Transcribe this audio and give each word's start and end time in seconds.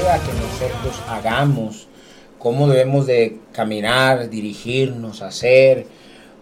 que 0.00 0.32
nosotros 0.32 1.02
hagamos, 1.08 1.86
cómo 2.38 2.66
debemos 2.68 3.06
de 3.06 3.38
caminar, 3.52 4.30
dirigirnos, 4.30 5.20
hacer, 5.20 5.86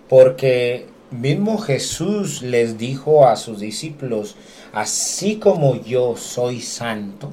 porque 0.08 0.86
mismo 1.10 1.58
Jesús 1.58 2.40
les 2.42 2.78
dijo 2.78 3.26
a 3.26 3.34
sus 3.34 3.58
discípulos, 3.58 4.36
así 4.72 5.36
como 5.36 5.74
yo 5.82 6.16
soy 6.16 6.60
santo, 6.60 7.32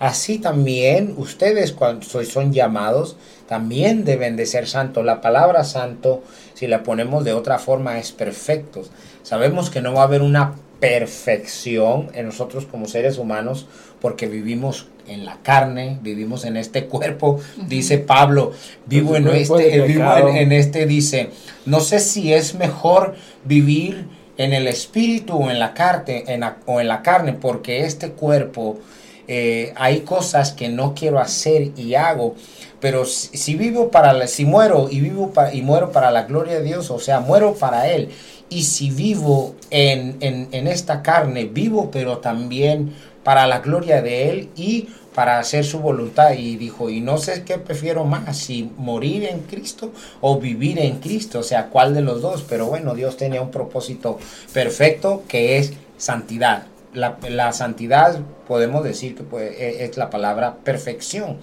así 0.00 0.38
también 0.38 1.14
ustedes 1.18 1.72
cuando 1.72 2.06
son 2.06 2.52
llamados, 2.52 3.16
también 3.46 4.06
deben 4.06 4.36
de 4.36 4.46
ser 4.46 4.66
santos. 4.66 5.04
La 5.04 5.20
palabra 5.20 5.64
santo, 5.64 6.22
si 6.54 6.66
la 6.66 6.82
ponemos 6.82 7.24
de 7.24 7.34
otra 7.34 7.58
forma, 7.58 7.98
es 7.98 8.12
perfectos. 8.12 8.90
Sabemos 9.22 9.68
que 9.68 9.82
no 9.82 9.92
va 9.92 10.00
a 10.00 10.04
haber 10.04 10.22
una 10.22 10.54
perfección 10.80 12.10
en 12.14 12.26
nosotros 12.26 12.64
como 12.66 12.86
seres 12.86 13.18
humanos 13.18 13.66
porque 14.00 14.26
vivimos 14.26 14.86
en 15.08 15.24
la 15.24 15.38
carne, 15.42 15.98
vivimos 16.02 16.44
en 16.44 16.56
este 16.56 16.86
cuerpo, 16.86 17.40
dice 17.66 17.98
Pablo, 17.98 18.52
vivo, 18.86 19.16
en 19.16 19.28
este, 19.28 19.80
vivo 19.82 20.28
en, 20.28 20.52
este, 20.52 20.86
dice, 20.86 21.30
no 21.66 21.80
sé 21.80 21.98
si 21.98 22.32
es 22.32 22.54
mejor 22.54 23.14
vivir 23.44 24.06
en 24.36 24.52
el 24.52 24.68
espíritu 24.68 25.36
o 25.36 25.50
en 25.50 25.58
la 25.58 25.74
carne, 25.74 26.24
en 26.26 26.44
o 26.66 26.80
en 26.80 26.88
la 26.88 27.02
carne 27.02 27.32
porque 27.32 27.84
este 27.84 28.10
cuerpo, 28.10 28.78
eh, 29.26 29.72
hay 29.76 30.00
cosas 30.00 30.52
que 30.52 30.68
no 30.68 30.94
quiero 30.94 31.18
hacer 31.18 31.72
y 31.76 31.94
hago, 31.94 32.34
pero 32.80 33.04
si, 33.04 33.56
vivo 33.56 33.90
para, 33.90 34.26
si 34.26 34.44
muero 34.44 34.88
y 34.90 35.00
vivo 35.00 35.32
y 35.52 35.62
muero 35.62 35.90
para 35.90 36.10
la 36.10 36.22
gloria 36.22 36.60
de 36.60 36.62
Dios, 36.62 36.90
o 36.90 37.00
sea, 37.00 37.20
muero 37.20 37.54
para 37.54 37.88
Él, 37.88 38.10
y 38.50 38.62
si 38.62 38.90
vivo 38.90 39.54
en, 39.70 40.16
en, 40.20 40.66
esta 40.66 41.02
carne, 41.02 41.44
vivo 41.44 41.90
pero 41.90 42.18
también 42.18 42.94
para 43.28 43.46
la 43.46 43.58
gloria 43.58 44.00
de 44.00 44.30
Él 44.30 44.48
y 44.56 44.88
para 45.14 45.38
hacer 45.38 45.62
su 45.62 45.80
voluntad. 45.80 46.32
Y 46.32 46.56
dijo, 46.56 46.88
y 46.88 47.02
no 47.02 47.18
sé 47.18 47.44
qué 47.44 47.58
prefiero 47.58 48.06
más, 48.06 48.38
si 48.38 48.72
morir 48.78 49.24
en 49.24 49.40
Cristo 49.40 49.92
o 50.22 50.40
vivir 50.40 50.78
en 50.78 51.00
Cristo, 51.00 51.40
o 51.40 51.42
sea, 51.42 51.66
cuál 51.66 51.92
de 51.92 52.00
los 52.00 52.22
dos. 52.22 52.42
Pero 52.48 52.68
bueno, 52.68 52.94
Dios 52.94 53.18
tenía 53.18 53.42
un 53.42 53.50
propósito 53.50 54.18
perfecto 54.54 55.24
que 55.28 55.58
es 55.58 55.74
santidad. 55.98 56.68
La, 56.94 57.18
la 57.28 57.52
santidad 57.52 58.18
podemos 58.46 58.82
decir 58.82 59.14
que 59.14 59.24
e, 59.36 59.84
es 59.84 59.98
la 59.98 60.08
palabra 60.08 60.54
perfección. 60.64 61.36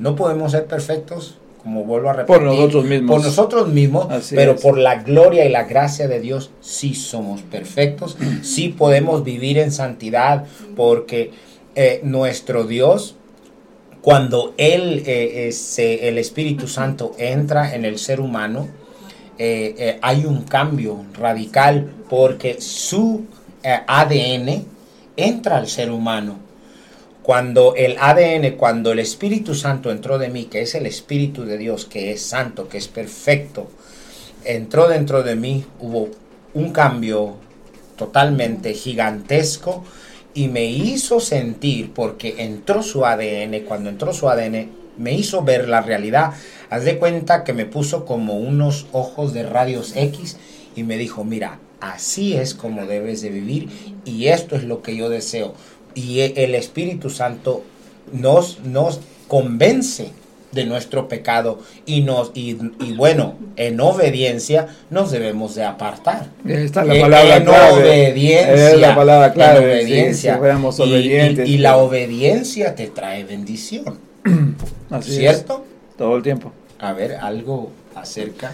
No 0.00 0.16
podemos 0.16 0.50
ser 0.50 0.66
perfectos 0.66 1.38
como 1.62 1.84
vuelvo 1.84 2.10
a 2.10 2.12
repetir, 2.12 2.36
por 2.36 2.42
nosotros 2.42 2.84
mismos, 2.84 3.16
por 3.16 3.24
nosotros 3.24 3.68
mismos 3.68 4.06
pero 4.30 4.56
por 4.56 4.78
la 4.78 5.02
gloria 5.02 5.44
y 5.44 5.48
la 5.48 5.64
gracia 5.64 6.08
de 6.08 6.20
Dios 6.20 6.50
sí 6.60 6.94
somos 6.94 7.42
perfectos, 7.42 8.16
sí 8.42 8.68
podemos 8.68 9.24
vivir 9.24 9.58
en 9.58 9.72
santidad, 9.72 10.44
porque 10.76 11.32
eh, 11.74 12.00
nuestro 12.02 12.64
Dios, 12.64 13.16
cuando 14.00 14.54
Él, 14.56 15.02
eh, 15.06 15.50
el 15.78 16.18
Espíritu 16.18 16.68
Santo 16.68 17.14
entra 17.18 17.74
en 17.74 17.84
el 17.84 17.98
ser 17.98 18.20
humano, 18.20 18.68
eh, 19.38 19.98
hay 20.02 20.24
un 20.24 20.42
cambio 20.42 21.04
radical, 21.14 21.90
porque 22.08 22.60
su 22.60 23.26
ADN 23.62 24.64
entra 25.16 25.58
al 25.58 25.68
ser 25.68 25.90
humano 25.90 26.47
cuando 27.28 27.74
el 27.76 27.98
ADN, 27.98 28.56
cuando 28.56 28.90
el 28.90 29.00
Espíritu 29.00 29.54
Santo 29.54 29.90
entró 29.90 30.16
de 30.16 30.30
mí, 30.30 30.46
que 30.46 30.62
es 30.62 30.74
el 30.74 30.86
Espíritu 30.86 31.44
de 31.44 31.58
Dios, 31.58 31.84
que 31.84 32.10
es 32.10 32.22
santo, 32.22 32.70
que 32.70 32.78
es 32.78 32.88
perfecto, 32.88 33.68
entró 34.46 34.88
dentro 34.88 35.22
de 35.22 35.36
mí, 35.36 35.66
hubo 35.78 36.08
un 36.54 36.72
cambio 36.72 37.34
totalmente 37.96 38.72
gigantesco 38.72 39.84
y 40.32 40.48
me 40.48 40.64
hizo 40.70 41.20
sentir, 41.20 41.92
porque 41.92 42.36
entró 42.38 42.82
su 42.82 43.04
ADN, 43.04 43.62
cuando 43.66 43.90
entró 43.90 44.14
su 44.14 44.30
ADN, 44.30 44.70
me 44.96 45.12
hizo 45.12 45.42
ver 45.42 45.68
la 45.68 45.82
realidad. 45.82 46.32
Haz 46.70 46.84
de 46.84 46.98
cuenta 46.98 47.44
que 47.44 47.52
me 47.52 47.66
puso 47.66 48.06
como 48.06 48.38
unos 48.38 48.86
ojos 48.92 49.34
de 49.34 49.42
radios 49.42 49.94
X 49.96 50.38
y 50.74 50.82
me 50.82 50.96
dijo, 50.96 51.24
mira, 51.24 51.60
así 51.80 52.34
es 52.34 52.54
como 52.54 52.86
debes 52.86 53.20
de 53.20 53.28
vivir 53.28 53.68
y 54.06 54.28
esto 54.28 54.56
es 54.56 54.64
lo 54.64 54.80
que 54.80 54.96
yo 54.96 55.10
deseo 55.10 55.52
y 55.98 56.20
el 56.20 56.54
Espíritu 56.54 57.10
Santo 57.10 57.64
nos, 58.12 58.60
nos 58.60 59.00
convence 59.26 60.12
de 60.52 60.64
nuestro 60.64 61.08
pecado 61.08 61.58
y 61.84 62.00
nos 62.00 62.30
y, 62.34 62.54
bueno 62.96 63.34
en 63.56 63.80
obediencia 63.80 64.68
nos 64.90 65.10
debemos 65.10 65.54
de 65.54 65.64
apartar. 65.64 66.28
Esta 66.46 66.82
es 66.82 66.86
la 66.88 67.00
palabra 67.00 67.36
en, 67.36 67.48
obediencia 67.48 68.70
es 68.70 68.78
la 68.78 68.94
palabra 68.94 69.32
clave 69.32 69.58
en 69.58 69.64
obediencia. 69.64 70.38
obedientes, 70.38 71.48
y, 71.48 71.58
la 71.58 71.76
obediencia 71.76 72.74
te 72.74 72.86
trae 72.86 73.24
bendición. 73.24 73.98
Cierto 75.02 75.64
todo 75.98 76.16
el 76.16 76.22
tiempo. 76.22 76.52
A 76.78 76.92
ver 76.92 77.16
algo 77.16 77.70
acerca 77.94 78.52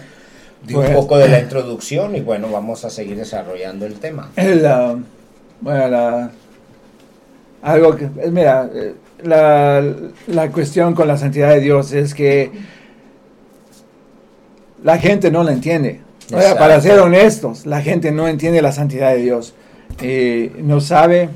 de 0.63 0.75
un 0.75 0.83
pues, 0.83 0.95
poco 0.95 1.17
de 1.17 1.29
la 1.29 1.39
introducción 1.45 2.15
y 2.15 2.21
bueno 2.21 2.49
vamos 2.49 2.83
a 2.83 2.89
seguir 2.89 3.15
desarrollando 3.17 3.85
el 3.85 3.99
tema. 3.99 4.31
La, 4.35 4.97
bueno 5.61 5.87
la 5.87 6.31
algo 7.65 7.95
que, 7.95 8.05
eh, 8.05 8.29
mira, 8.31 8.69
eh, 8.71 8.93
la, 9.23 9.83
la 10.27 10.51
cuestión 10.51 10.93
con 10.93 11.07
la 11.07 11.17
santidad 11.17 11.49
de 11.49 11.61
Dios 11.61 11.93
es 11.93 12.13
que 12.13 12.51
la 14.83 14.99
gente 14.99 15.31
no 15.31 15.43
la 15.43 15.51
entiende. 15.51 16.01
para 16.29 16.79
ser 16.79 16.99
honestos, 16.99 17.65
la 17.65 17.81
gente 17.81 18.11
no 18.11 18.27
entiende 18.27 18.61
la 18.61 18.71
santidad 18.71 19.13
de 19.13 19.17
Dios. 19.17 19.55
Eh, 19.99 20.51
no 20.59 20.79
sabe, 20.79 21.29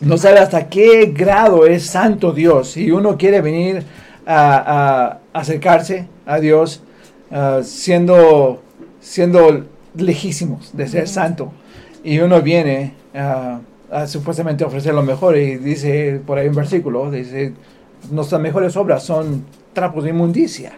no 0.00 0.18
sabe 0.18 0.40
hasta 0.40 0.68
qué 0.68 1.12
grado 1.16 1.64
es 1.64 1.86
santo 1.86 2.32
Dios. 2.32 2.72
Si 2.72 2.90
uno 2.90 3.16
quiere 3.16 3.40
venir 3.40 3.84
a, 4.26 5.18
acercarse 5.32 6.08
a 6.26 6.40
Dios 6.40 6.82
ah, 7.30 7.60
siendo, 7.62 8.60
siendo 9.00 9.64
lejísimos 9.94 10.76
de 10.76 10.88
ser 10.88 11.06
santo, 11.06 11.52
y 12.02 12.18
uno 12.18 12.42
viene 12.42 12.94
a 13.90 14.06
supuestamente 14.06 14.64
ofrecer 14.64 14.94
lo 14.94 15.02
mejor 15.02 15.36
y 15.36 15.56
dice 15.56 16.20
por 16.24 16.38
ahí 16.38 16.48
un 16.48 16.54
versículo, 16.54 17.10
dice, 17.10 17.52
nuestras 18.10 18.40
mejores 18.40 18.76
obras 18.76 19.02
son 19.02 19.44
trapos 19.72 20.04
de 20.04 20.10
inmundicia. 20.10 20.72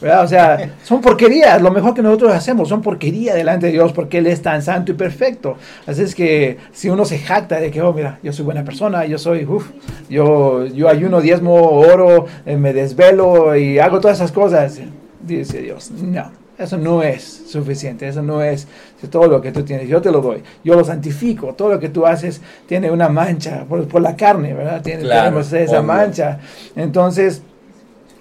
¿verdad? 0.00 0.24
O 0.24 0.28
sea, 0.28 0.74
son 0.84 1.00
porquerías, 1.00 1.60
lo 1.60 1.70
mejor 1.70 1.94
que 1.94 2.02
nosotros 2.02 2.32
hacemos 2.32 2.68
son 2.68 2.82
porquería 2.82 3.34
delante 3.34 3.66
de 3.66 3.72
Dios 3.72 3.92
porque 3.92 4.18
Él 4.18 4.26
es 4.26 4.42
tan 4.42 4.62
santo 4.62 4.92
y 4.92 4.94
perfecto. 4.94 5.56
Así 5.86 6.02
es 6.02 6.14
que 6.14 6.58
si 6.72 6.88
uno 6.88 7.04
se 7.04 7.18
jacta 7.18 7.58
de 7.58 7.70
que, 7.70 7.82
oh, 7.82 7.92
mira, 7.92 8.18
yo 8.22 8.32
soy 8.32 8.44
buena 8.44 8.64
persona, 8.64 9.06
yo 9.06 9.18
soy, 9.18 9.44
uff, 9.44 9.68
yo, 10.08 10.66
yo 10.66 10.88
ayuno, 10.88 11.20
diezmo, 11.20 11.54
oro, 11.54 12.26
eh, 12.46 12.56
me 12.56 12.72
desvelo 12.72 13.56
y 13.56 13.78
hago 13.78 14.00
todas 14.00 14.18
esas 14.18 14.32
cosas, 14.32 14.80
dice 15.20 15.62
Dios, 15.62 15.90
no. 15.90 16.37
Eso 16.58 16.76
no 16.76 17.04
es 17.04 17.44
suficiente, 17.48 18.08
eso 18.08 18.20
no 18.20 18.42
es 18.42 18.66
todo 19.10 19.28
lo 19.28 19.40
que 19.40 19.52
tú 19.52 19.62
tienes. 19.62 19.88
Yo 19.88 20.02
te 20.02 20.10
lo 20.10 20.20
doy, 20.20 20.42
yo 20.64 20.74
lo 20.74 20.84
santifico. 20.84 21.54
Todo 21.54 21.68
lo 21.70 21.78
que 21.78 21.88
tú 21.88 22.04
haces 22.04 22.40
tiene 22.66 22.90
una 22.90 23.08
mancha 23.08 23.64
por, 23.68 24.00
la 24.00 24.16
carne, 24.16 24.54
¿verdad? 24.54 24.82
Tiene, 24.82 25.04
tenemos 25.04 25.52
esa 25.52 25.82
mancha. 25.82 26.40
Entonces, 26.74 27.42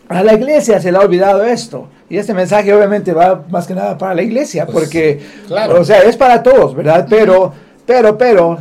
a 0.08 0.24
la 0.24 0.34
iglesia 0.34 0.80
se 0.80 0.92
le 0.92 1.00
ha 1.00 1.02
olvidado 1.02 1.44
esto. 1.44 1.90
Y 2.10 2.18
este 2.18 2.34
mensaje 2.34 2.74
obviamente 2.74 3.12
va 3.12 3.44
más 3.50 3.68
que 3.68 3.74
nada 3.74 3.98
para 3.98 4.14
la 4.14 4.22
iglesia, 4.22 4.66
pues, 4.66 4.86
porque, 4.86 5.20
o 5.76 5.84
sea, 5.84 6.04
es 6.04 6.16
para 6.16 6.42
todos, 6.42 6.74
¿verdad? 6.74 7.06
Pero, 7.10 7.52
pero, 7.86 8.18
pero, 8.18 8.60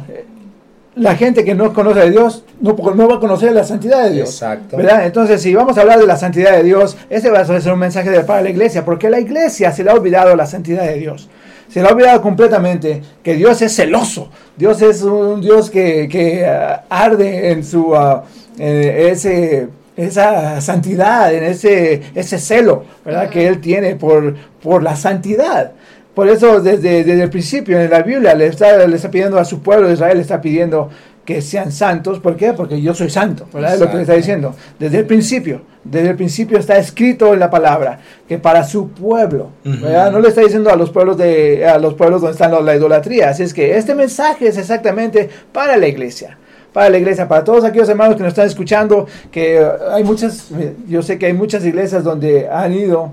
la 0.96 1.14
gente 1.14 1.44
que 1.44 1.54
no 1.54 1.72
conoce 1.74 2.00
a 2.00 2.04
Dios 2.06 2.42
no, 2.60 2.74
no 2.94 3.08
va 3.08 3.16
a 3.16 3.20
conocer 3.20 3.52
la 3.52 3.64
santidad 3.64 4.04
de 4.04 4.12
Dios. 4.12 4.30
Exacto. 4.30 4.78
¿verdad? 4.78 5.04
Entonces, 5.04 5.42
si 5.42 5.54
vamos 5.54 5.76
a 5.76 5.82
hablar 5.82 5.98
de 6.00 6.06
la 6.06 6.16
santidad 6.16 6.56
de 6.56 6.62
Dios, 6.62 6.96
ese 7.10 7.30
va 7.30 7.40
a 7.40 7.44
ser 7.44 7.72
un 7.72 7.78
mensaje 7.78 8.10
para 8.20 8.42
la 8.42 8.48
iglesia, 8.48 8.84
porque 8.84 9.10
la 9.10 9.20
iglesia 9.20 9.72
se 9.72 9.84
le 9.84 9.90
ha 9.90 9.94
olvidado 9.94 10.34
la 10.34 10.46
santidad 10.46 10.84
de 10.84 10.94
Dios. 10.94 11.28
Se 11.68 11.82
le 11.82 11.88
ha 11.88 11.92
olvidado 11.92 12.22
completamente 12.22 13.02
que 13.22 13.34
Dios 13.34 13.60
es 13.60 13.76
celoso. 13.76 14.30
Dios 14.56 14.80
es 14.80 15.02
un 15.02 15.42
Dios 15.42 15.68
que, 15.68 16.08
que 16.08 16.44
uh, 16.48 16.80
arde 16.88 17.50
en 17.50 17.62
su 17.62 17.88
uh, 17.88 18.22
ese, 18.56 19.68
esa 19.96 20.60
santidad, 20.62 21.34
en 21.34 21.44
ese, 21.44 22.02
ese 22.14 22.38
celo 22.38 22.84
¿verdad? 23.04 23.28
que 23.28 23.46
Él 23.46 23.60
tiene 23.60 23.96
por, 23.96 24.34
por 24.62 24.82
la 24.82 24.96
santidad. 24.96 25.72
Por 26.16 26.30
eso 26.30 26.62
desde, 26.62 27.04
desde 27.04 27.24
el 27.24 27.28
principio 27.28 27.78
en 27.78 27.90
la 27.90 28.00
Biblia 28.00 28.34
le 28.34 28.46
está, 28.46 28.86
le 28.86 28.96
está 28.96 29.10
pidiendo 29.10 29.38
a 29.38 29.44
su 29.44 29.60
pueblo 29.60 29.86
de 29.86 29.92
Israel, 29.92 30.16
le 30.16 30.22
está 30.22 30.40
pidiendo 30.40 30.88
que 31.26 31.42
sean 31.42 31.70
santos. 31.70 32.20
¿Por 32.20 32.36
qué? 32.36 32.54
Porque 32.54 32.80
yo 32.80 32.94
soy 32.94 33.10
santo, 33.10 33.46
¿verdad? 33.52 33.74
Es 33.74 33.80
lo 33.80 33.90
que 33.90 33.96
le 33.96 34.00
está 34.00 34.14
diciendo. 34.14 34.54
Desde 34.78 35.00
el 35.00 35.04
principio, 35.04 35.60
desde 35.84 36.08
el 36.08 36.16
principio 36.16 36.56
está 36.56 36.78
escrito 36.78 37.34
en 37.34 37.40
la 37.40 37.50
palabra 37.50 37.98
que 38.26 38.38
para 38.38 38.64
su 38.64 38.88
pueblo, 38.88 39.50
¿verdad? 39.62 40.10
No 40.10 40.18
le 40.20 40.28
está 40.28 40.40
diciendo 40.40 40.70
a 40.70 40.76
los 40.76 40.88
pueblos 40.88 41.18
de 41.18 41.66
a 41.66 41.76
los 41.76 41.92
pueblos 41.92 42.22
donde 42.22 42.32
están 42.32 42.64
la 42.64 42.74
idolatría. 42.74 43.28
Así 43.28 43.42
es 43.42 43.52
que 43.52 43.76
este 43.76 43.94
mensaje 43.94 44.48
es 44.48 44.56
exactamente 44.56 45.28
para 45.52 45.76
la 45.76 45.86
iglesia 45.86 46.38
para 46.72 46.90
la 46.90 46.98
iglesia, 46.98 47.26
para 47.26 47.42
todos 47.42 47.64
aquellos 47.64 47.88
hermanos 47.88 48.16
que 48.16 48.22
nos 48.22 48.32
están 48.32 48.46
escuchando, 48.46 49.06
que 49.30 49.66
hay 49.90 50.04
muchas, 50.04 50.50
yo 50.86 51.00
sé 51.00 51.18
que 51.18 51.24
hay 51.24 51.32
muchas 51.32 51.64
iglesias 51.64 52.04
donde 52.04 52.50
han 52.50 52.74
ido 52.74 53.12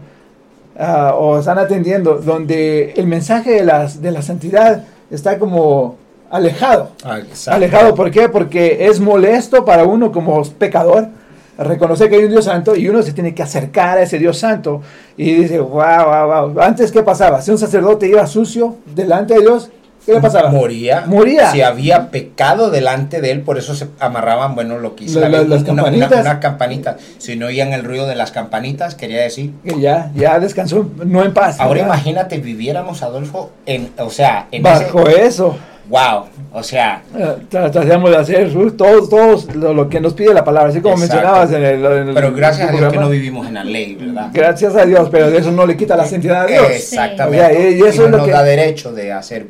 Ah, 0.78 1.14
o 1.16 1.38
están 1.38 1.60
atendiendo, 1.60 2.16
donde 2.16 2.94
el 2.98 3.06
mensaje 3.06 3.52
de, 3.52 3.64
las, 3.64 4.02
de 4.02 4.12
la 4.12 4.24
santidad 4.24 4.84
está 5.12 5.38
como 5.38 5.98
alejado. 6.32 6.92
Ah, 7.04 7.20
alejado, 7.48 7.94
¿por 7.94 8.10
qué? 8.10 8.28
Porque 8.28 8.88
es 8.88 9.00
molesto 9.00 9.64
para 9.66 9.84
uno 9.84 10.12
como 10.12 10.42
pecador 10.58 11.10
reconocer 11.58 12.10
que 12.10 12.16
hay 12.16 12.24
un 12.24 12.32
Dios 12.32 12.46
santo 12.46 12.76
y 12.76 12.90
uno 12.90 13.04
se 13.04 13.14
tiene 13.14 13.36
que 13.36 13.44
acercar 13.44 14.00
a 14.00 14.02
ese 14.02 14.18
Dios 14.18 14.40
santo 14.40 14.82
y 15.16 15.34
dice, 15.34 15.60
wow, 15.60 16.06
wow, 16.06 16.50
wow. 16.52 16.62
Antes, 16.62 16.92
¿qué 16.92 17.04
pasaba? 17.04 17.42
Si 17.44 17.52
un 17.52 17.60
sacerdote 17.60 18.08
iba 18.08 18.26
sucio 18.26 18.78
delante 18.96 19.36
de 19.36 19.42
Dios, 19.42 19.70
¿Qué 20.06 20.14
le 20.14 20.20
pasaba? 20.22 20.50
Moría. 20.50 21.04
Moría. 21.08 21.52
Si 21.52 21.62
había 21.62 22.10
pecado 22.12 22.70
delante 22.70 23.22
de 23.22 23.32
él, 23.32 23.42
por 23.42 23.58
eso 23.58 23.74
se 23.76 23.88
amarraban, 24.00 24.54
bueno, 24.56 24.78
lo 24.80 24.96
que 24.96 25.06
hizo 25.06 25.20
La- 25.20 25.30
la- 25.30 25.44
las 25.44 25.62
una, 25.64 25.76
campanitas. 25.76 26.12
una- 26.12 26.22
una 26.22 26.40
campanita. 26.40 26.98
Si 27.20 27.36
no 27.38 27.46
oían 27.46 27.72
el 27.74 27.84
ruido 27.84 28.06
de 28.08 28.16
las 28.16 28.32
campanitas, 28.32 28.96
quería 28.96 29.22
decir. 29.22 29.54
Que 29.64 29.80
ya, 29.80 30.12
ya 30.16 30.40
descansó, 30.40 30.86
no 31.06 31.24
en 31.24 31.34
paz. 31.34 31.60
Ahora 31.60 31.82
¿verdad? 31.82 31.88
imagínate, 31.96 32.38
viviéramos, 32.40 33.02
Adolfo, 33.02 33.52
en, 33.66 33.92
o 33.98 34.10
sea, 34.10 34.48
en 34.52 34.64
Bajo 34.64 35.08
ese. 35.08 35.26
eso. 35.26 35.58
Wow. 35.90 36.26
O 36.54 36.64
sea, 36.64 37.02
eh, 37.16 37.36
tra- 37.52 37.70
Tratamos 37.70 38.10
de 38.12 38.18
hacer 38.18 38.56
uh, 38.56 38.72
todos, 38.72 39.10
todos 39.10 39.54
lo, 39.56 39.74
lo 39.74 39.90
que 39.90 40.00
nos 40.00 40.14
pide 40.14 40.34
la 40.34 40.44
palabra, 40.44 40.70
así 40.70 40.80
como 40.80 40.96
Exacto. 40.96 41.16
mencionabas 41.16 41.52
en 41.52 41.64
el, 41.64 41.86
en 41.86 42.08
el 42.10 42.14
pero 42.14 42.32
gracias 42.34 42.70
a 42.70 42.72
Dios 42.72 42.94
que 42.94 43.00
no 43.00 43.10
vivimos 43.10 43.48
en 43.48 43.54
la 43.56 43.64
ley, 43.66 43.96
¿verdad? 43.96 44.30
Gracias 44.34 44.76
a 44.76 44.86
Dios, 44.86 45.10
pero 45.12 45.28
eso 45.28 45.52
no 45.52 45.66
le 45.66 45.76
quita 45.76 45.98
la 45.98 46.06
santidad 46.06 46.44
a 46.44 46.46
Dios. 46.46 46.68
Exactamente. 46.72 47.46
O 47.46 47.50
sea, 47.50 47.70
y 47.70 47.82
eso 47.82 48.02
no 48.02 48.06
es 48.06 48.12
lo 48.12 48.18
nos 48.18 48.26
que- 48.28 48.32
da 48.32 48.44
derecho 48.44 48.94
de 48.94 49.12
hacer. 49.12 49.48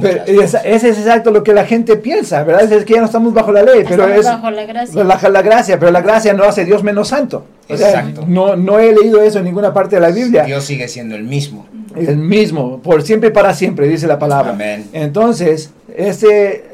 Pero 0.00 0.18
muchas 0.20 0.28
esa- 0.28 0.58
cosas. 0.58 0.62
ese 0.64 0.88
es 0.90 0.98
exacto 0.98 1.30
lo 1.30 1.42
que 1.42 1.52
la 1.52 1.64
gente 1.66 1.96
piensa, 1.96 2.42
¿verdad? 2.44 2.70
Es 2.72 2.84
que 2.84 2.94
ya 2.94 3.00
no 3.00 3.06
estamos 3.06 3.34
bajo 3.34 3.52
la 3.52 3.62
ley, 3.62 3.84
pero 3.88 4.04
Estamos 4.06 4.18
es 4.18 4.24
bajo 4.26 4.50
la 4.50 4.64
gracia. 4.64 5.04
la, 5.04 5.28
la 5.28 5.42
gracia, 5.42 5.78
pero 5.78 5.90
la 5.92 6.00
gracia 6.00 6.32
no 6.32 6.44
hace 6.44 6.64
Dios 6.64 6.82
menos 6.82 7.08
santo. 7.08 7.44
O 7.68 7.76
sea, 7.76 7.88
Exacto. 7.90 8.24
no, 8.28 8.56
no 8.56 8.78
he 8.78 8.94
leído 8.94 9.20
eso 9.22 9.38
en 9.40 9.44
ninguna 9.44 9.74
parte 9.74 9.96
de 9.96 10.00
la 10.02 10.10
Biblia. 10.10 10.44
Dios 10.44 10.64
sigue 10.64 10.86
siendo 10.88 11.16
el 11.16 11.24
mismo. 11.24 11.66
El 11.96 12.16
mismo, 12.18 12.80
por 12.82 13.02
siempre 13.02 13.30
y 13.30 13.32
para 13.32 13.54
siempre, 13.54 13.88
dice 13.88 14.06
la 14.06 14.18
palabra. 14.18 14.52
Amén. 14.52 14.86
Entonces, 14.92 15.72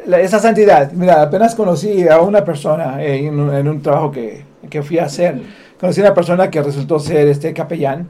la- 0.07 0.21
esa 0.21 0.39
santidad, 0.39 0.93
mira, 0.93 1.23
apenas 1.23 1.55
conocí 1.55 2.07
a 2.09 2.21
una 2.21 2.45
persona 2.45 3.03
eh, 3.05 3.27
en, 3.27 3.39
un, 3.39 3.55
en 3.55 3.69
un 3.69 3.81
trabajo 3.83 4.11
que, 4.11 4.43
que 4.69 4.83
fui 4.83 4.99
a 4.99 5.05
hacer. 5.05 5.41
Conocí 5.81 6.01
a 6.01 6.05
una 6.05 6.15
persona 6.15 6.51
que 6.51 6.63
resultó 6.63 6.99
ser 6.99 7.29
este 7.29 7.53
capellán 7.53 8.09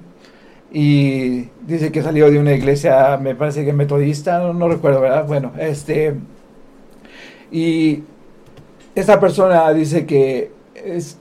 y 0.73 1.49
dice 1.67 1.93
que 1.93 2.03
salió 2.03 2.31
de 2.31 2.39
una 2.39 2.53
iglesia, 2.53 3.19
me 3.19 3.35
parece 3.35 3.65
que 3.65 3.73
metodista, 3.73 4.39
no, 4.39 4.55
no 4.55 4.69
recuerdo, 4.69 5.01
¿verdad? 5.03 5.27
Bueno, 5.27 5.53
este, 5.59 6.15
y 7.51 8.03
esta 8.95 9.21
persona 9.21 9.71
dice 9.73 10.07
que 10.07 10.51
es, 10.75 11.19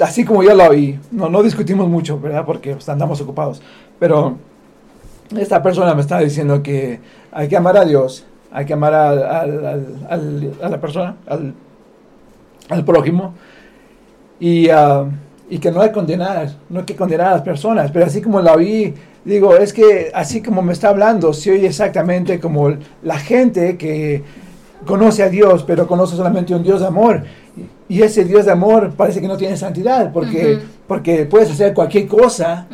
así 0.00 0.24
como 0.24 0.42
yo 0.42 0.54
lo 0.54 0.64
oí, 0.68 0.98
no, 1.10 1.28
no 1.28 1.42
discutimos 1.42 1.88
mucho, 1.88 2.20
¿verdad? 2.20 2.44
Porque 2.44 2.72
pues, 2.74 2.88
andamos 2.88 3.20
ocupados, 3.20 3.62
pero 3.98 4.36
esta 5.36 5.62
persona 5.62 5.94
me 5.94 6.00
está 6.00 6.18
diciendo 6.20 6.62
que 6.62 7.00
hay 7.32 7.48
que 7.48 7.56
amar 7.56 7.76
a 7.76 7.84
Dios, 7.84 8.24
hay 8.50 8.64
que 8.64 8.72
amar 8.72 8.94
al- 8.94 9.22
al- 9.22 9.66
al- 9.66 9.86
al- 10.08 10.52
a 10.62 10.68
la 10.68 10.80
persona, 10.80 11.16
al, 11.26 12.84
prójimo, 12.84 13.34
y, 14.40 14.68
ah, 14.70 15.04
y 15.50 15.58
que 15.58 15.70
no 15.70 15.80
hay 15.80 15.88
que 15.88 15.94
condenar, 15.94 16.50
no 16.68 16.80
hay 16.80 16.86
que 16.86 16.96
condenar 16.96 17.28
a 17.28 17.32
las 17.32 17.42
personas, 17.42 17.90
pero 17.90 18.06
así 18.06 18.20
como 18.22 18.40
la 18.40 18.54
oí, 18.54 18.94
digo, 19.24 19.56
es 19.56 19.72
que 19.72 20.10
así 20.14 20.42
como 20.42 20.62
me 20.62 20.72
está 20.72 20.88
hablando, 20.90 21.32
se 21.32 21.50
oye 21.52 21.66
exactamente 21.66 22.38
como 22.40 22.74
la 23.02 23.18
gente 23.18 23.76
que 23.76 24.22
conoce 24.86 25.22
a 25.22 25.28
Dios, 25.28 25.64
pero 25.64 25.86
conoce 25.86 26.16
solamente 26.16 26.54
un 26.54 26.62
Dios 26.62 26.80
de 26.80 26.86
amor. 26.86 27.24
Y 27.88 28.02
ese 28.02 28.24
Dios 28.24 28.44
de 28.44 28.52
amor 28.52 28.92
parece 28.96 29.20
que 29.20 29.26
no 29.26 29.36
tiene 29.36 29.56
santidad, 29.56 30.12
porque, 30.12 30.58
porque 30.86 31.24
puedes 31.26 31.50
hacer 31.50 31.74
cualquier 31.74 32.06
cosa. 32.06 32.66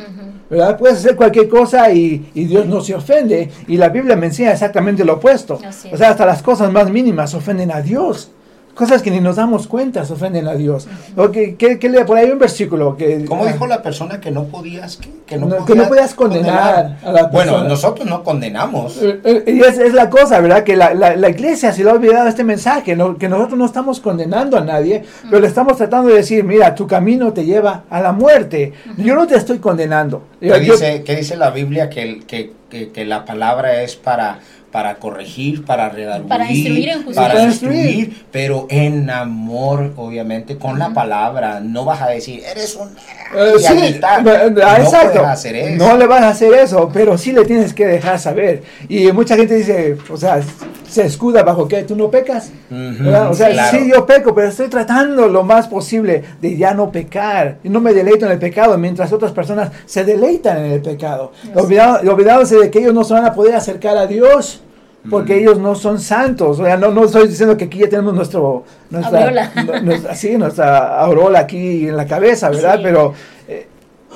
¿Verdad? 0.49 0.77
Puedes 0.77 0.97
hacer 0.97 1.15
cualquier 1.15 1.49
cosa 1.49 1.91
y, 1.91 2.29
y 2.33 2.45
Dios 2.45 2.65
no 2.65 2.81
se 2.81 2.95
ofende. 2.95 3.49
Y 3.67 3.77
la 3.77 3.89
Biblia 3.89 4.15
me 4.15 4.27
enseña 4.27 4.51
exactamente 4.51 5.03
lo 5.03 5.13
opuesto. 5.13 5.59
O 5.91 5.97
sea, 5.97 6.09
hasta 6.09 6.25
las 6.25 6.41
cosas 6.41 6.71
más 6.71 6.89
mínimas 6.89 7.33
ofenden 7.33 7.71
a 7.71 7.81
Dios. 7.81 8.31
Cosas 8.75 9.01
que 9.01 9.09
ni 9.09 9.21
nos 9.21 9.37
damos 9.37 9.67
cuenta 9.67 10.03
se 10.03 10.11
ofenden 10.13 10.47
a 10.49 10.53
Dios. 10.53 10.85
Que- 11.31 11.55
que 11.79 11.89
le- 11.89 12.03
por 12.03 12.17
ahí 12.17 12.25
hay 12.25 12.31
un 12.31 12.39
versículo 12.39 12.97
que... 12.97 13.23
¿Cómo 13.25 13.45
ah, 13.45 13.51
dijo 13.51 13.65
la 13.67 13.81
persona 13.81 14.19
que 14.19 14.31
no 14.31 14.43
podías, 14.43 14.97
que, 14.97 15.09
que 15.25 15.37
No, 15.37 15.65
que 15.65 15.75
no 15.75 15.87
podías 15.87 16.13
condenar 16.13 16.97
a 17.01 17.11
la 17.11 17.23
Bueno, 17.27 17.51
persona. 17.53 17.69
nosotros 17.69 18.05
no 18.07 18.21
condenamos. 18.23 18.97
Eh, 19.01 19.21
eh, 19.23 19.43
Y 19.47 19.61
es, 19.61 19.77
es 19.79 19.93
la 19.93 20.09
cosa, 20.09 20.41
¿verdad? 20.41 20.63
Que 20.65 20.75
la, 20.75 20.93
la- 20.93 21.15
la 21.15 21.29
iglesia 21.29 21.71
se 21.71 21.85
le 21.85 21.89
ha 21.89 21.93
olvidado 21.93 22.27
este 22.27 22.43
mensaje, 22.43 22.95
¿no? 22.97 23.17
que 23.17 23.29
nosotros 23.29 23.57
no 23.57 23.65
estamos 23.65 24.01
condenando 24.01 24.57
a 24.57 24.61
nadie, 24.61 25.03
pero 25.29 25.39
le 25.39 25.47
estamos 25.47 25.77
tratando 25.77 26.09
de 26.09 26.15
decir, 26.17 26.43
mira, 26.43 26.75
tu 26.75 26.85
camino 26.85 27.31
te 27.31 27.45
lleva 27.45 27.83
a 27.89 28.01
la 28.01 28.11
muerte. 28.11 28.73
Yo 28.97 29.15
no 29.15 29.25
te 29.25 29.37
estoy 29.37 29.59
condenando. 29.59 30.23
Yo- 30.41 30.53
¿Qué 30.53 30.65
yo- 30.65 30.73
dice, 30.73 31.03
qué 31.03 31.15
dice 31.15 31.37
la 31.37 31.49
Biblia? 31.51 31.89
Que, 31.89 32.19
que, 32.27 32.51
que, 32.69 32.89
que 32.91 33.05
la 33.05 33.23
palabra 33.23 33.81
es 33.83 33.95
para, 33.95 34.39
para 34.75 34.95
corregir, 34.95 35.63
para 35.63 35.87
redarguir, 35.87 36.27
Para 36.27 36.51
instruir 36.51 36.89
en 36.89 36.95
justicia. 37.05 37.21
para 37.29 37.43
instruir, 37.43 38.25
pero 38.29 38.67
en 38.69 39.09
amor, 39.09 39.93
obviamente, 39.95 40.57
con 40.57 40.77
la 40.77 40.89
palabra. 40.93 41.61
No 41.61 41.85
vas 41.85 42.01
a 42.01 42.09
decir, 42.09 42.41
eres 42.45 42.75
un... 42.75 42.89
Eh, 42.89 43.53
y 43.55 43.59
sí, 43.61 43.65
a 43.67 43.73
gritar. 43.73 44.21
no 44.21 44.31
ah, 44.31 44.77
exacto. 44.77 45.11
puedes 45.13 45.27
hacer 45.29 45.55
eso. 45.55 45.77
No 45.87 45.95
le 45.95 46.07
vas 46.07 46.23
a 46.23 46.27
hacer 46.27 46.53
eso, 46.55 46.89
pero 46.93 47.17
sí 47.17 47.31
le 47.31 47.45
tienes 47.45 47.73
que 47.73 47.85
dejar 47.85 48.19
saber. 48.19 48.63
Y 48.89 49.09
mucha 49.13 49.37
gente 49.37 49.55
dice, 49.55 49.97
o 50.09 50.17
sea, 50.17 50.41
se 50.89 51.05
escuda 51.05 51.41
bajo 51.43 51.69
que 51.69 51.83
tú 51.83 51.95
no 51.95 52.11
pecas. 52.11 52.51
Ujú, 52.69 53.03
¿verdad? 53.05 53.31
O 53.31 53.33
sea, 53.33 53.49
claro. 53.51 53.77
sí, 53.77 53.89
yo 53.89 54.05
peco, 54.05 54.35
pero 54.35 54.49
estoy 54.49 54.67
tratando 54.67 55.29
lo 55.29 55.43
más 55.43 55.69
posible 55.69 56.21
de 56.41 56.57
ya 56.57 56.73
no 56.73 56.91
pecar. 56.91 57.59
Y 57.63 57.69
no 57.69 57.79
me 57.79 57.93
deleito 57.93 58.25
en 58.25 58.33
el 58.33 58.39
pecado, 58.39 58.77
mientras 58.77 59.13
otras 59.13 59.31
personas 59.31 59.71
se 59.85 60.03
deleitan 60.03 60.65
en 60.65 60.71
el 60.73 60.81
pecado. 60.81 61.31
Olvidado- 61.53 62.11
olvidándose 62.11 62.57
de 62.57 62.69
que 62.69 62.79
ellos 62.79 62.93
no 62.93 63.05
se 63.05 63.13
van 63.13 63.23
a 63.25 63.33
poder 63.33 63.55
acercar 63.55 63.95
a 63.97 64.05
Dios. 64.05 64.61
Porque 65.09 65.35
Mm. 65.35 65.39
ellos 65.39 65.59
no 65.59 65.75
son 65.75 65.99
santos. 65.99 66.59
O 66.59 66.63
sea, 66.65 66.77
no, 66.77 66.91
no 66.91 67.03
estoy 67.05 67.27
diciendo 67.27 67.55
que 67.57 67.65
aquí 67.65 67.79
ya 67.79 67.89
tenemos 67.89 68.13
nuestro, 68.13 68.63
nuestra, 68.89 69.19
Aureola. 69.19 69.51
nu- 69.65 69.81
nuestra- 69.83 70.15
sí, 70.15 70.37
nuestra 70.37 70.99
aureola 71.01 71.39
aquí 71.39 71.87
en 71.87 71.95
la 71.97 72.05
cabeza, 72.05 72.49
¿verdad? 72.49 72.75
Sí. 72.77 72.81
Pero 72.83 73.13
eh, 73.47 73.67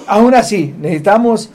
aún 0.08 0.34
así, 0.34 0.74
necesitamos 0.80 1.52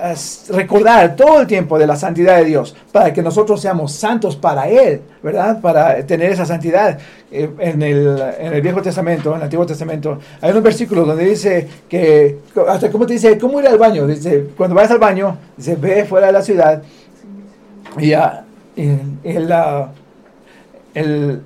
eh, 0.00 0.14
recordar 0.50 1.16
todo 1.16 1.40
el 1.40 1.46
tiempo 1.48 1.76
de 1.76 1.84
la 1.84 1.96
santidad 1.96 2.36
de 2.36 2.44
Dios 2.44 2.76
para 2.92 3.12
que 3.12 3.20
nosotros 3.20 3.60
seamos 3.60 3.90
santos 3.92 4.36
para 4.36 4.68
Él, 4.68 5.00
¿verdad? 5.24 5.60
Para 5.60 6.06
tener 6.06 6.30
esa 6.30 6.46
santidad. 6.46 6.96
Eh, 7.32 7.50
en, 7.58 7.82
el, 7.82 8.22
en 8.38 8.52
el 8.54 8.62
Viejo 8.62 8.80
Testamento, 8.80 9.30
en 9.32 9.38
el 9.38 9.42
Antiguo 9.42 9.66
Testamento, 9.66 10.18
hay 10.40 10.52
unos 10.52 10.62
versículos 10.62 11.04
donde 11.06 11.24
dice 11.24 11.66
que, 11.88 12.38
hasta 12.68 12.90
cómo 12.92 13.06
te 13.06 13.14
dice, 13.14 13.36
¿cómo 13.38 13.58
ir 13.60 13.66
al 13.66 13.76
baño? 13.76 14.06
Dice, 14.06 14.46
cuando 14.56 14.76
vayas 14.76 14.92
al 14.92 14.98
baño, 14.98 15.36
dice, 15.56 15.74
ve 15.74 16.04
fuera 16.04 16.28
de 16.28 16.32
la 16.32 16.42
ciudad 16.42 16.80
y 17.98 18.08
ya, 18.10 18.44
el, 18.78 19.50
el, 20.94 21.40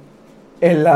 el, 0.60 0.86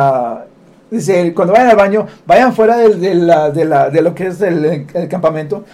dice, 0.90 1.34
cuando 1.34 1.54
vayan 1.54 1.70
al 1.70 1.76
baño, 1.76 2.06
vayan 2.26 2.52
fuera 2.52 2.76
de, 2.76 3.14
la- 3.14 3.50
de, 3.50 3.64
la- 3.64 3.90
de 3.90 4.02
lo 4.02 4.14
que 4.14 4.26
es 4.28 4.40
el, 4.42 4.86
el 4.92 5.08
campamento 5.08 5.64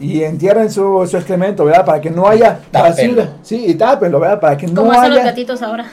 y 0.00 0.22
entierren 0.22 0.70
su, 0.70 1.06
su 1.10 1.16
excremento, 1.16 1.64
¿verdad? 1.64 1.84
Para 1.84 2.00
que 2.00 2.10
no 2.10 2.28
haya 2.28 2.60
basura. 2.72 3.30
Sí, 3.42 3.64
y 3.66 3.74
tápenlo, 3.74 4.20
¿verdad? 4.20 4.40
Para 4.40 4.56
que 4.56 4.66
no 4.68 4.82
Como 4.82 4.92
hacen 4.92 5.10
los 5.10 5.18
haya, 5.20 5.30
gatitos 5.30 5.62
ahora. 5.62 5.86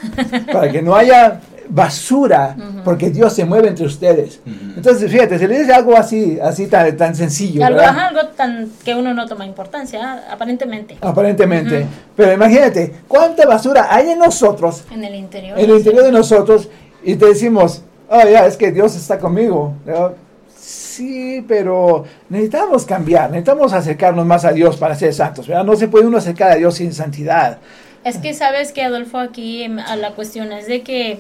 para 0.52 0.72
que 0.72 0.82
no 0.82 0.96
haya 0.96 1.40
basura, 1.70 2.56
porque 2.84 3.10
Dios 3.10 3.34
se 3.34 3.46
mueve 3.46 3.70
entre 3.70 3.86
ustedes. 3.86 4.40
Entonces, 4.76 5.12
fíjate, 5.12 5.40
se 5.40 5.48
le 5.48 5.60
dice 5.60 5.74
algo 5.74 5.96
así, 5.98 6.40
así 6.42 6.68
tan, 6.68 6.96
tan 6.98 7.16
sencillo, 7.16 7.66
algo, 7.66 7.82
algo 7.82 8.28
tan 8.30 8.70
que 8.84 8.96
uno 8.96 9.14
no 9.14 9.28
toma 9.28 9.46
importancia, 9.46 10.02
ah, 10.04 10.34
aparentemente. 10.34 10.98
Aparentemente. 11.02 11.86
Pero 12.16 12.34
imagínate, 12.34 12.94
¿cuánta 13.08 13.46
basura 13.46 13.88
hay 13.90 14.12
en 14.12 14.20
nosotros 14.20 14.84
En 14.92 15.04
el 15.04 15.16
interior. 15.16 15.58
en 15.58 15.70
el 15.70 15.78
interior 15.78 16.04
de 16.04 16.12
nosotros 16.12 16.70
y 17.04 17.16
te 17.16 17.28
decimos, 17.28 17.84
oh, 18.10 18.28
ya, 18.28 18.46
es 18.46 18.58
que 18.58 18.72
Dios 18.72 18.96
está 18.96 19.20
conmigo. 19.20 19.74
¿no? 19.86 20.14
Sí, 20.58 21.44
pero 21.48 22.06
necesitamos 22.30 22.86
cambiar, 22.86 23.30
necesitamos 23.30 23.74
acercarnos 23.74 24.26
más 24.26 24.46
a 24.46 24.52
Dios 24.52 24.78
para 24.78 24.96
ser 24.96 25.14
santos, 25.14 25.48
¿verdad? 25.48 25.66
No 25.66 25.76
se 25.76 25.88
puede 25.88 26.08
uno 26.08 26.18
acercar 26.18 26.52
a 26.52 26.56
Dios 26.56 26.76
sin 26.76 26.94
santidad. 26.94 27.60
Es 28.06 28.18
que 28.18 28.34
sabes 28.34 28.72
que 28.72 28.84
Adolfo 28.84 29.18
aquí 29.18 29.64
em, 29.64 29.80
a 29.80 29.96
la 29.96 30.12
cuestión 30.12 30.52
es 30.52 30.68
de 30.68 30.84
que 30.84 31.20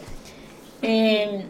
eh, 0.85 1.45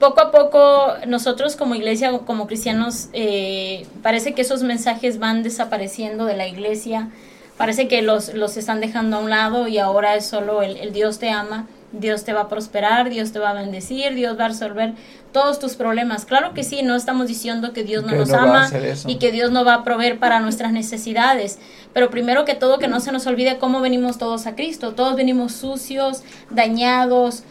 poco 0.00 0.20
a 0.20 0.30
poco 0.30 0.94
nosotros 1.06 1.56
como 1.56 1.74
iglesia, 1.74 2.18
como 2.26 2.46
cristianos, 2.46 3.08
eh, 3.12 3.86
parece 4.02 4.34
que 4.34 4.42
esos 4.42 4.62
mensajes 4.62 5.18
van 5.18 5.42
desapareciendo 5.42 6.24
de 6.24 6.36
la 6.36 6.46
iglesia, 6.46 7.10
parece 7.56 7.88
que 7.88 8.02
los, 8.02 8.34
los 8.34 8.56
están 8.56 8.80
dejando 8.80 9.18
a 9.18 9.20
un 9.20 9.30
lado 9.30 9.68
y 9.68 9.78
ahora 9.78 10.16
es 10.16 10.26
solo 10.26 10.62
el, 10.62 10.76
el 10.78 10.92
Dios 10.92 11.18
te 11.18 11.30
ama, 11.30 11.66
Dios 11.92 12.24
te 12.24 12.32
va 12.32 12.42
a 12.42 12.48
prosperar, 12.48 13.10
Dios 13.10 13.32
te 13.32 13.38
va 13.38 13.50
a 13.50 13.54
bendecir, 13.54 14.14
Dios 14.14 14.38
va 14.38 14.46
a 14.46 14.48
resolver 14.48 14.94
todos 15.32 15.58
tus 15.58 15.74
problemas. 15.74 16.24
Claro 16.24 16.54
que 16.54 16.62
sí, 16.62 16.82
no 16.82 16.94
estamos 16.94 17.26
diciendo 17.26 17.72
que 17.72 17.84
Dios 17.84 18.04
no 18.04 18.10
Que 18.10 18.16
nos 18.16 18.28
no 18.30 18.38
ama 18.38 18.70
y 19.06 19.16
que 19.16 19.32
Dios 19.32 19.50
no 19.50 19.64
va 19.64 19.74
a 19.74 19.84
proveer 19.84 20.18
para 20.18 20.40
nuestras 20.40 20.72
necesidades. 20.72 21.58
Pero 21.92 22.10
primero 22.10 22.44
que 22.44 22.54
todo, 22.54 22.78
que 22.78 22.88
no 22.88 23.00
se 23.00 23.12
nos 23.12 23.26
olvide 23.26 23.58
cómo 23.58 23.80
venimos 23.80 24.18
todos 24.18 24.46
a 24.46 24.54
Cristo. 24.54 24.94
Todos 24.94 25.16
venimos 25.16 25.52
sucios, 25.52 26.22
dañados, 26.50 27.42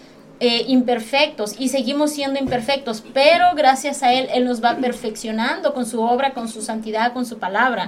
eh, 0.44 0.66
imperfectos 0.68 1.56
y 1.58 1.70
seguimos 1.70 2.12
siendo 2.12 2.38
imperfectos. 2.38 3.02
Pero 3.14 3.46
gracias 3.56 4.04
a 4.04 4.12
Él, 4.12 4.28
Él 4.34 4.44
nos 4.44 4.62
va 4.62 4.76
perfeccionando 4.76 5.74
con 5.74 5.86
su 5.86 6.02
obra, 6.02 6.34
con 6.34 6.50
su 6.50 6.62
santidad, 6.62 7.14
con 7.14 7.26
su 7.26 7.40
palabra. 7.40 7.88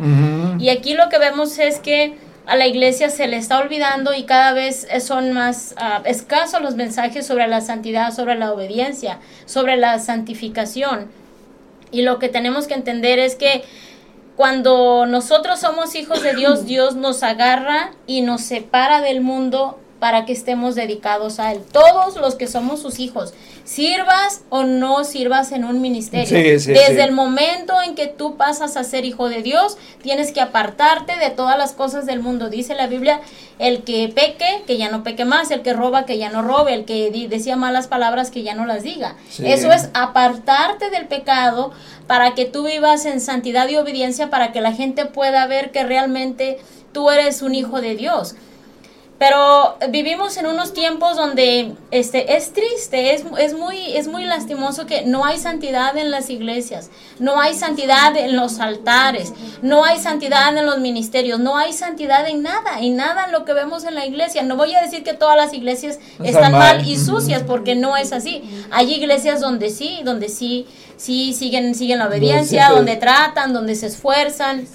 Y 0.57 0.69
aquí 0.69 0.93
lo 0.93 1.09
que 1.09 1.19
vemos 1.19 1.59
es 1.59 1.79
que 1.79 2.17
a 2.45 2.55
la 2.55 2.65
iglesia 2.65 3.09
se 3.09 3.27
le 3.27 3.35
está 3.35 3.59
olvidando 3.59 4.13
y 4.13 4.23
cada 4.23 4.53
vez 4.53 4.87
son 5.01 5.33
más 5.33 5.75
ah, 5.75 6.01
escasos 6.05 6.61
los 6.61 6.75
mensajes 6.75 7.27
sobre 7.27 7.45
la 7.49 7.59
santidad, 7.59 8.13
sobre 8.13 8.35
la 8.35 8.53
obediencia, 8.53 9.19
sobre 9.45 9.75
la 9.75 9.99
santificación. 9.99 11.09
Y 11.91 12.03
lo 12.03 12.19
que 12.19 12.29
tenemos 12.29 12.67
que 12.67 12.75
entender 12.75 13.19
es 13.19 13.35
que 13.35 13.65
cuando 14.37 15.05
nosotros 15.05 15.59
somos 15.59 15.93
hijos 15.95 16.23
de 16.23 16.35
Dios, 16.35 16.65
Dios 16.67 16.95
nos 16.95 17.21
agarra 17.21 17.91
y 18.07 18.21
nos 18.21 18.43
separa 18.43 19.01
del 19.01 19.19
mundo 19.19 19.77
para 20.05 20.23
que 20.23 20.33
estemos 20.33 20.75
dedicados 20.75 21.39
a 21.39 21.51
Él. 21.51 21.61
Todos 21.71 22.15
los 22.17 22.35
que 22.35 22.45
somos 22.45 22.79
sus 22.79 22.99
hijos, 22.99 23.33
sirvas 23.63 24.41
o 24.49 24.63
no 24.63 25.03
sirvas 25.03 25.51
en 25.51 25.65
un 25.65 25.81
ministerio. 25.81 26.29
Desde 26.37 27.03
el 27.03 27.11
momento 27.11 27.73
en 27.81 27.95
que 27.95 28.05
tú 28.05 28.37
pasas 28.37 28.77
a 28.77 28.83
ser 28.83 29.03
hijo 29.03 29.29
de 29.29 29.41
Dios, 29.41 29.79
tienes 30.03 30.31
que 30.31 30.41
apartarte 30.41 31.17
de 31.17 31.31
todas 31.31 31.57
las 31.57 31.71
cosas 31.71 32.05
del 32.05 32.19
mundo. 32.19 32.51
Dice 32.51 32.75
la 32.75 32.85
Biblia, 32.85 33.19
el 33.57 33.81
que 33.81 34.07
peque, 34.09 34.61
que 34.67 34.77
ya 34.77 34.91
no 34.91 35.01
peque 35.01 35.25
más, 35.25 35.49
el 35.49 35.63
que 35.63 35.73
roba, 35.73 36.05
que 36.05 36.19
ya 36.19 36.29
no 36.29 36.43
robe, 36.43 36.75
el 36.75 36.85
que 36.85 37.09
decía 37.27 37.55
malas 37.55 37.87
palabras, 37.87 38.29
que 38.29 38.43
ya 38.43 38.53
no 38.53 38.67
las 38.67 38.83
diga. 38.83 39.15
Eso 39.43 39.71
es 39.71 39.89
apartarte 39.95 40.91
del 40.91 41.07
pecado 41.07 41.71
para 42.05 42.35
que 42.35 42.45
tú 42.45 42.67
vivas 42.67 43.07
en 43.07 43.19
santidad 43.19 43.67
y 43.69 43.77
obediencia, 43.77 44.29
para 44.29 44.51
que 44.51 44.61
la 44.61 44.71
gente 44.71 45.07
pueda 45.07 45.47
ver 45.47 45.71
que 45.71 45.83
realmente 45.83 46.59
tú 46.91 47.09
eres 47.09 47.41
un 47.41 47.55
hijo 47.55 47.81
de 47.81 47.95
Dios. 47.95 48.35
Pero 49.17 49.77
vivimos 49.91 50.35
en 50.35 50.45
unos 50.45 50.73
tiempos 50.73 51.15
donde 51.15 51.73
este, 51.91 52.35
es 52.35 52.51
triste, 52.51 53.13
es, 53.13 53.23
es, 53.39 53.53
muy, 53.53 53.95
es 53.95 54.09
muy 54.09 54.25
lastimoso 54.25 54.85
que 54.85 55.05
no 55.05 55.23
hay 55.23 55.37
santidad 55.37 55.95
en 55.97 56.11
las 56.11 56.29
iglesias, 56.29 56.89
no 57.17 57.39
hay 57.39 57.53
santidad 57.53 58.17
en 58.17 58.35
los 58.35 58.59
altares, 58.59 59.31
no 59.61 59.85
hay 59.85 59.99
santidad 59.99 60.57
en 60.57 60.65
los 60.65 60.79
ministerios, 60.79 61.39
no 61.39 61.57
hay 61.57 61.71
santidad 61.71 62.27
en 62.27 62.43
nada, 62.43 62.81
en 62.81 62.97
nada 62.97 63.25
en 63.25 63.31
lo 63.31 63.45
que 63.45 63.53
vemos 63.53 63.85
en 63.85 63.95
la 63.95 64.05
iglesia. 64.05 64.43
No 64.43 64.57
voy 64.57 64.75
a 64.75 64.81
decir 64.81 65.03
que 65.03 65.13
todas 65.13 65.37
las 65.37 65.53
iglesias 65.53 65.97
están 66.21 66.51
mal. 66.51 66.85
y 66.85 66.97
sucias, 66.97 67.43
porque 67.43 67.73
no 67.75 67.95
es 67.95 68.11
así. 68.11 68.43
Hay 68.69 68.93
iglesias 68.93 69.39
donde 69.39 69.69
sí, 69.69 70.01
donde 70.03 70.27
sí, 70.27 70.67
sí 70.97 71.33
siguen, 71.33 71.73
siguen 71.73 71.99
la 71.99 72.07
obediencia, 72.07 72.69
donde 72.69 72.97
tratan, 72.97 73.53
donde 73.53 73.75
se 73.75 73.87
esfuerzan 73.87 74.67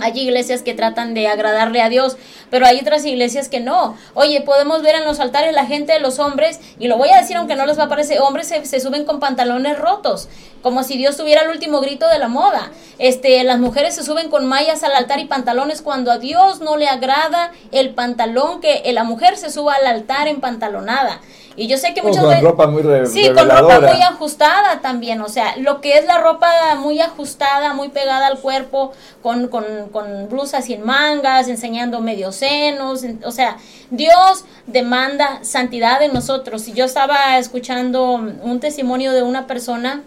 hay 0.00 0.18
iglesias 0.18 0.62
que 0.62 0.74
tratan 0.74 1.14
de 1.14 1.28
agradarle 1.28 1.82
a 1.82 1.88
Dios, 1.88 2.16
pero 2.50 2.66
hay 2.66 2.78
otras 2.80 3.04
iglesias 3.04 3.48
que 3.48 3.60
no. 3.60 3.96
Oye, 4.14 4.40
podemos 4.40 4.82
ver 4.82 4.94
en 4.94 5.04
los 5.04 5.20
altares 5.20 5.54
la 5.54 5.66
gente 5.66 5.92
de 5.92 6.00
los 6.00 6.18
hombres, 6.18 6.60
y 6.78 6.88
lo 6.88 6.96
voy 6.96 7.10
a 7.10 7.18
decir 7.18 7.36
aunque 7.36 7.56
no 7.56 7.66
les 7.66 7.78
va 7.78 7.84
a 7.84 7.88
parecer, 7.88 8.20
hombres 8.20 8.48
se, 8.48 8.80
suben 8.80 9.04
con 9.04 9.20
pantalones 9.20 9.78
rotos, 9.78 10.28
como 10.62 10.84
si 10.84 10.96
Dios 10.96 11.16
tuviera 11.16 11.42
el 11.42 11.50
último 11.50 11.80
grito 11.80 12.08
de 12.08 12.18
la 12.18 12.28
moda. 12.28 12.70
Este, 12.98 13.42
las 13.44 13.58
mujeres 13.58 13.94
se 13.94 14.04
suben 14.04 14.30
con 14.30 14.46
mallas 14.46 14.82
al 14.82 14.94
altar 14.94 15.18
y 15.18 15.24
pantalones 15.24 15.82
cuando 15.82 16.12
a 16.12 16.18
Dios 16.18 16.60
no 16.60 16.76
le 16.76 16.88
agrada 16.88 17.50
el 17.72 17.90
pantalón 17.94 18.60
que 18.60 18.82
la 18.92 19.04
mujer 19.04 19.36
se 19.36 19.50
suba 19.50 19.74
al 19.74 19.86
altar 19.86 20.28
en 20.28 20.40
pantalonada. 20.40 21.20
Y 21.56 21.66
yo 21.66 21.76
sé 21.76 21.92
que 21.94 22.02
muchas 22.02 22.24
veces... 22.24 22.40
Con 22.40 22.50
ropa 22.50 22.66
muy 22.66 22.82
Sí, 23.06 23.30
con 23.34 23.48
ropa 23.48 23.80
muy 23.80 24.00
ajustada 24.00 24.80
también. 24.80 25.20
O 25.20 25.28
sea, 25.28 25.56
lo 25.58 25.80
que 25.80 25.98
es 25.98 26.06
la 26.06 26.18
ropa 26.18 26.48
muy 26.76 27.00
ajustada, 27.00 27.74
muy 27.74 27.88
pegada 27.88 28.26
al 28.26 28.38
cuerpo, 28.38 28.92
con, 29.22 29.48
con, 29.48 29.64
con 29.90 30.28
blusas 30.28 30.64
sin 30.66 30.82
mangas, 30.82 31.48
enseñando 31.48 32.00
medios 32.00 32.36
senos. 32.36 33.02
O 33.24 33.30
sea, 33.30 33.58
Dios 33.90 34.44
demanda 34.66 35.40
santidad 35.42 36.02
en 36.02 36.12
nosotros. 36.12 36.68
Y 36.68 36.72
yo 36.72 36.84
estaba 36.84 37.38
escuchando 37.38 38.12
un 38.12 38.60
testimonio 38.60 39.12
de 39.12 39.22
una 39.22 39.46
persona 39.46 40.02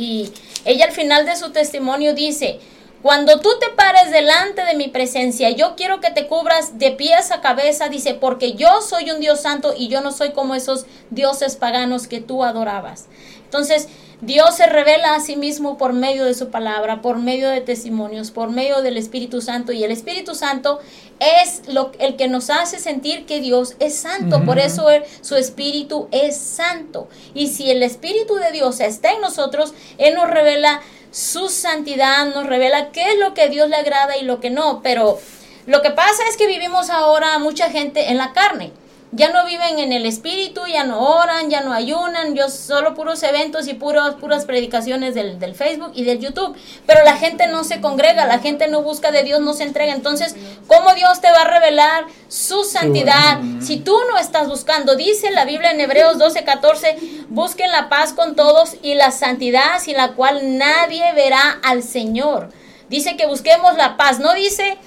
y 0.00 0.32
ella 0.64 0.86
al 0.86 0.92
final 0.92 1.26
de 1.26 1.36
su 1.36 1.50
testimonio 1.50 2.14
dice, 2.14 2.58
cuando 3.02 3.40
tú 3.40 3.50
te 3.60 3.68
pares 3.76 4.10
delante 4.10 4.64
de 4.64 4.74
mi 4.74 4.88
presencia, 4.88 5.50
yo 5.50 5.74
quiero 5.76 6.00
que 6.00 6.10
te 6.10 6.26
cubras 6.26 6.78
de 6.78 6.90
pies 6.90 7.30
a 7.30 7.40
cabeza, 7.40 7.88
dice, 7.88 8.14
porque 8.14 8.52
yo 8.54 8.80
soy 8.82 9.10
un 9.10 9.20
Dios 9.20 9.40
santo 9.40 9.74
y 9.76 9.88
yo 9.88 10.00
no 10.00 10.12
soy 10.12 10.32
como 10.32 10.54
esos 10.54 10.86
dioses 11.10 11.56
paganos 11.56 12.06
que 12.06 12.20
tú 12.20 12.44
adorabas. 12.44 13.08
Entonces, 13.44 13.88
Dios 14.22 14.56
se 14.56 14.66
revela 14.66 15.14
a 15.14 15.20
sí 15.20 15.36
mismo 15.36 15.78
por 15.78 15.94
medio 15.94 16.26
de 16.26 16.34
su 16.34 16.50
palabra, 16.50 17.00
por 17.00 17.16
medio 17.16 17.48
de 17.48 17.62
testimonios, 17.62 18.30
por 18.30 18.50
medio 18.50 18.82
del 18.82 18.98
Espíritu 18.98 19.40
Santo. 19.40 19.72
Y 19.72 19.82
el 19.82 19.90
Espíritu 19.90 20.34
Santo 20.34 20.78
es 21.20 21.62
lo, 21.68 21.92
el 21.98 22.16
que 22.16 22.28
nos 22.28 22.50
hace 22.50 22.78
sentir 22.78 23.24
que 23.24 23.40
Dios 23.40 23.76
es 23.78 23.96
santo. 23.96 24.44
Por 24.44 24.58
eso 24.58 24.88
su 25.22 25.36
Espíritu 25.36 26.08
es 26.10 26.36
santo. 26.36 27.08
Y 27.32 27.46
si 27.48 27.70
el 27.70 27.82
Espíritu 27.82 28.34
de 28.34 28.52
Dios 28.52 28.80
está 28.80 29.12
en 29.12 29.22
nosotros, 29.22 29.72
Él 29.96 30.14
nos 30.14 30.28
revela 30.28 30.82
su 31.10 31.48
santidad, 31.48 32.26
nos 32.34 32.46
revela 32.46 32.90
qué 32.90 33.12
es 33.12 33.18
lo 33.18 33.32
que 33.32 33.42
a 33.42 33.48
Dios 33.48 33.70
le 33.70 33.76
agrada 33.76 34.18
y 34.18 34.24
lo 34.24 34.38
que 34.38 34.50
no. 34.50 34.82
Pero 34.82 35.18
lo 35.66 35.80
que 35.80 35.92
pasa 35.92 36.22
es 36.28 36.36
que 36.36 36.46
vivimos 36.46 36.90
ahora 36.90 37.38
mucha 37.38 37.70
gente 37.70 38.10
en 38.10 38.18
la 38.18 38.34
carne 38.34 38.72
ya 39.12 39.32
no 39.32 39.44
viven 39.44 39.80
en 39.80 39.92
el 39.92 40.06
espíritu, 40.06 40.60
ya 40.72 40.84
no 40.84 41.00
oran, 41.00 41.50
ya 41.50 41.62
no 41.62 41.72
ayunan, 41.72 42.36
yo 42.36 42.48
solo 42.48 42.94
puros 42.94 43.22
eventos 43.24 43.66
y 43.66 43.74
puros, 43.74 44.14
puras 44.14 44.44
predicaciones 44.44 45.14
del, 45.14 45.40
del, 45.40 45.56
Facebook 45.56 45.90
y 45.94 46.04
del 46.04 46.20
YouTube. 46.20 46.56
Pero 46.86 47.02
la 47.04 47.16
gente 47.16 47.48
no 47.48 47.64
se 47.64 47.80
congrega, 47.80 48.26
la 48.26 48.38
gente 48.38 48.68
no 48.68 48.82
busca 48.82 49.10
de 49.10 49.24
Dios, 49.24 49.40
no 49.40 49.52
se 49.52 49.64
entrega. 49.64 49.94
Entonces, 49.94 50.36
¿cómo 50.68 50.94
Dios 50.94 51.20
te 51.20 51.30
va 51.30 51.42
a 51.42 51.48
revelar 51.48 52.04
su 52.28 52.62
santidad 52.62 53.40
si 53.60 53.78
tú 53.78 53.96
no 54.10 54.16
estás 54.16 54.48
buscando? 54.48 54.94
Dice 54.94 55.32
la 55.32 55.44
Biblia 55.44 55.72
en 55.72 55.80
Hebreos 55.80 56.18
12, 56.18 56.44
14, 56.44 56.96
busquen 57.30 57.72
la 57.72 57.88
paz 57.88 58.12
con 58.12 58.36
todos 58.36 58.76
y 58.82 58.94
la 58.94 59.10
santidad 59.10 59.80
sin 59.80 59.96
la 59.96 60.12
cual 60.12 60.56
nadie 60.56 61.12
verá 61.14 61.58
al 61.64 61.82
Señor. 61.82 62.50
Dice 62.88 63.16
que 63.16 63.26
busquemos 63.26 63.76
la 63.76 63.96
paz, 63.96 64.20
no 64.20 64.34
dice 64.34 64.78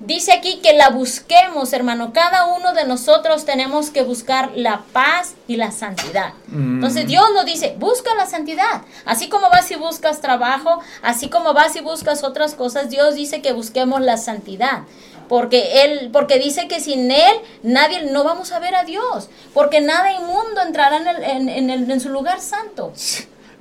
Dice 0.00 0.32
aquí 0.32 0.60
que 0.62 0.74
la 0.74 0.90
busquemos, 0.90 1.72
hermano. 1.72 2.12
Cada 2.12 2.46
uno 2.46 2.72
de 2.72 2.84
nosotros 2.84 3.44
tenemos 3.44 3.90
que 3.90 4.02
buscar 4.02 4.52
la 4.54 4.82
paz 4.92 5.34
y 5.48 5.56
la 5.56 5.72
santidad. 5.72 6.34
Entonces 6.52 7.04
mm. 7.04 7.08
Dios 7.08 7.24
nos 7.34 7.44
dice, 7.44 7.74
busca 7.78 8.14
la 8.14 8.26
santidad. 8.26 8.82
Así 9.04 9.28
como 9.28 9.50
vas 9.50 9.68
y 9.72 9.74
buscas 9.74 10.20
trabajo, 10.20 10.80
así 11.02 11.28
como 11.28 11.52
vas 11.52 11.74
y 11.74 11.80
buscas 11.80 12.22
otras 12.22 12.54
cosas, 12.54 12.90
Dios 12.90 13.16
dice 13.16 13.42
que 13.42 13.52
busquemos 13.52 14.00
la 14.00 14.18
santidad. 14.18 14.82
Porque 15.28 15.82
él, 15.82 16.10
porque 16.12 16.38
dice 16.38 16.68
que 16.68 16.78
sin 16.78 17.10
él 17.10 17.34
nadie, 17.64 18.04
no 18.12 18.22
vamos 18.22 18.52
a 18.52 18.60
ver 18.60 18.76
a 18.76 18.84
Dios. 18.84 19.28
Porque 19.52 19.80
nada 19.80 20.12
inmundo 20.12 20.60
entrará 20.64 20.98
en, 20.98 21.48
en, 21.48 21.90
en 21.90 22.00
su 22.00 22.08
lugar 22.10 22.40
santo. 22.40 22.92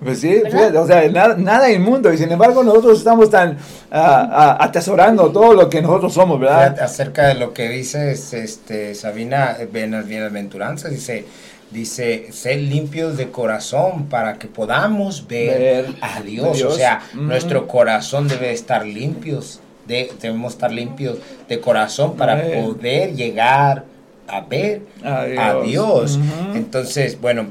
Pues 0.04 0.20
sí, 0.20 0.42
o 0.76 0.86
sea, 0.86 1.08
nada, 1.10 1.72
inmundo. 1.72 2.14
Y 2.14 2.18
sin 2.18 2.32
embargo, 2.32 2.64
nosotros 2.64 3.00
estamos 3.00 3.32
tan 3.32 3.58
ah, 3.92 4.30
ah, 4.32 4.58
atesorando 4.60 5.32
todo 5.32 5.54
lo 5.54 5.70
que 5.70 5.82
nosotros 5.82 6.14
somos, 6.14 6.40
¿verdad? 6.40 6.80
Acerca 6.80 7.28
de 7.28 7.36
lo 7.36 7.54
que 7.54 7.68
dice 7.70 8.12
este, 8.12 8.94
Sabina 8.94 9.58
Bienaventuranzas, 9.72 10.92
dice, 10.92 11.26
dice, 11.72 12.32
ser 12.32 12.60
limpios 12.60 13.18
de 13.18 13.32
corazón 13.32 14.06
para 14.06 14.38
que 14.38 14.48
podamos 14.48 15.28
ver, 15.28 15.88
a, 16.02 16.22
Dios. 16.22 16.62
O 16.62 16.72
sea, 16.72 17.02
nuestro 17.14 17.68
corazón 17.68 18.28
debe 18.28 18.52
estar 18.52 18.86
limpios. 18.86 19.62
De, 19.88 20.12
debemos 20.22 20.54
estar 20.54 20.72
limpios 20.72 21.18
de 21.48 21.60
corazón 21.62 22.18
para 22.18 22.44
poder 22.44 23.16
llegar 23.16 23.86
a 24.28 24.42
ver 24.42 24.82
a 25.04 25.62
Dios. 25.64 26.20
Entonces, 26.54 27.20
bueno 27.20 27.48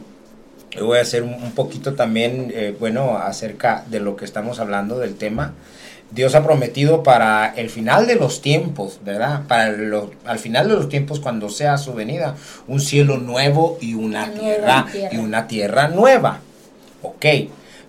voy 0.84 0.98
a 0.98 1.02
hacer 1.02 1.22
un, 1.22 1.52
poquito 1.52 1.94
también, 1.94 2.52
eh, 2.54 2.74
bueno, 2.78 3.16
acerca 3.16 3.84
de 3.88 4.00
lo 4.00 4.16
que 4.16 4.24
estamos 4.24 4.60
hablando 4.60 4.98
del 4.98 5.16
tema. 5.16 5.54
Dios 6.10 6.34
ha 6.34 6.44
prometido 6.44 7.02
para 7.02 7.52
el 7.56 7.68
final 7.68 8.06
de 8.06 8.14
los 8.14 8.40
tiempos, 8.40 9.00
¿verdad? 9.04 9.42
Para 9.48 9.74
al 10.24 10.38
final 10.38 10.68
de 10.68 10.74
los 10.74 10.88
tiempos, 10.88 11.18
cuando 11.18 11.48
sea 11.48 11.78
su 11.78 11.94
venida, 11.94 12.36
un 12.68 12.80
cielo 12.80 13.18
nuevo 13.18 13.76
y 13.80 13.94
una, 13.94 14.30
tierra, 14.32 14.86
y 15.10 15.16
una 15.16 15.48
tierra 15.48 15.88
nueva. 15.88 16.40
Ok, 17.02 17.26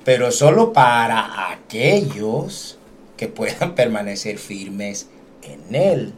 pero 0.03 0.31
solo 0.31 0.73
para 0.73 1.51
aquellos 1.51 2.77
que 3.17 3.27
puedan 3.27 3.75
permanecer 3.75 4.37
firmes 4.37 5.07
en 5.43 5.75
Él 5.75 6.13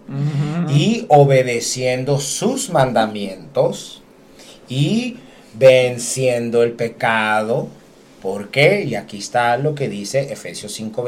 y 0.69 1.05
obedeciendo 1.09 2.19
sus 2.19 2.69
mandamientos 2.69 4.01
y 4.67 5.17
venciendo 5.59 6.63
el 6.63 6.71
pecado. 6.71 7.67
¿Por 8.21 8.49
qué? 8.49 8.83
Y 8.83 8.95
aquí 8.95 9.17
está 9.17 9.57
lo 9.57 9.75
que 9.75 9.89
dice 9.89 10.31
Efesios 10.31 10.73
5, 10.73 11.03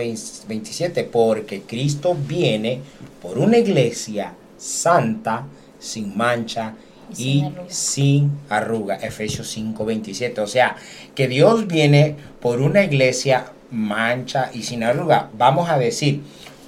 27. 0.48 1.04
Porque 1.06 1.62
Cristo 1.62 2.16
viene 2.16 2.82
por 3.22 3.38
una 3.38 3.58
iglesia 3.58 4.34
santa, 4.58 5.46
sin 5.80 6.16
mancha 6.16 6.76
y, 7.18 7.46
sin, 7.68 8.32
arruga. 8.50 8.96
Efesios 8.96 9.50
5, 9.50 9.84
27. 9.86 10.42
O 10.42 10.48
sea, 10.48 10.76
que 11.16 11.28
Dios 11.28 11.68
viene 11.68 12.16
por 12.40 12.62
una 12.62 12.84
iglesia 12.84 13.52
mancha 13.72 14.52
y 14.54 14.64
sin 14.64 14.84
arruga. 14.84 15.30
Vamos 15.38 15.70
a 15.70 15.78
decir, 15.78 16.22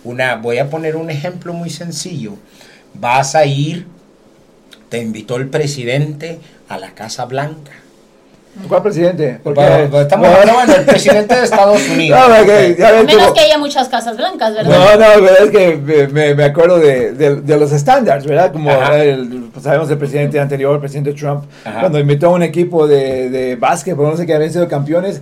una, 0.03 0.35
voy 0.35 0.57
a 0.57 0.69
poner 0.69 0.95
un 0.95 1.09
ejemplo 1.09 1.53
muy 1.53 1.69
sencillo. 1.69 2.33
Vas 2.93 3.35
a 3.35 3.45
ir, 3.45 3.87
te 4.89 5.01
invitó 5.01 5.37
el 5.37 5.49
presidente 5.49 6.39
a 6.73 6.79
la 6.79 6.91
Casa 6.91 7.25
Blanca. 7.25 7.71
¿Cuál 8.67 8.83
presidente? 8.83 9.39
Porque 9.43 9.59
bueno, 9.59 10.01
estamos 10.01 10.27
hablando 10.27 10.73
del 10.73 10.85
presidente 10.85 11.35
de 11.35 11.43
Estados 11.43 11.89
Unidos. 11.89 12.19
No, 12.19 12.35
a 12.35 13.03
menos 13.03 13.33
que 13.33 13.39
haya 13.39 13.57
muchas 13.57 13.89
casas 13.89 14.15
blancas, 14.15 14.53
¿verdad? 14.53 14.99
No, 14.99 15.19
no, 15.19 15.27
es 15.27 15.49
que 15.49 16.07
me, 16.11 16.35
me 16.35 16.43
acuerdo 16.43 16.77
de, 16.77 17.13
de, 17.13 17.57
los 17.57 17.71
estándares, 17.71 18.27
¿verdad? 18.27 18.51
Como 18.51 18.71
el, 18.71 19.49
pues, 19.51 19.63
sabemos 19.63 19.89
el 19.89 19.97
presidente 19.97 20.39
anterior, 20.39 20.75
el 20.75 20.81
presidente 20.81 21.13
Trump, 21.13 21.45
cuando 21.63 21.97
invitó 21.99 22.27
a 22.27 22.29
un 22.31 22.43
equipo 22.43 22.85
de, 22.85 23.31
de 23.31 23.55
básquet, 23.55 23.97
no 23.97 24.15
sé 24.15 24.27
que 24.27 24.35
habían 24.35 24.51
sido 24.51 24.67
campeones, 24.67 25.21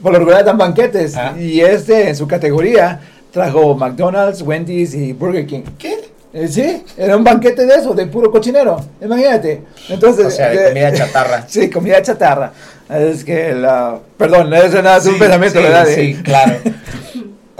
por 0.00 0.12
lo 0.12 0.20
regular 0.20 0.44
dan 0.44 0.58
banquetes. 0.58 1.16
Y 1.36 1.60
este, 1.60 2.10
en 2.10 2.16
su 2.16 2.28
categoría, 2.28 3.00
trajo 3.32 3.74
McDonald's, 3.74 4.40
Wendy's 4.42 4.94
y 4.94 5.12
Burger 5.12 5.46
King. 5.46 5.62
¿Qué? 5.78 6.17
Eh, 6.32 6.46
sí, 6.48 6.84
era 6.96 7.16
un 7.16 7.24
banquete 7.24 7.64
de 7.64 7.74
eso, 7.74 7.94
de 7.94 8.06
puro 8.06 8.30
cochinero. 8.30 8.78
Imagínate. 9.00 9.62
Entonces, 9.88 10.26
o 10.26 10.30
sea, 10.30 10.50
de 10.50 10.56
eh, 10.56 10.68
comida 10.68 10.92
chatarra. 10.92 11.44
sí, 11.48 11.70
comida 11.70 12.02
chatarra. 12.02 12.52
Es 12.90 13.24
que 13.24 13.54
la. 13.54 13.98
Perdón, 14.16 14.52
eso 14.52 14.82
nada, 14.82 14.98
es 14.98 15.06
un 15.06 15.18
pensamiento, 15.18 15.62
¿verdad? 15.62 15.86
Sí, 15.86 16.14
claro. 16.22 16.56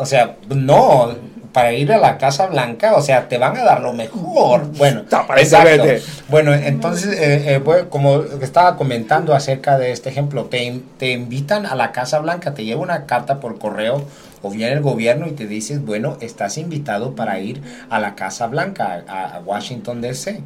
O 0.01 0.07
sea, 0.07 0.37
no, 0.49 1.13
para 1.53 1.73
ir 1.73 1.93
a 1.93 1.99
la 1.99 2.19
Casa 2.19 2.47
Blanca, 2.47 2.95
o 2.95 3.03
sea, 3.03 3.27
te 3.29 3.37
van 3.37 3.57
a 3.57 3.65
dar 3.65 3.81
lo 3.81 3.93
mejor. 3.93 4.69
Bueno, 4.77 5.03
exacto. 5.37 5.85
Bueno, 6.29 6.55
entonces, 6.55 7.19
eh, 7.21 7.61
como 7.91 8.23
estaba 8.41 8.77
comentando 8.77 9.35
acerca 9.35 9.77
de 9.77 9.91
este 9.91 10.09
ejemplo, 10.09 10.45
te, 10.45 10.83
te 10.99 11.11
invitan 11.11 11.67
a 11.67 11.75
la 11.75 11.91
Casa 11.91 12.21
Blanca, 12.21 12.55
te 12.55 12.65
lleva 12.65 12.81
una 12.81 13.07
carta 13.07 13.41
por 13.41 13.59
correo 13.59 14.05
o 14.43 14.51
viene 14.51 14.73
el 14.73 14.81
gobierno 14.81 15.27
y 15.27 15.33
te 15.33 15.47
dices, 15.47 15.85
bueno, 15.85 16.17
estás 16.21 16.59
invitado 16.59 17.15
para 17.15 17.41
ir 17.41 17.61
a 17.91 17.99
la 17.99 18.15
Casa 18.15 18.47
Blanca, 18.47 19.05
a, 19.09 19.41
Washington 19.45 20.01
DC. 20.01 20.41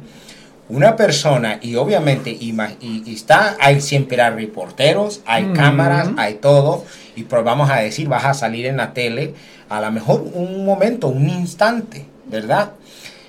Una 0.69 0.95
persona, 0.95 1.59
y 1.61 1.75
obviamente, 1.75 2.29
y, 2.31 2.55
y, 2.79 3.13
está, 3.13 3.57
hay 3.59 3.81
siempre 3.81 4.21
hay 4.21 4.33
reporteros, 4.33 5.21
hay 5.25 5.51
cámaras, 5.53 6.11
hay 6.17 6.35
todo, 6.35 6.85
y 7.15 7.23
pues 7.23 7.43
vamos 7.43 7.69
a 7.69 7.77
decir, 7.77 8.07
vas 8.07 8.25
a 8.25 8.33
salir 8.33 8.65
en 8.65 8.77
la 8.77 8.93
tele, 8.93 9.33
a 9.69 9.81
lo 9.81 9.91
mejor 9.91 10.23
un 10.33 10.65
momento, 10.65 11.09
un 11.09 11.29
instante, 11.29 12.05
¿verdad? 12.25 12.71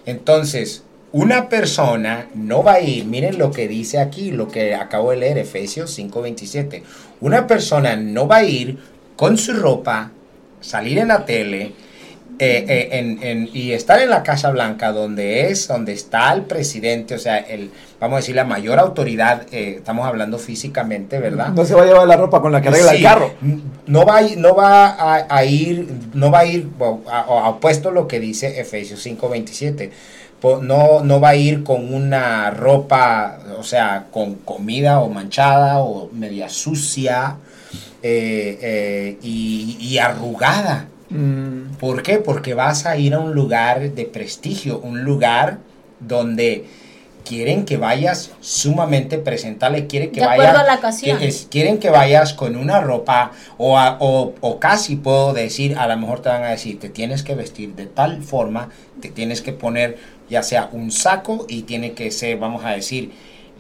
Entonces, 0.07 0.85
una 1.15 1.49
persona 1.49 2.27
no 2.35 2.65
va 2.65 2.73
a 2.73 2.81
ir, 2.81 3.05
miren 3.05 3.39
lo 3.39 3.53
que 3.53 3.69
dice 3.69 4.01
aquí, 4.01 4.33
lo 4.33 4.49
que 4.49 4.75
acabo 4.75 5.13
de 5.13 5.19
leer, 5.19 5.39
Efesios 5.39 5.97
5:27, 5.97 6.83
una 7.21 7.47
persona 7.47 7.95
no 7.95 8.27
va 8.27 8.39
a 8.39 8.45
ir 8.45 8.79
con 9.15 9.39
su 9.39 9.53
ropa 9.53 10.11
salir 10.65 10.99
en 10.99 11.09
la 11.09 11.25
tele 11.25 11.73
eh, 12.41 12.65
eh, 12.69 13.21
en, 13.23 13.49
y 13.53 13.73
estar 13.73 14.01
en 14.01 14.11
la 14.11 14.25
Casa 14.25 14.51
Blanca, 14.51 14.91
donde 14.91 15.51
es, 15.51 15.69
donde 15.69 15.93
está 15.93 16.33
el 16.33 16.43
presidente, 16.43 17.15
o 17.15 17.19
sea, 17.19 17.39
el, 17.39 17.71
vamos 18.01 18.15
a 18.15 18.21
decir, 18.21 18.35
la 18.35 18.45
mayor 18.45 18.81
autoridad, 18.81 19.43
eh, 19.53 19.77
estamos 19.79 20.05
hablando 20.05 20.39
físicamente, 20.39 21.21
¿verdad? 21.21 21.51
No 21.51 21.65
se 21.65 21.75
va 21.75 21.83
a 21.83 21.87
llevar 21.87 22.09
la 22.09 22.17
ropa 22.17 22.41
con 22.41 22.51
la 22.51 22.61
que 22.61 22.69
arregla 22.69 22.95
el 22.95 23.03
carro. 23.03 23.31
No 23.87 24.05
va, 24.05 24.21
no 24.37 24.57
va 24.57 25.27
a, 25.29 25.45
ir, 25.45 25.87
no 26.15 26.33
va 26.33 26.41
a 26.41 26.45
ir, 26.47 26.69
a, 27.09 27.51
opuesto 27.51 27.91
a 27.91 27.93
lo 27.93 28.09
que 28.09 28.19
dice 28.19 28.61
Efesios 28.61 29.07
5:27. 29.07 29.91
No, 30.61 31.01
no 31.05 31.21
va 31.21 31.31
a 31.31 31.37
ir 31.37 31.63
con 31.63 31.95
una 31.95 32.51
ropa, 32.51 33.39
o 33.59 33.63
sea, 33.63 34.07
con 34.11 34.35
comida 34.35 35.01
o 35.01 35.09
manchada 35.09 35.79
o 35.79 36.11
media 36.13 36.49
sucia, 36.49 37.37
eh, 38.03 38.59
eh, 38.61 39.19
y, 39.23 39.99
arrugada. 39.99 40.89
Mm. 41.11 41.77
¿Por 41.79 42.03
qué? 42.03 42.19
Porque 42.19 42.55
vas 42.55 42.87
a 42.87 42.97
ir 42.97 43.15
a 43.15 43.21
un 43.21 43.35
lugar 43.35 43.93
de 43.93 44.05
prestigio, 44.05 44.79
un 44.81 45.05
lugar 45.05 45.59
donde 46.01 46.65
quieren 47.25 47.65
que 47.65 47.77
vayas 47.77 48.33
sumamente 48.41 49.19
presentable, 49.19 49.87
quieren 49.87 50.11
que 50.11 50.21
vayas, 50.21 51.47
quieren 51.51 51.79
que 51.79 51.89
vayas 51.89 52.35
con 52.35 52.57
una 52.57 52.81
ropa 52.81 53.33
o, 53.57 53.79
o, 53.79 54.35
o, 54.41 54.61
casi 54.61 54.97
puedo 54.97 55.33
decir, 55.33 55.77
a 55.79 55.87
lo 55.87 55.97
mejor 55.97 56.21
te 56.21 56.29
van 56.29 56.45
a 56.45 56.51
decir, 56.51 56.79
te 56.79 56.91
tienes 56.91 57.23
que 57.23 57.35
vestir 57.35 57.75
de 57.75 57.87
tal 57.87 58.23
forma, 58.23 58.69
te 59.01 59.09
tienes 59.09 59.41
que 59.41 59.53
poner 59.53 59.97
ya 60.29 60.43
sea 60.43 60.69
un 60.73 60.91
saco 60.91 61.47
y 61.49 61.63
tiene 61.63 61.93
que 61.93 62.11
ser, 62.11 62.39
vamos 62.39 62.65
a 62.65 62.71
decir, 62.71 63.13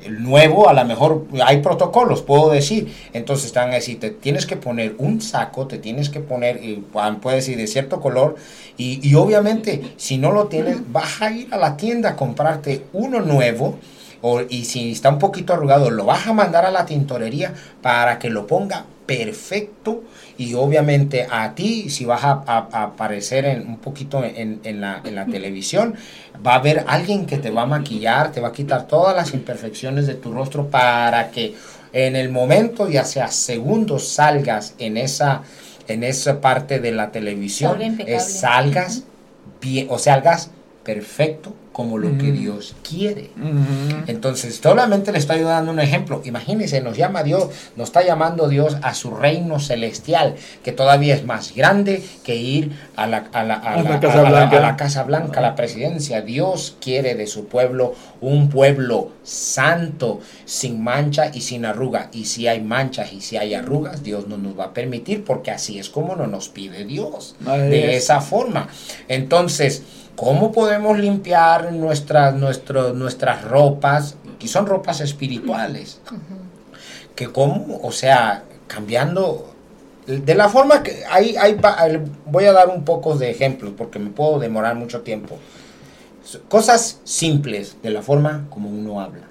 nuevo, 0.09 0.69
a 0.69 0.73
lo 0.73 0.85
mejor 0.85 1.27
hay 1.45 1.61
protocolos, 1.61 2.23
puedo 2.23 2.51
decir. 2.51 2.95
Entonces 3.13 3.47
están 3.47 3.71
a 3.71 3.75
decir, 3.75 4.01
te 4.01 4.11
tienes 4.11 4.47
que 4.47 4.57
poner 4.57 4.95
un 4.99 5.21
saco, 5.21 5.67
te 5.67 5.79
tienes 5.79 6.09
que 6.11 6.21
poner, 6.21 6.61
puede 7.21 7.37
decir, 7.37 7.57
de 7.57 7.67
cierto 7.67 8.01
color. 8.01 8.37
Y, 8.77 9.07
y, 9.07 9.15
obviamente, 9.15 9.83
si 9.97 10.19
no 10.19 10.33
lo 10.33 10.47
tienes, 10.47 10.77
vas 10.93 11.23
a 11.23 11.30
ir 11.30 11.49
a 11.52 11.57
la 11.57 11.76
tienda 11.76 12.11
a 12.11 12.17
comprarte 12.17 12.85
uno 12.93 13.21
nuevo. 13.21 13.78
O, 14.26 14.41
y 14.41 14.65
si 14.65 14.93
está 14.93 15.10
un 15.10 15.19
poquito 15.19 15.52
arrugado, 15.52 15.91
lo 15.91 16.06
vas 16.06 16.26
a 16.26 16.32
mandar 16.32 16.65
a 16.65 16.71
la 16.71 16.87
tintorería 16.87 17.52
para 17.82 18.19
que 18.19 18.30
lo 18.30 18.47
ponga 18.47 18.87
perfecto. 19.04 20.02
Y 20.39 20.54
obviamente 20.54 21.26
a 21.30 21.54
ti, 21.54 21.91
si 21.91 22.06
vas 22.06 22.25
a, 22.25 22.43
aparecer 22.73 23.45
en, 23.45 23.69
un 23.69 23.76
poquito 23.76 24.25
en, 24.25 24.60
en, 24.65 24.80
la, 24.80 25.02
en, 25.04 25.15
la, 25.15 25.26
televisión, 25.26 25.97
va 26.45 26.54
a 26.54 26.56
haber 26.56 26.87
alguien 26.87 27.26
que 27.26 27.37
te 27.37 27.50
va 27.50 27.63
a 27.63 27.67
maquillar, 27.67 28.32
te 28.32 28.41
va 28.41 28.49
a 28.49 28.52
quitar 28.52 28.87
todas 28.87 29.15
las 29.15 29.34
imperfecciones 29.34 30.06
de 30.06 30.15
tu 30.15 30.32
rostro 30.32 30.71
para 30.71 31.30
que 31.30 31.54
en 31.93 32.17
el 32.17 32.30
momento, 32.30 32.89
ya 32.89 33.04
sea 33.04 33.28
segundos, 33.28 34.08
salgas 34.08 34.75
en 34.78 34.97
esa, 34.97 35.43
en 35.87 36.02
esa 36.02 36.41
parte 36.41 36.80
de 36.80 36.93
la 36.93 37.13
televisión, 37.13 37.78
salgas 38.21 39.02
bien, 39.60 39.89
o 39.91 39.99
salgas 39.99 40.50
perfecto 40.82 41.54
como 41.75 41.99
lo 41.99 42.17
que 42.19 42.30
Dios 42.30 42.76
quiere. 42.89 43.30
Entonces, 44.06 44.60
solamente 44.63 45.10
le 45.10 45.19
estoy 45.19 45.41
dando 45.41 45.73
un 45.73 45.80
ejemplo. 45.80 46.23
Imagínense, 46.25 46.80
nos 46.80 46.97
llama 46.97 47.25
Dios, 47.25 47.49
nos 47.75 47.89
está 47.89 48.04
llamando 48.04 48.49
Dios 48.49 48.76
a 48.82 48.95
su 48.95 49.10
reino 49.10 49.58
celestial, 49.58 50.37
que 50.63 50.71
todavía 50.71 51.17
es 51.17 51.26
más 51.26 51.52
grande 51.52 52.00
que 52.23 52.37
ir 52.37 52.71
a 52.95 53.08
la, 53.08 53.28
a 53.32 53.43
la, 53.43 53.54
a 53.56 53.82
la, 53.82 53.99
Casa, 53.99 54.23
Blanca. 54.23 54.60
la 54.60 54.76
Casa 54.76 55.02
Blanca, 55.02 55.41
a 55.41 55.43
la 55.43 55.56
presidencia. 55.56 56.23
Dios 56.23 56.76
quiere 56.80 57.17
de 57.17 57.26
su 57.26 57.49
pueblo 57.49 57.97
un 58.21 58.50
pueblo 58.50 59.10
santo, 59.25 60.21
sin 60.45 60.80
mancha 60.80 61.32
y 61.34 61.41
sin 61.41 61.65
arruga. 61.65 62.08
Y 62.13 62.26
si 62.26 62.47
hay 62.47 62.60
manchas 62.60 63.13
y 63.13 63.21
si 63.21 63.37
hay 63.37 63.52
arrugas, 63.52 64.04
Dios 64.04 64.28
no 64.28 64.39
nos 64.39 64.56
va 64.56 64.67
a 64.67 64.75
permitir, 64.75 65.25
porque 65.25 65.50
así 65.50 65.80
es 65.80 65.89
como 65.89 66.15
no 66.15 66.28
nos 66.28 66.50
pide 66.50 66.84
Dios. 66.84 67.34
de 67.41 67.97
esa 67.97 68.21
forma. 68.21 68.69
Entonces, 69.08 69.82
¿Cómo 70.17 70.53
podemos 70.53 70.99
limpiar 70.99 71.73
nuestras, 71.73 72.35
nuestras 72.35 73.45
ropas? 73.45 74.17
Y 74.41 74.49
son 74.49 74.67
ropas 74.67 75.00
espirituales. 75.00 76.00
Que 77.15 77.29
como, 77.29 77.81
o 77.83 77.93
sea, 77.93 78.45
cambiando 78.67 79.55
de 80.07 80.35
la 80.35 80.49
forma 80.49 80.83
que 80.83 81.03
hay, 81.09 81.35
hay, 81.37 81.59
voy 82.27 82.45
a 82.45 82.53
dar 82.53 82.69
un 82.69 82.85
poco 82.85 83.17
de 83.17 83.31
ejemplos 83.31 83.73
porque 83.77 83.99
me 83.99 84.11
puedo 84.11 84.39
demorar 84.39 84.75
mucho 84.75 85.00
tiempo. 85.00 85.39
Cosas 86.49 87.00
simples 87.05 87.77
de 87.83 87.91
la 87.91 88.03
forma 88.03 88.47
como 88.50 88.69
uno 88.69 89.00
habla. 89.00 89.24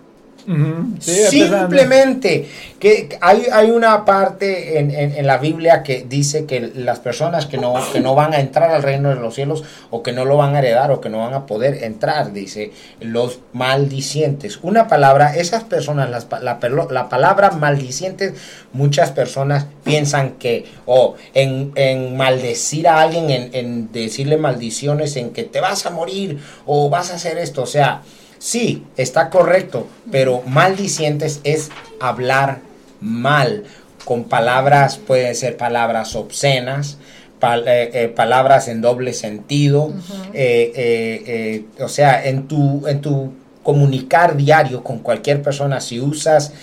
Simplemente 0.99 2.49
que 2.79 3.17
hay, 3.21 3.45
hay 3.51 3.71
una 3.71 4.03
parte 4.03 4.77
en, 4.77 4.91
en, 4.91 5.25
la 5.25 5.37
Biblia 5.37 5.83
que 5.83 6.05
dice 6.07 6.45
que 6.45 6.59
las 6.75 6.99
personas 6.99 7.45
que 7.45 7.57
no, 7.57 7.75
que 7.93 8.01
no 8.01 8.13
van 8.13 8.33
a 8.33 8.41
entrar 8.41 8.71
al 8.71 8.83
reino 8.83 9.07
de 9.07 9.15
los 9.15 9.35
cielos 9.35 9.63
o 9.89 10.03
que 10.03 10.11
no 10.11 10.25
lo 10.25 10.35
van 10.35 10.55
a 10.55 10.59
heredar 10.59 10.91
o 10.91 10.99
que 10.99 11.07
no 11.07 11.19
van 11.19 11.33
a 11.33 11.45
poder 11.45 11.85
entrar, 11.85 12.33
dice 12.33 12.71
los 12.99 13.39
maldicientes. 13.53 14.59
Una 14.61 14.89
palabra, 14.89 15.35
esas 15.35 15.63
personas, 15.63 16.09
la, 16.09 16.59
la, 16.89 17.09
palabra 17.09 17.51
maldicientes, 17.51 18.33
muchas 18.73 19.11
personas 19.11 19.67
piensan 19.85 20.31
que, 20.31 20.65
o 20.85 21.15
en, 21.33 21.71
en, 21.75 22.17
maldecir 22.17 22.89
a 22.89 23.01
alguien, 23.01 23.29
en, 23.29 23.49
en 23.53 23.91
decirle 23.93 24.35
maldiciones, 24.35 25.15
en 25.15 25.31
que 25.31 25.43
te 25.43 25.61
vas 25.61 25.85
a 25.85 25.89
morir 25.89 26.39
o 26.65 26.89
vas 26.89 27.11
a 27.11 27.15
hacer 27.15 27.37
esto, 27.37 27.61
o 27.61 27.67
sea, 27.67 28.01
Sí, 28.43 28.85
está 28.97 29.29
correcto, 29.29 29.87
pero 30.11 30.41
maldicientes 30.41 31.39
es 31.45 31.71
hablar 32.01 32.59
mal, 32.99 33.63
con 34.03 34.25
palabras, 34.25 34.97
pueden 34.97 35.33
ser 35.33 35.55
palabras 35.55 36.13
obscenas, 36.17 36.97
eh, 37.41 37.89
eh, 37.93 38.07
palabras 38.13 38.67
en 38.67 38.81
doble 38.81 39.13
sentido, 39.13 39.93
eh, 40.33 41.63
o 41.79 41.87
sea, 41.87 42.25
en 42.25 42.49
tu, 42.49 42.85
en 42.85 42.99
tu 42.99 43.31
comunicar 43.63 44.35
diario 44.35 44.83
con 44.83 44.99
cualquier 44.99 45.41
persona, 45.41 45.79
si 45.79 45.99
usas 45.99 46.53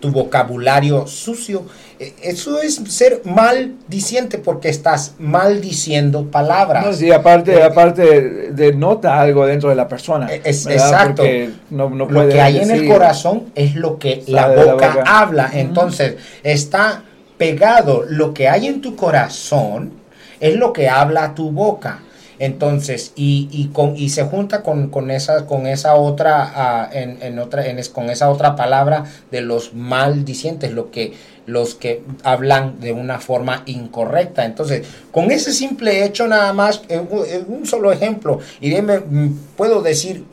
tu 0.00 0.10
vocabulario 0.10 1.06
sucio, 1.06 1.64
eh, 2.00 2.12
eso 2.22 2.60
es 2.60 2.74
ser 2.88 3.22
maldiciente 3.24 4.38
porque 4.38 4.68
estás 4.68 5.14
maldiciendo 5.18 6.28
palabras. 6.28 6.84
No, 6.84 6.92
sí, 6.92 7.12
aparte, 7.12 7.62
aparte 7.62 8.50
denota 8.52 9.20
algo 9.20 9.46
dentro 9.46 9.68
de 9.68 9.76
la 9.76 9.86
persona. 9.86 10.26
Eh, 10.32 10.40
es, 10.44 10.66
exacto. 10.66 11.22
No, 11.70 11.88
no 11.90 12.06
lo 12.06 12.28
que 12.28 12.40
hay 12.40 12.58
en 12.58 12.70
el 12.72 12.88
corazón 12.88 13.44
es 13.54 13.76
lo 13.76 13.98
que 13.98 14.24
la 14.26 14.48
boca, 14.48 15.04
habla. 15.06 15.50
Entonces, 15.52 16.16
está 16.42 17.04
pegado 17.38 18.04
lo 18.08 18.34
que 18.34 18.48
hay 18.48 18.66
en 18.66 18.80
tu 18.80 18.96
corazón, 18.96 19.92
es 20.40 20.56
lo 20.56 20.72
que 20.72 20.88
habla 20.88 21.34
tu 21.34 21.52
boca. 21.52 22.00
Entonces, 22.38 23.12
y, 23.14 23.48
y, 23.52 23.68
con, 23.68 23.96
y 23.96 24.08
se 24.08 24.24
junta 24.24 24.62
con, 24.62 24.88
con, 24.90 25.10
esa, 25.10 25.46
con 25.46 25.66
esa 25.66 25.94
otra, 25.94 26.52
ah, 26.54 26.90
en, 26.92 27.18
en, 27.22 27.38
otra 27.38 27.66
en 27.66 27.80
con 27.92 28.10
esa 28.10 28.30
otra 28.30 28.56
palabra 28.56 29.04
de 29.30 29.40
los 29.40 29.74
maldicientes, 29.74 30.72
lo 30.72 30.90
que, 30.90 31.12
los 31.46 31.74
que 31.74 32.02
hablan 32.22 32.80
de 32.80 32.92
una 32.92 33.20
forma 33.20 33.62
incorrecta. 33.66 34.44
Entonces, 34.44 34.86
con 35.12 35.30
ese 35.30 35.52
simple 35.52 36.04
hecho 36.04 36.26
nada 36.26 36.52
más, 36.52 36.82
en, 36.88 37.08
un 37.46 37.66
solo 37.66 37.92
ejemplo, 37.92 38.40
y 38.60 38.70
dime, 38.70 38.98
mm, 38.98 39.38
puedo 39.56 39.82
decir 39.82 40.24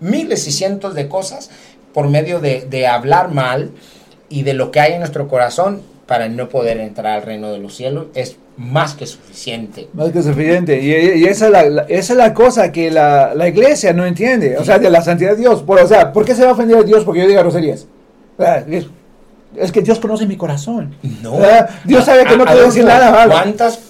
miles 0.00 0.46
y 0.46 0.52
cientos 0.52 0.94
de 0.94 1.08
cosas 1.08 1.50
por 1.92 2.08
medio 2.08 2.40
de, 2.40 2.62
de 2.62 2.86
hablar 2.86 3.30
mal 3.30 3.70
y 4.28 4.44
de 4.44 4.54
lo 4.54 4.70
que 4.70 4.80
hay 4.80 4.92
en 4.92 5.00
nuestro 5.00 5.28
corazón 5.28 5.82
para 6.06 6.28
no 6.28 6.48
poder 6.48 6.78
entrar 6.78 7.18
al 7.18 7.22
reino 7.22 7.52
de 7.52 7.58
los 7.58 7.76
cielos 7.76 8.06
es 8.14 8.36
más 8.60 8.92
que 8.92 9.06
suficiente. 9.06 9.88
Más 9.94 10.10
que 10.10 10.22
suficiente. 10.22 10.82
Y, 10.82 11.24
esa, 11.24 11.46
es 11.46 11.52
la, 11.52 11.82
esa, 11.88 12.12
es 12.12 12.16
la, 12.16 12.34
cosa 12.34 12.70
que 12.70 12.90
la, 12.90 13.34
la, 13.34 13.48
iglesia 13.48 13.94
no 13.94 14.04
entiende. 14.04 14.58
O 14.58 14.64
sea, 14.64 14.78
de 14.78 14.90
la 14.90 15.00
santidad 15.00 15.30
de 15.30 15.36
Dios. 15.36 15.62
Por, 15.62 15.80
o 15.80 15.88
sea, 15.88 16.12
¿por 16.12 16.26
qué 16.26 16.34
se 16.34 16.42
va 16.42 16.50
a 16.50 16.52
ofender 16.52 16.76
a 16.76 16.82
Dios 16.82 17.04
porque 17.04 17.22
yo 17.22 17.26
diga 17.26 17.40
groserías? 17.40 17.86
Es, 19.56 19.72
que 19.72 19.80
Dios 19.80 19.98
conoce 19.98 20.26
mi 20.26 20.36
corazón. 20.36 20.94
No. 21.22 21.38
Dios 21.84 22.04
sabe 22.04 22.26
que 22.26 22.36
no 22.36 22.44
puedo 22.44 22.66
decir 22.66 22.84
nada 22.84 23.26
¿Cuántas 23.26 23.80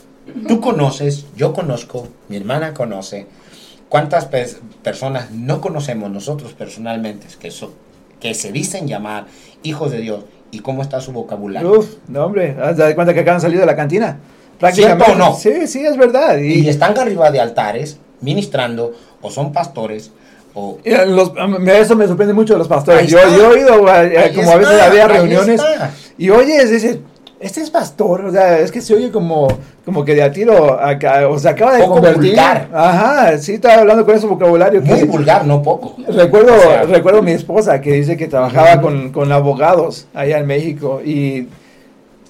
tú 0.46 0.60
conoces, 0.60 1.26
yo 1.36 1.52
conozco, 1.52 2.06
mi 2.28 2.36
hermana 2.36 2.72
conoce, 2.72 3.26
cuántas 3.88 4.26
personas 4.82 5.32
no 5.32 5.60
conocemos 5.60 6.10
nosotros 6.10 6.52
personalmente 6.52 7.26
que, 7.40 7.50
so 7.50 7.74
que 8.20 8.34
se 8.34 8.52
dicen 8.52 8.86
llamar 8.86 9.26
hijos 9.64 9.90
de 9.90 9.98
Dios 9.98 10.24
y 10.52 10.60
cómo 10.60 10.82
está 10.82 11.00
su 11.00 11.10
vocabulario? 11.10 11.72
Uf, 11.72 11.96
no 12.06 12.24
hombre, 12.24 12.56
¿has 12.62 12.76
dado 12.76 12.94
cuenta 12.94 13.12
que 13.12 13.20
acaban 13.20 13.38
de 13.38 13.42
salir 13.42 13.58
de 13.58 13.66
la 13.66 13.74
cantina? 13.74 14.18
¿Cierto 14.72 15.04
o 15.12 15.14
no? 15.14 15.34
Sí, 15.34 15.66
sí, 15.66 15.84
es 15.84 15.96
verdad. 15.96 16.38
Y, 16.38 16.68
están 16.68 16.96
arriba 16.98 17.30
de 17.30 17.40
altares, 17.40 17.98
ministrando, 18.20 18.92
o 19.22 19.30
son 19.30 19.52
pastores, 19.52 20.10
o... 20.54 20.78
Los, 20.84 21.32
eso 21.66 21.96
me 21.96 22.06
sorprende 22.06 22.34
mucho 22.34 22.54
de 22.54 22.58
los 22.58 22.68
pastores. 22.68 23.08
Yo, 23.08 23.18
yo, 23.36 23.44
he 23.44 23.46
oído, 23.46 23.94
eh, 24.02 24.32
como 24.34 24.50
a 24.50 24.56
veces 24.56 24.82
había 24.82 25.08
reuniones, 25.08 25.60
y 26.18 26.30
oyes, 26.30 26.70
dices, 26.70 26.98
este 27.40 27.62
es 27.62 27.70
pastor, 27.70 28.26
o 28.26 28.30
sea, 28.30 28.58
es 28.58 28.70
que 28.70 28.82
se 28.82 28.94
oye 28.94 29.10
como, 29.10 29.48
como 29.86 30.04
que 30.04 30.14
de 30.14 30.22
a 30.22 30.30
tiro, 30.30 30.78
acá, 30.78 31.26
o 31.26 31.38
sea, 31.38 31.52
acaba 31.52 31.72
de 31.72 31.80
poco 31.80 31.94
convertir. 31.94 32.32
Vulgar. 32.32 32.68
Ajá, 32.70 33.38
sí, 33.38 33.54
estaba 33.54 33.76
hablando 33.76 34.04
con 34.04 34.14
ese 34.14 34.26
vocabulario. 34.26 34.82
Muy 34.82 35.04
vulgar, 35.04 35.46
no 35.46 35.62
poco. 35.62 35.96
Recuerdo, 36.06 36.52
recuerdo 36.86 37.22
mi 37.22 37.32
esposa 37.32 37.80
que 37.80 37.92
dice 37.92 38.18
que 38.18 38.28
trabajaba 38.28 38.82
con, 38.82 39.10
con 39.10 39.32
abogados 39.32 40.06
allá 40.12 40.38
en 40.38 40.46
México 40.46 41.00
y 41.02 41.48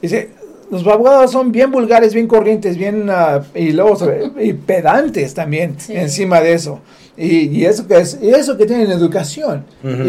dice, 0.00 0.30
los 0.70 0.86
abogados 0.86 1.32
son 1.32 1.50
bien 1.50 1.70
vulgares, 1.70 2.14
bien 2.14 2.28
corrientes, 2.28 2.76
bien 2.76 3.08
uh, 3.10 3.42
y 3.54 3.72
luego 3.72 3.98
y 4.38 4.52
pedantes 4.52 5.34
también 5.34 5.76
encima 5.88 6.40
de 6.40 6.52
eso. 6.54 6.80
Y, 7.16 7.48
y, 7.48 7.66
eso 7.66 7.86
que 7.86 7.98
es 7.98 8.18
y 8.22 8.30
eso 8.30 8.56
que 8.56 8.64
tienen 8.64 8.90
educación. 8.90 9.64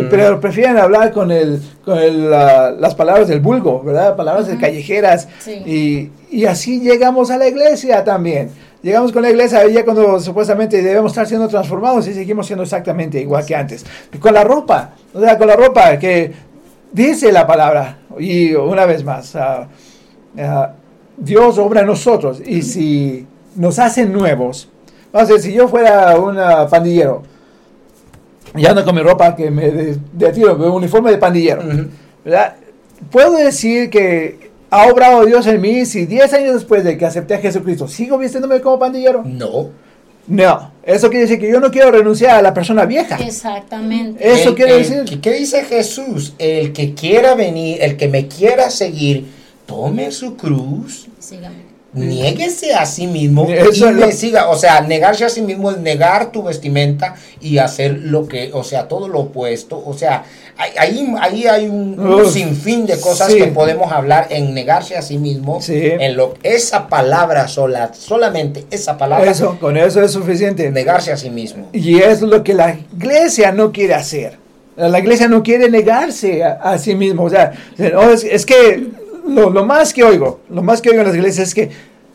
pero 0.09 0.39
prefieren 0.39 0.77
hablar 0.77 1.11
con 1.11 1.31
el 1.31 1.59
con 1.83 1.97
el, 1.97 2.29
las 2.29 2.95
palabras 2.95 3.27
del 3.27 3.41
vulgo, 3.41 3.81
¿verdad? 3.83 4.15
Palabras 4.15 4.47
de 4.47 4.57
callejeras 4.57 5.27
y, 5.65 6.09
y 6.29 6.45
así 6.45 6.79
llegamos 6.79 7.31
a 7.31 7.37
la 7.37 7.47
iglesia 7.47 8.03
también. 8.03 8.49
Llegamos 8.83 9.11
con 9.11 9.21
la 9.21 9.29
iglesia 9.29 9.67
ya 9.67 9.83
cuando 9.83 10.19
supuestamente 10.19 10.81
debemos 10.81 11.11
estar 11.11 11.27
siendo 11.27 11.47
transformados 11.47 12.07
y 12.07 12.13
seguimos 12.13 12.47
siendo 12.47 12.63
exactamente 12.63 13.19
igual 13.19 13.45
que 13.45 13.55
antes. 13.55 13.85
Y 14.11 14.17
con 14.17 14.33
la 14.33 14.43
ropa, 14.43 14.91
o 15.13 15.19
sea, 15.19 15.37
con 15.37 15.47
la 15.47 15.55
ropa 15.55 15.99
que 15.99 16.31
dice 16.91 17.31
la 17.31 17.45
palabra. 17.45 17.99
Y 18.17 18.53
una 18.53 18.85
vez 18.85 19.03
más, 19.03 19.35
uh, 20.35 20.39
eh, 20.39 20.67
Dios 21.17 21.57
obra 21.57 21.81
en 21.81 21.87
nosotros 21.87 22.41
y 22.45 22.61
si 22.61 23.27
nos 23.55 23.79
hacen 23.79 24.11
nuevos, 24.11 24.69
vamos 25.11 25.29
a 25.29 25.33
decir, 25.33 25.51
si 25.51 25.57
yo 25.57 25.67
fuera 25.67 26.19
un 26.19 26.37
pandillero 26.69 27.23
y 28.55 28.65
ando 28.65 28.83
con 28.83 28.95
mi 28.95 29.01
ropa 29.01 29.35
que 29.35 29.49
me 29.49 29.71
de, 29.71 29.97
de 30.13 30.31
tiro, 30.31 30.55
un 30.55 30.71
uniforme 30.71 31.11
de 31.11 31.17
pandillero, 31.17 31.63
Puedo 33.09 33.37
decir 33.37 33.89
que 33.89 34.51
ha 34.69 34.87
obrado 34.87 35.25
Dios 35.25 35.47
en 35.47 35.59
mí 35.59 35.85
si 35.85 36.05
10 36.05 36.33
años 36.33 36.53
después 36.53 36.83
de 36.83 36.97
que 36.97 37.05
acepté 37.05 37.33
a 37.33 37.39
Jesucristo, 37.39 37.87
¿sigo 37.87 38.17
vistiéndome 38.17 38.61
como 38.61 38.77
pandillero? 38.77 39.23
No. 39.25 39.69
No, 40.27 40.71
eso 40.83 41.09
quiere 41.09 41.23
decir 41.23 41.39
que 41.39 41.51
yo 41.51 41.59
no 41.59 41.71
quiero 41.71 41.91
renunciar 41.91 42.37
a 42.37 42.41
la 42.41 42.53
persona 42.53 42.85
vieja. 42.85 43.17
Exactamente. 43.17 44.31
Eso 44.31 44.53
quiere 44.53 44.77
decir. 44.77 45.19
¿Qué 45.19 45.33
dice 45.33 45.65
Jesús? 45.65 46.35
El 46.37 46.73
que 46.73 46.93
quiera 46.93 47.33
venir, 47.33 47.79
el 47.81 47.97
que 47.97 48.07
me 48.07 48.27
quiera 48.27 48.69
seguir, 48.69 49.25
tome 49.71 50.11
su 50.11 50.35
cruz, 50.35 51.07
Sígame. 51.19 51.71
niéguese 51.93 52.73
a 52.73 52.85
sí 52.85 53.07
mismo 53.07 53.47
y 53.49 53.93
me 53.93 54.11
siga. 54.11 54.49
O 54.49 54.57
sea, 54.57 54.81
negarse 54.81 55.23
a 55.23 55.29
sí 55.29 55.41
mismo 55.41 55.71
es 55.71 55.77
negar 55.77 56.31
tu 56.31 56.43
vestimenta 56.43 57.15
y 57.39 57.57
hacer 57.57 57.99
lo 58.03 58.27
que, 58.27 58.51
o 58.53 58.63
sea, 58.65 58.89
todo 58.89 59.07
lo 59.07 59.19
opuesto. 59.19 59.81
O 59.85 59.93
sea, 59.93 60.25
ahí, 60.57 61.13
ahí 61.21 61.47
hay 61.47 61.67
un, 61.67 62.29
sinfín 62.29 62.85
de 62.85 62.99
cosas 62.99 63.33
que 63.33 63.47
podemos 63.47 63.91
hablar 63.91 64.27
en 64.29 64.53
negarse 64.53 64.97
a 64.97 65.01
sí 65.01 65.17
mismo. 65.17 65.59
En 65.69 66.17
lo, 66.17 66.33
esa 66.43 66.89
palabra 66.89 67.47
sola, 67.47 67.93
solamente 67.93 68.65
esa 68.71 68.97
palabra. 68.97 69.31
Eso, 69.31 69.57
con 69.59 69.77
eso 69.77 70.03
es 70.03 70.11
suficiente. 70.11 70.69
Negarse 70.69 71.13
a 71.13 71.17
sí 71.17 71.29
mismo. 71.29 71.69
Y 71.71 71.99
es 71.99 72.21
lo 72.21 72.43
que 72.43 72.53
la 72.53 72.77
iglesia 72.93 73.53
no 73.53 73.71
quiere 73.71 73.93
hacer. 73.93 74.41
La 74.75 74.99
iglesia 74.99 75.27
no 75.27 75.43
quiere 75.43 75.69
negarse 75.69 76.43
a, 76.43 76.77
sí 76.77 76.95
mismo. 76.95 77.23
O 77.23 77.29
sea, 77.29 77.53
es 77.77 78.45
que 78.45 79.00
lo, 79.27 79.49
lo, 79.49 79.65
más 79.65 79.93
que 79.93 80.03
oigo, 80.03 80.41
lo 80.49 80.61
más 80.61 80.81
que 80.81 80.89
oigo 80.89 81.01
en 81.01 81.07
las 81.07 81.15
iglesias 81.15 81.49
es 81.49 81.55
que 81.55 81.69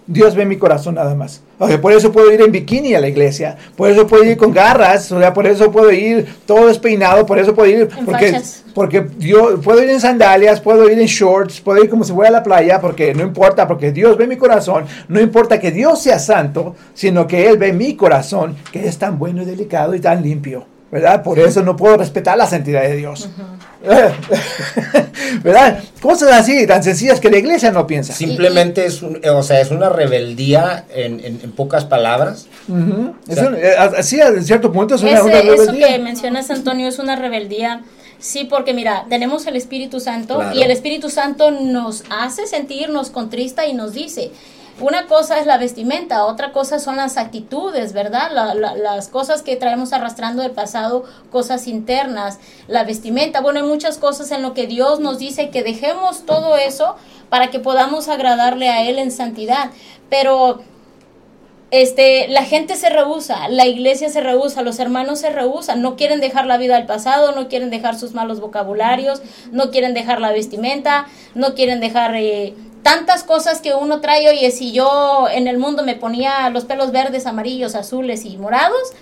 Dios 0.06 0.36
ve 0.36 0.46
mi 0.46 0.56
corazón 0.56 0.94
nada 0.94 1.14
más. 1.16 1.42
por 1.82 1.92
eso 1.92 2.12
puedo 2.12 2.32
ir 2.32 2.40
en 2.40 2.52
bikini 2.52 2.94
a 2.94 3.00
la 3.00 3.08
iglesia, 3.08 3.56
por 3.74 3.90
eso 3.90 4.06
puedo 4.06 4.24
ir 4.24 4.36
con 4.36 4.52
garras, 4.52 5.10
o 5.10 5.18
sea, 5.18 5.34
por 5.34 5.46
eso 5.46 5.72
puedo 5.72 5.90
ir 5.90 6.26
todo 6.46 6.68
despeinado, 6.68 7.26
por 7.26 7.38
eso 7.38 7.54
puedo 7.54 7.68
ir, 7.68 7.88
porque, 8.04 8.40
porque 8.72 9.06
yo 9.18 9.60
puedo 9.60 9.82
ir 9.82 9.90
en 9.90 10.00
sandalias, 10.00 10.60
puedo 10.60 10.88
ir 10.88 10.98
en 10.98 11.06
shorts, 11.06 11.60
puedo 11.60 11.82
ir 11.82 11.90
como 11.90 12.04
si 12.04 12.12
fuera 12.12 12.28
a 12.28 12.32
la 12.32 12.42
playa, 12.44 12.80
porque 12.80 13.14
no 13.14 13.22
importa, 13.22 13.66
porque 13.66 13.90
Dios 13.90 14.16
ve 14.16 14.28
mi 14.28 14.36
corazón, 14.36 14.84
no 15.08 15.20
importa 15.20 15.58
que 15.58 15.72
Dios 15.72 16.00
sea 16.00 16.20
santo, 16.20 16.76
sino 16.94 17.26
que 17.26 17.48
Él 17.48 17.58
ve 17.58 17.72
mi 17.72 17.96
corazón, 17.96 18.54
que 18.70 18.86
es 18.86 18.98
tan 18.98 19.18
bueno 19.18 19.42
y 19.42 19.44
delicado 19.44 19.94
y 19.96 20.00
tan 20.00 20.22
limpio. 20.22 20.75
¿Verdad? 20.90 21.22
Por 21.22 21.38
eso 21.38 21.62
no 21.62 21.76
puedo 21.76 21.96
respetar 21.96 22.38
la 22.38 22.46
santidad 22.46 22.82
de 22.82 22.96
Dios. 22.96 23.28
¿Verdad? 25.42 25.82
Cosas 26.00 26.32
así, 26.32 26.66
tan 26.66 26.82
sencillas 26.82 27.20
que 27.20 27.30
la 27.30 27.38
iglesia 27.38 27.70
no 27.70 27.86
piensa. 27.86 28.12
Simplemente 28.12 28.86
es, 28.86 29.02
un, 29.02 29.20
o 29.26 29.42
sea, 29.42 29.60
es 29.60 29.70
una 29.70 29.88
rebeldía 29.88 30.84
en, 30.94 31.20
en, 31.24 31.38
pocas 31.52 31.84
palabras. 31.84 32.46
Eh, 33.28 33.74
así, 33.78 34.20
a 34.20 34.40
cierto 34.42 34.72
punto 34.72 34.94
es 34.94 35.02
una, 35.02 35.20
rebeldía. 35.20 35.54
Eso 35.54 35.72
que 35.72 35.98
mencionas, 35.98 36.50
Antonio, 36.50 36.88
es 36.88 36.98
una 36.98 37.16
rebeldía. 37.16 37.82
Sí, 38.18 38.44
porque 38.44 38.72
mira, 38.72 39.04
tenemos 39.10 39.46
el 39.46 39.56
Espíritu 39.56 40.00
Santo 40.00 40.42
y 40.54 40.62
el 40.62 40.70
Espíritu 40.70 41.10
Santo 41.10 41.50
nos 41.50 42.04
hace 42.10 42.46
sentir, 42.46 42.88
nos 42.88 43.10
contrista 43.10 43.66
y 43.66 43.74
nos 43.74 43.92
dice, 43.92 44.30
una 44.80 45.06
cosa 45.06 45.38
es 45.40 45.46
la 45.46 45.56
vestimenta, 45.56 46.26
otra 46.26 46.52
cosa 46.52 46.78
son 46.78 46.96
las 46.96 47.16
actitudes, 47.16 47.92
¿verdad? 47.92 48.30
las 48.76 49.08
cosas 49.08 49.42
que 49.42 49.56
traemos 49.56 49.92
arrastrando 49.92 50.42
del 50.42 50.52
pasado, 50.52 51.04
cosas 51.30 51.66
internas, 51.66 52.38
la 52.68 52.84
vestimenta. 52.84 53.40
Bueno, 53.40 53.60
hay 53.60 53.66
muchas 53.66 53.96
cosas 53.96 54.30
en 54.32 54.42
lo 54.42 54.52
que 54.52 54.66
Dios 54.66 55.00
nos 55.00 55.18
dice 55.18 55.50
que 55.50 55.62
dejemos 55.62 56.26
todo 56.26 56.56
eso 56.56 56.96
para 57.30 57.50
que 57.50 57.58
podamos 57.58 58.08
agradarle 58.08 58.68
a 58.68 58.86
Él 58.86 58.98
en 58.98 59.10
santidad. 59.10 59.70
Pero 60.10 60.60
este, 61.70 62.28
la 62.28 62.44
gente 62.44 62.76
se 62.76 62.90
rehúsa, 62.90 63.48
la 63.48 63.66
iglesia 63.66 64.08
se 64.08 64.20
rehúsa, 64.20 64.62
los 64.62 64.78
hermanos 64.78 65.18
se 65.18 65.30
rehusan, 65.30 65.82
no 65.82 65.96
quieren 65.96 66.20
dejar 66.20 66.46
la 66.46 66.58
vida 66.58 66.76
del 66.76 66.86
pasado, 66.86 67.32
no 67.32 67.48
quieren 67.48 67.70
dejar 67.70 67.98
sus 67.98 68.14
malos 68.14 68.40
vocabularios, 68.40 69.20
no 69.50 69.70
quieren 69.70 69.92
dejar 69.92 70.20
la 70.20 70.30
vestimenta, 70.30 71.06
no 71.34 71.54
quieren 71.54 71.80
dejar 71.80 72.14
eh, 72.14 72.54
tantas 72.86 73.24
cosas 73.24 73.60
que 73.60 73.74
uno 73.74 74.00
trae, 74.00 74.28
oye, 74.28 74.52
si 74.52 74.70
yo 74.70 75.26
en 75.28 75.48
el 75.48 75.58
mundo 75.58 75.82
me 75.82 75.96
ponía 75.96 76.48
los 76.50 76.66
pelos 76.66 76.92
verdes, 76.92 77.26
amarillos, 77.26 77.74
azules 77.74 78.24
y 78.24 78.36
morados, 78.36 78.92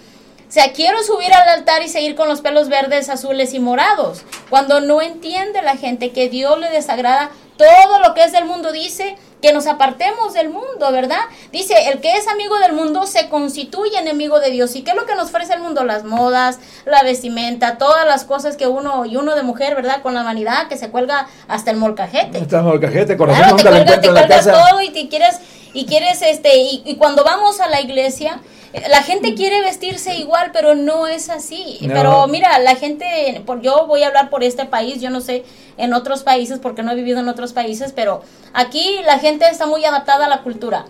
o 0.49 0.51
sea, 0.51 0.73
quiero 0.73 1.03
subir 1.03 1.31
al 1.35 1.47
altar 1.51 1.83
y 1.83 1.91
seguir 1.91 2.15
con 2.15 2.27
los 2.27 2.41
pelos 2.41 2.71
verdes, 2.71 3.11
azules 3.11 3.53
y 3.53 3.61
morados. 3.61 4.23
Cuando 4.49 4.81
no 4.81 5.03
entiende 5.03 5.61
la 5.61 5.77
gente 5.77 6.13
que 6.13 6.31
Dios 6.31 6.59
le 6.59 6.71
desagrada 6.71 7.31
todo 7.59 7.99
lo 8.01 8.15
que 8.15 8.25
es 8.25 8.33
del 8.33 8.47
mundo, 8.47 8.73
dice 8.73 9.19
que 9.45 9.53
nos 9.53 9.67
apartemos 9.67 10.33
del 10.33 10.49
mundo, 10.49 10.91
¿verdad? 10.91 11.21
Dice, 11.53 11.75
el 11.91 12.01
que 12.01 12.13
es 12.15 12.27
amigo 12.29 12.59
del 12.61 12.73
mundo 12.73 13.07
se 13.07 13.29
constituye 13.29 13.99
enemigo 13.99 14.41
de 14.41 14.51
Dios. 14.51 14.75
¿Y 14.75 14.81
qué 14.81 14.93
es 14.93 14.97
lo 14.97 15.05
que 15.05 15.15
nos 15.17 15.29
ofrece 15.29 15.53
el 15.53 15.61
mundo? 15.61 15.85
Las 15.85 16.03
modas, 16.03 16.61
la 16.87 17.03
vestimenta, 17.03 17.77
todas 17.77 18.07
las 18.07 18.25
cosas 18.25 18.57
que 18.57 18.67
uno, 18.69 19.05
y 19.05 19.17
uno 19.17 19.35
de 19.35 19.43
mujer, 19.43 19.75
¿verdad? 19.75 20.01
Con 20.01 20.15
la 20.15 20.23
vanidad 20.23 20.69
que 20.69 20.79
se 20.79 20.89
cuelga 20.89 21.27
hasta 21.47 21.71
el 21.71 21.77
molcajete. 21.77 22.39
Hasta 22.39 22.61
el 22.61 22.65
molcajete, 22.65 23.19
con 23.19 23.29
claro, 23.29 23.57
te 23.57 23.63
cuelga, 23.65 24.01
te 24.01 24.09
cuelga 24.09 24.41
todo 24.41 24.81
y 24.81 24.89
te 24.89 25.09
quieres, 25.11 25.39
y 25.75 25.85
quieres, 25.85 26.23
este, 26.23 26.57
y 26.57 26.97
cuando 26.97 27.25
vamos 27.25 27.61
a 27.61 27.69
la 27.69 27.81
iglesia, 27.81 28.41
la 28.89 29.03
gente 29.03 29.35
quiere 29.35 29.61
vestirse 29.61 30.17
igual, 30.17 30.51
pero 30.53 30.75
no 30.75 31.07
es 31.07 31.31
así. 31.31 31.79
Pero 31.87 32.27
mira, 32.27 32.59
la 32.59 32.75
gente, 32.75 33.41
por, 33.47 33.61
yo 33.61 33.87
voy 33.87 34.03
a 34.03 34.09
hablar 34.09 34.31
por 34.31 34.43
este 34.43 34.67
país, 34.67 35.01
yo 35.01 35.11
no 35.11 35.21
sé 35.21 35.45
en 35.77 35.95
otros 35.95 36.23
países 36.25 36.59
porque 36.59 36.83
no 36.83 36.91
he 36.91 36.97
vivido 36.97 37.21
en 37.21 37.29
otros 37.29 37.53
países, 37.53 37.93
pero 37.93 38.23
aquí 38.53 38.99
la 39.05 39.19
gente 39.19 39.47
está 39.47 39.67
muy 39.67 39.85
adaptada 39.85 40.27
a 40.27 40.29
la 40.29 40.43
cultura. 40.43 40.87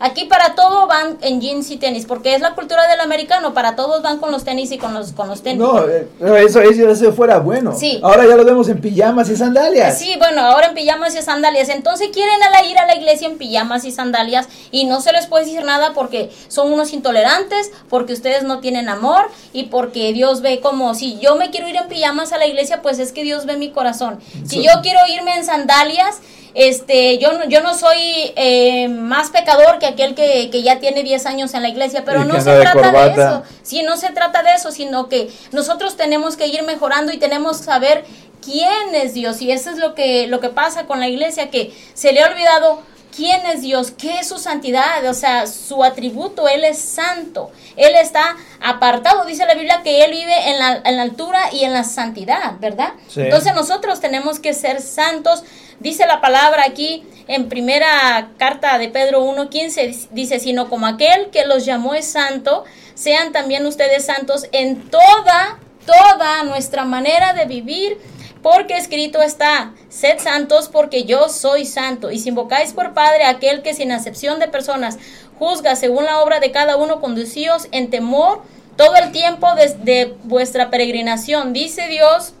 Aquí 0.00 0.26
para 0.26 0.54
todo 0.54 0.86
van 0.86 1.18
en 1.22 1.40
jeans 1.40 1.70
y 1.70 1.76
tenis, 1.76 2.06
porque 2.06 2.34
es 2.34 2.40
la 2.40 2.54
cultura 2.54 2.86
del 2.86 3.00
americano, 3.00 3.52
para 3.52 3.74
todos 3.74 4.00
van 4.00 4.18
con 4.18 4.30
los 4.30 4.44
tenis 4.44 4.70
y 4.70 4.78
con 4.78 4.94
los, 4.94 5.12
con 5.12 5.28
los 5.28 5.42
tenis. 5.42 5.58
No, 5.58 5.88
eh, 5.88 6.08
eso, 6.46 6.60
eso, 6.60 6.88
eso 6.88 7.12
fuera 7.12 7.38
bueno. 7.38 7.74
Sí. 7.76 7.98
Ahora 8.02 8.24
ya 8.26 8.36
lo 8.36 8.44
vemos 8.44 8.68
en 8.68 8.80
pijamas 8.80 9.28
y 9.28 9.36
sandalias. 9.36 9.98
Sí, 9.98 10.14
bueno, 10.18 10.42
ahora 10.42 10.68
en 10.68 10.74
pijamas 10.74 11.16
y 11.16 11.22
sandalias. 11.22 11.68
Entonces 11.68 12.10
quieren 12.12 12.40
a 12.42 12.50
la, 12.50 12.64
ir 12.64 12.78
a 12.78 12.86
la 12.86 12.94
iglesia 12.94 13.26
en 13.26 13.38
pijamas 13.38 13.84
y 13.84 13.90
sandalias 13.90 14.48
y 14.70 14.84
no 14.84 15.00
se 15.00 15.12
les 15.12 15.26
puede 15.26 15.46
decir 15.46 15.64
nada 15.64 15.92
porque 15.94 16.30
son 16.46 16.72
unos 16.72 16.92
intolerantes, 16.92 17.72
porque 17.88 18.12
ustedes 18.12 18.44
no 18.44 18.60
tienen 18.60 18.88
amor 18.88 19.26
y 19.52 19.64
porque 19.64 20.12
Dios 20.12 20.42
ve 20.42 20.60
como 20.60 20.94
si 20.94 21.18
yo 21.18 21.34
me 21.34 21.50
quiero 21.50 21.68
ir 21.68 21.76
en 21.76 21.88
pijamas 21.88 22.32
a 22.32 22.38
la 22.38 22.46
iglesia, 22.46 22.82
pues 22.82 23.00
es 23.00 23.10
que 23.10 23.24
Dios 23.24 23.46
ve 23.46 23.56
mi 23.56 23.70
corazón. 23.70 24.20
Si 24.46 24.62
yo 24.62 24.70
quiero 24.82 25.00
irme 25.08 25.34
en 25.36 25.44
sandalias, 25.44 26.20
este, 26.58 27.18
yo, 27.18 27.30
yo 27.48 27.62
no 27.62 27.72
soy 27.72 28.32
eh, 28.34 28.88
más 28.88 29.30
pecador 29.30 29.78
que 29.78 29.86
aquel 29.86 30.16
que, 30.16 30.50
ya 30.60 30.80
tiene 30.80 31.04
10 31.04 31.24
años 31.26 31.54
en 31.54 31.62
la 31.62 31.68
iglesia, 31.68 32.02
pero 32.04 32.24
no 32.24 32.34
se 32.40 32.50
trata 32.58 32.90
de, 32.90 33.12
eso. 33.12 33.42
Sí, 33.62 33.82
no 33.84 33.96
se 33.96 34.10
trata 34.10 34.42
de 34.42 34.54
eso, 34.54 34.72
sino 34.72 35.08
que 35.08 35.30
nosotros 35.52 35.96
tenemos 35.96 36.36
que 36.36 36.48
ir 36.48 36.64
mejorando 36.64 37.12
y 37.12 37.18
tenemos 37.18 37.58
que 37.58 37.64
saber 37.64 38.04
quién 38.44 38.92
es 38.92 39.14
Dios. 39.14 39.40
Y 39.40 39.52
eso 39.52 39.70
es 39.70 39.78
lo 39.78 39.94
que, 39.94 40.26
lo 40.26 40.40
que 40.40 40.48
pasa 40.48 40.86
con 40.86 40.98
la 40.98 41.06
iglesia, 41.06 41.48
que 41.48 41.72
se 41.94 42.12
le 42.12 42.24
ha 42.24 42.28
olvidado 42.28 42.82
quién 43.14 43.46
es 43.46 43.62
Dios, 43.62 43.92
qué 43.92 44.18
es 44.18 44.28
su 44.28 44.38
santidad, 44.38 45.06
o 45.08 45.14
sea, 45.14 45.46
su 45.46 45.84
atributo, 45.84 46.48
Él 46.48 46.64
es 46.64 46.80
santo, 46.80 47.52
Él 47.76 47.94
está 47.94 48.36
apartado, 48.60 49.24
dice 49.26 49.46
la 49.46 49.54
Biblia 49.54 49.82
que 49.84 50.04
Él 50.04 50.10
vive 50.10 50.50
en 50.50 50.58
la, 50.58 50.80
en 50.84 50.96
la 50.96 51.02
altura 51.02 51.52
y 51.52 51.62
en 51.62 51.72
la 51.72 51.84
santidad, 51.84 52.54
¿verdad? 52.58 52.94
Entonces 53.14 53.54
nosotros 53.54 54.00
tenemos 54.00 54.40
que 54.40 54.54
ser 54.54 54.80
santos 54.80 55.44
Dice 55.80 56.06
la 56.06 56.20
palabra 56.20 56.64
aquí 56.64 57.04
en 57.28 57.48
primera 57.48 58.30
carta 58.36 58.78
de 58.78 58.88
Pedro 58.88 59.24
1.15, 59.24 60.08
dice, 60.10 60.40
sino 60.40 60.68
como 60.68 60.86
aquel 60.86 61.30
que 61.30 61.46
los 61.46 61.64
llamó 61.64 61.94
es 61.94 62.06
santo, 62.06 62.64
sean 62.94 63.32
también 63.32 63.64
ustedes 63.64 64.04
santos 64.04 64.46
en 64.52 64.90
toda, 64.90 65.58
toda 65.86 66.42
nuestra 66.44 66.84
manera 66.84 67.32
de 67.34 67.44
vivir, 67.44 67.98
porque 68.42 68.76
escrito 68.76 69.20
está, 69.22 69.74
sed 69.88 70.18
santos 70.18 70.68
porque 70.68 71.04
yo 71.04 71.28
soy 71.28 71.64
santo. 71.64 72.10
Y 72.10 72.18
si 72.18 72.30
invocáis 72.30 72.72
por 72.72 72.94
Padre 72.94 73.24
aquel 73.24 73.62
que 73.62 73.74
sin 73.74 73.92
acepción 73.92 74.38
de 74.38 74.48
personas 74.48 74.98
juzga 75.38 75.76
según 75.76 76.04
la 76.06 76.20
obra 76.20 76.40
de 76.40 76.50
cada 76.50 76.76
uno, 76.76 77.00
conducíos 77.00 77.68
en 77.72 77.90
temor 77.90 78.42
todo 78.76 78.96
el 78.96 79.12
tiempo 79.12 79.54
desde 79.54 80.16
vuestra 80.24 80.70
peregrinación. 80.70 81.52
Dice 81.52 81.88
Dios 81.88 82.32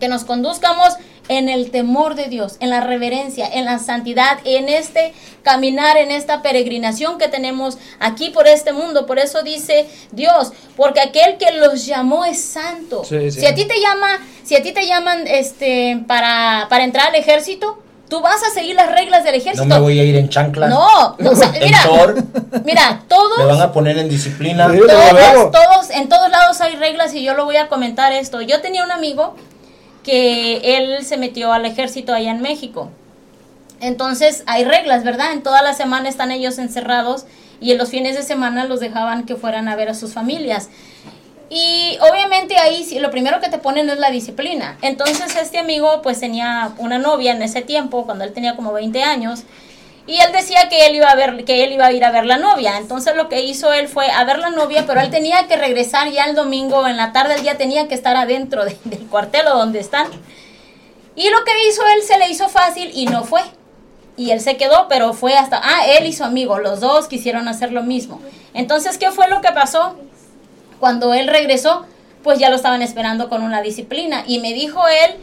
que 0.00 0.08
nos 0.08 0.24
conduzcamos 0.24 0.94
en 1.28 1.48
el 1.48 1.70
temor 1.70 2.14
de 2.14 2.26
Dios, 2.26 2.56
en 2.60 2.70
la 2.70 2.80
reverencia, 2.80 3.48
en 3.52 3.64
la 3.64 3.78
santidad, 3.78 4.38
en 4.44 4.68
este 4.68 5.14
caminar, 5.42 5.96
en 5.96 6.10
esta 6.10 6.42
peregrinación 6.42 7.18
que 7.18 7.28
tenemos 7.28 7.78
aquí 7.98 8.30
por 8.30 8.46
este 8.46 8.72
mundo. 8.72 9.06
Por 9.06 9.18
eso 9.18 9.42
dice 9.42 9.88
Dios, 10.12 10.52
porque 10.76 11.00
aquel 11.00 11.36
que 11.38 11.52
los 11.52 11.86
llamó 11.86 12.24
es 12.24 12.42
santo. 12.42 13.04
Si 13.04 13.46
a 13.46 13.54
ti 13.54 13.64
te 13.64 13.80
llama, 13.80 14.18
si 14.42 14.56
a 14.56 14.62
ti 14.62 14.72
te 14.72 14.86
llaman 14.86 15.26
este 15.26 16.02
para, 16.06 16.66
para 16.68 16.84
entrar 16.84 17.08
al 17.08 17.14
ejército, 17.14 17.78
tú 18.08 18.20
vas 18.20 18.42
a 18.42 18.50
seguir 18.50 18.76
las 18.76 18.90
reglas 18.90 19.24
del 19.24 19.36
ejército. 19.36 19.64
No 19.64 19.74
me 19.76 19.80
voy 19.80 19.98
a 19.98 20.04
ir 20.04 20.16
en 20.16 20.28
chancla. 20.28 20.68
No, 20.68 21.16
mira, 21.18 22.14
mira, 22.64 23.02
todos. 23.08 23.38
Me 23.38 23.44
van 23.44 23.62
a 23.62 23.72
poner 23.72 23.98
en 23.98 24.08
disciplina. 24.08 24.66
Todos, 24.66 25.50
todos, 25.50 25.90
en 25.90 26.08
todos 26.08 26.30
lados 26.30 26.60
hay 26.60 26.76
reglas 26.76 27.14
y 27.14 27.22
yo 27.22 27.34
lo 27.34 27.44
voy 27.44 27.56
a 27.56 27.68
comentar 27.68 28.12
esto. 28.12 28.40
Yo 28.42 28.60
tenía 28.60 28.84
un 28.84 28.92
amigo 28.92 29.34
que 30.04 30.76
él 30.76 31.04
se 31.04 31.16
metió 31.16 31.52
al 31.52 31.64
ejército 31.64 32.14
allá 32.14 32.30
en 32.30 32.40
México. 32.40 32.90
Entonces 33.80 34.44
hay 34.46 34.64
reglas, 34.64 35.02
¿verdad? 35.02 35.32
En 35.32 35.42
toda 35.42 35.62
la 35.62 35.74
semana 35.74 36.08
están 36.08 36.30
ellos 36.30 36.58
encerrados 36.58 37.26
y 37.60 37.72
en 37.72 37.78
los 37.78 37.90
fines 37.90 38.16
de 38.16 38.22
semana 38.22 38.64
los 38.64 38.80
dejaban 38.80 39.24
que 39.24 39.36
fueran 39.36 39.68
a 39.68 39.76
ver 39.76 39.88
a 39.88 39.94
sus 39.94 40.12
familias. 40.12 40.68
Y 41.50 41.98
obviamente 42.00 42.56
ahí 42.56 42.98
lo 43.00 43.10
primero 43.10 43.40
que 43.40 43.48
te 43.48 43.58
ponen 43.58 43.90
es 43.90 43.98
la 43.98 44.10
disciplina. 44.10 44.78
Entonces 44.82 45.36
este 45.36 45.58
amigo 45.58 46.00
pues 46.02 46.20
tenía 46.20 46.72
una 46.78 46.98
novia 46.98 47.32
en 47.32 47.42
ese 47.42 47.62
tiempo, 47.62 48.04
cuando 48.04 48.24
él 48.24 48.32
tenía 48.32 48.56
como 48.56 48.72
20 48.72 49.02
años, 49.02 49.42
y 50.06 50.20
él 50.20 50.32
decía 50.32 50.68
que 50.68 50.86
él 50.86 50.96
iba 50.96 51.08
a 51.10 51.14
ver, 51.14 51.44
que 51.44 51.64
él 51.64 51.72
iba 51.72 51.86
a 51.86 51.92
ir 51.92 52.04
a 52.04 52.10
ver 52.10 52.26
la 52.26 52.36
novia. 52.36 52.76
Entonces 52.76 53.16
lo 53.16 53.28
que 53.28 53.42
hizo 53.42 53.72
él 53.72 53.88
fue 53.88 54.10
a 54.10 54.22
ver 54.24 54.38
la 54.38 54.50
novia, 54.50 54.84
pero 54.86 55.00
él 55.00 55.10
tenía 55.10 55.46
que 55.46 55.56
regresar 55.56 56.10
ya 56.10 56.24
el 56.24 56.34
domingo 56.34 56.86
en 56.86 56.98
la 56.98 57.12
tarde, 57.12 57.36
el 57.36 57.42
día 57.42 57.56
tenía 57.56 57.88
que 57.88 57.94
estar 57.94 58.16
adentro 58.16 58.64
del 58.84 59.06
cuartel 59.08 59.46
o 59.48 59.56
donde 59.56 59.80
están. 59.80 60.08
Y 61.16 61.28
lo 61.30 61.44
que 61.44 61.52
hizo 61.68 61.82
él 61.96 62.02
se 62.02 62.18
le 62.18 62.28
hizo 62.28 62.48
fácil 62.48 62.90
y 62.92 63.06
no 63.06 63.24
fue. 63.24 63.40
Y 64.16 64.30
él 64.30 64.40
se 64.40 64.56
quedó, 64.56 64.86
pero 64.88 65.12
fue 65.12 65.34
hasta, 65.36 65.60
ah, 65.62 65.86
él 65.86 66.06
y 66.06 66.12
su 66.12 66.22
amigo, 66.22 66.58
los 66.58 66.80
dos 66.80 67.08
quisieron 67.08 67.48
hacer 67.48 67.72
lo 67.72 67.82
mismo. 67.82 68.20
Entonces, 68.52 68.98
¿qué 68.98 69.10
fue 69.10 69.28
lo 69.28 69.40
que 69.40 69.50
pasó? 69.52 69.96
Cuando 70.78 71.14
él 71.14 71.28
regresó, 71.28 71.86
pues 72.22 72.38
ya 72.38 72.50
lo 72.50 72.56
estaban 72.56 72.82
esperando 72.82 73.28
con 73.28 73.42
una 73.42 73.62
disciplina. 73.62 74.22
Y 74.26 74.38
me 74.38 74.52
dijo 74.52 74.86
él 74.86 75.16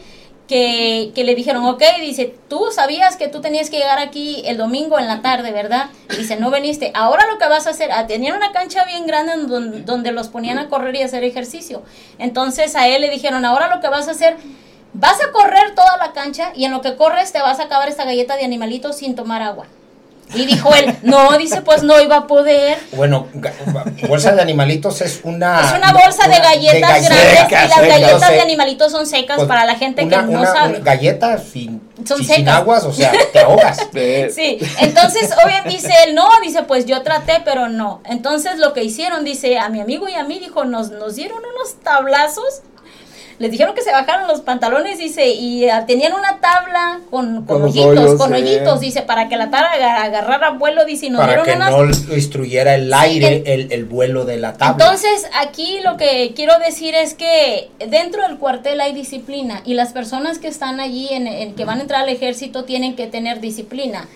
que, 0.52 1.24
le 1.24 1.34
dijeron, 1.34 1.64
ok, 1.64 1.82
dice, 2.00 2.34
tú 2.48 2.66
sabías 2.74 3.16
que 3.16 3.28
tú 3.28 3.40
tenías 3.40 3.70
que 3.70 3.78
llegar 3.78 3.98
aquí 3.98 4.42
el 4.44 4.58
domingo 4.58 4.98
en 4.98 5.06
la 5.06 5.22
tarde, 5.22 5.50
¿verdad? 5.50 5.86
Dice, 6.16 6.36
no 6.36 6.50
veniste. 6.50 6.92
Ahora 6.94 7.26
lo 7.26 7.38
que 7.38 7.48
vas 7.48 7.66
a 7.66 7.70
hacer, 7.70 7.90
ah, 7.90 8.06
tenían 8.06 8.36
una 8.36 8.52
cancha 8.52 8.84
bien 8.84 9.06
grande 9.06 9.32
donde, 9.46 9.80
donde 9.80 10.12
los 10.12 10.28
ponían 10.28 10.58
a 10.58 10.68
correr 10.68 10.94
y 10.96 11.02
hacer 11.02 11.24
ejercicio. 11.24 11.82
Entonces 12.18 12.76
a 12.76 12.86
él 12.86 13.00
le 13.00 13.08
dijeron, 13.08 13.46
ahora 13.46 13.74
lo 13.74 13.80
que 13.80 13.88
vas 13.88 14.08
a 14.08 14.10
hacer, 14.10 14.36
vas 14.92 15.18
a 15.22 15.32
correr 15.32 15.74
toda 15.74 15.96
la 15.96 16.12
cancha 16.12 16.52
y 16.54 16.66
en 16.66 16.72
lo 16.72 16.82
que 16.82 16.96
corres 16.96 17.32
te 17.32 17.40
vas 17.40 17.58
a 17.58 17.64
acabar 17.64 17.88
esta 17.88 18.04
galleta 18.04 18.36
de 18.36 18.44
animalitos 18.44 18.98
sin 18.98 19.14
tomar 19.14 19.40
agua. 19.40 19.66
Y 20.34 20.46
dijo 20.46 20.74
él, 20.74 20.96
no, 21.02 21.36
dice, 21.38 21.62
pues 21.62 21.82
no 21.82 22.00
iba 22.00 22.16
a 22.16 22.26
poder. 22.26 22.78
Bueno, 22.92 23.28
bolsa 24.08 24.32
de 24.32 24.42
animalitos 24.42 25.00
es 25.00 25.20
una... 25.24 25.60
Es 25.60 25.72
una 25.76 25.92
bolsa 25.92 26.28
de 26.28 26.38
galletas 26.38 27.04
grandes 27.04 27.48
y 27.48 27.68
las 27.68 27.80
galletas 27.80 28.30
de 28.30 28.40
animalitos 28.40 28.92
son 28.92 29.06
secas 29.06 29.36
pues, 29.36 29.48
para 29.48 29.64
la 29.64 29.76
gente 29.76 30.08
que 30.08 30.16
no 30.16 30.44
sabe. 30.44 30.80
galletas 30.80 31.44
sin, 31.44 31.80
son 32.04 32.24
sin 32.24 32.48
aguas, 32.48 32.84
o 32.84 32.92
sea, 32.92 33.12
te 33.32 33.40
ahogas. 33.40 33.78
sí, 34.34 34.58
entonces 34.80 35.30
obviamente 35.44 35.70
dice 35.70 35.92
él, 36.06 36.14
no, 36.14 36.28
dice, 36.42 36.62
pues 36.62 36.86
yo 36.86 37.02
traté, 37.02 37.42
pero 37.44 37.68
no. 37.68 38.00
Entonces 38.04 38.58
lo 38.58 38.72
que 38.72 38.84
hicieron, 38.84 39.24
dice, 39.24 39.58
a 39.58 39.68
mi 39.68 39.80
amigo 39.80 40.08
y 40.08 40.14
a 40.14 40.24
mí, 40.24 40.38
dijo, 40.38 40.64
nos, 40.64 40.90
nos 40.90 41.16
dieron 41.16 41.38
unos 41.38 41.80
tablazos 41.82 42.62
les 43.42 43.50
dijeron 43.50 43.74
que 43.74 43.82
se 43.82 43.90
bajaron 43.90 44.28
los 44.28 44.40
pantalones, 44.42 44.98
dice, 44.98 45.30
y 45.30 45.68
ah, 45.68 45.84
tenían 45.84 46.12
una 46.12 46.38
tabla 46.38 47.00
con, 47.10 47.44
con, 47.44 47.62
hoyitos, 47.64 48.14
con 48.14 48.32
hoyitos, 48.32 48.78
dice, 48.78 49.02
para 49.02 49.28
que 49.28 49.36
la 49.36 49.50
tabla 49.50 50.00
agarrara 50.04 50.50
vuelo, 50.50 50.84
dice, 50.84 51.06
y 51.06 51.10
nos 51.10 51.22
para 51.22 51.42
que 51.42 51.56
no 51.56 51.84
instruyera 51.84 52.76
el 52.76 52.94
aire, 52.94 53.42
el, 53.44 53.72
el, 53.72 53.84
vuelo 53.84 54.24
de 54.24 54.36
la 54.36 54.52
tabla. 54.52 54.84
Entonces, 54.84 55.28
aquí 55.34 55.80
lo 55.82 55.96
que 55.96 56.34
quiero 56.36 56.56
decir 56.60 56.94
es 56.94 57.14
que 57.14 57.68
dentro 57.88 58.22
del 58.22 58.38
cuartel 58.38 58.80
hay 58.80 58.92
disciplina, 58.92 59.60
y 59.64 59.74
las 59.74 59.92
personas 59.92 60.38
que 60.38 60.46
están 60.46 60.78
allí, 60.78 61.08
en, 61.10 61.26
en 61.26 61.56
que 61.56 61.64
van 61.64 61.78
a 61.78 61.82
entrar 61.82 62.02
al 62.02 62.10
ejército, 62.10 62.62
tienen 62.62 62.94
que 62.94 63.08
tener 63.08 63.40
disciplina. 63.40 64.06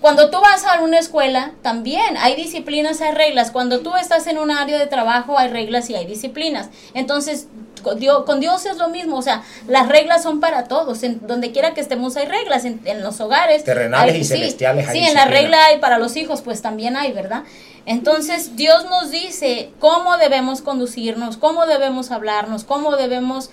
Cuando 0.00 0.30
tú 0.30 0.40
vas 0.40 0.64
a 0.64 0.80
una 0.80 1.00
escuela, 1.00 1.54
también 1.62 2.16
hay 2.18 2.36
disciplinas, 2.36 3.00
hay 3.00 3.12
reglas. 3.12 3.50
Cuando 3.50 3.80
tú 3.80 3.96
estás 3.96 4.28
en 4.28 4.38
un 4.38 4.52
área 4.52 4.78
de 4.78 4.86
trabajo, 4.86 5.36
hay 5.36 5.50
reglas 5.50 5.90
y 5.90 5.96
hay 5.96 6.06
disciplinas. 6.06 6.70
Entonces, 6.94 7.48
con 7.80 8.40
Dios, 8.40 8.66
es 8.66 8.76
lo 8.76 8.88
mismo, 8.88 9.16
o 9.16 9.22
sea, 9.22 9.42
las 9.66 9.88
reglas 9.88 10.22
son 10.22 10.40
para 10.40 10.64
todos, 10.64 11.02
en 11.02 11.26
donde 11.26 11.52
quiera 11.52 11.74
que 11.74 11.80
estemos 11.80 12.16
hay 12.16 12.26
reglas, 12.26 12.64
en, 12.64 12.80
los 13.02 13.20
hogares. 13.20 13.64
Terrenales 13.64 14.16
y 14.16 14.24
celestiales. 14.24 14.88
Sí, 14.90 14.98
en 14.98 15.14
la 15.14 15.24
regla 15.24 15.64
hay 15.66 15.78
para 15.78 15.98
los 15.98 16.16
hijos, 16.16 16.42
pues 16.42 16.62
también 16.62 16.96
hay, 16.96 17.12
¿verdad? 17.12 17.44
Entonces 17.86 18.56
Dios 18.56 18.84
nos 18.84 19.10
dice 19.10 19.70
cómo 19.78 20.16
debemos 20.16 20.62
conducirnos, 20.62 21.36
cómo 21.36 21.66
debemos 21.66 22.10
hablarnos, 22.10 22.64
cómo 22.64 22.96
debemos 22.96 23.50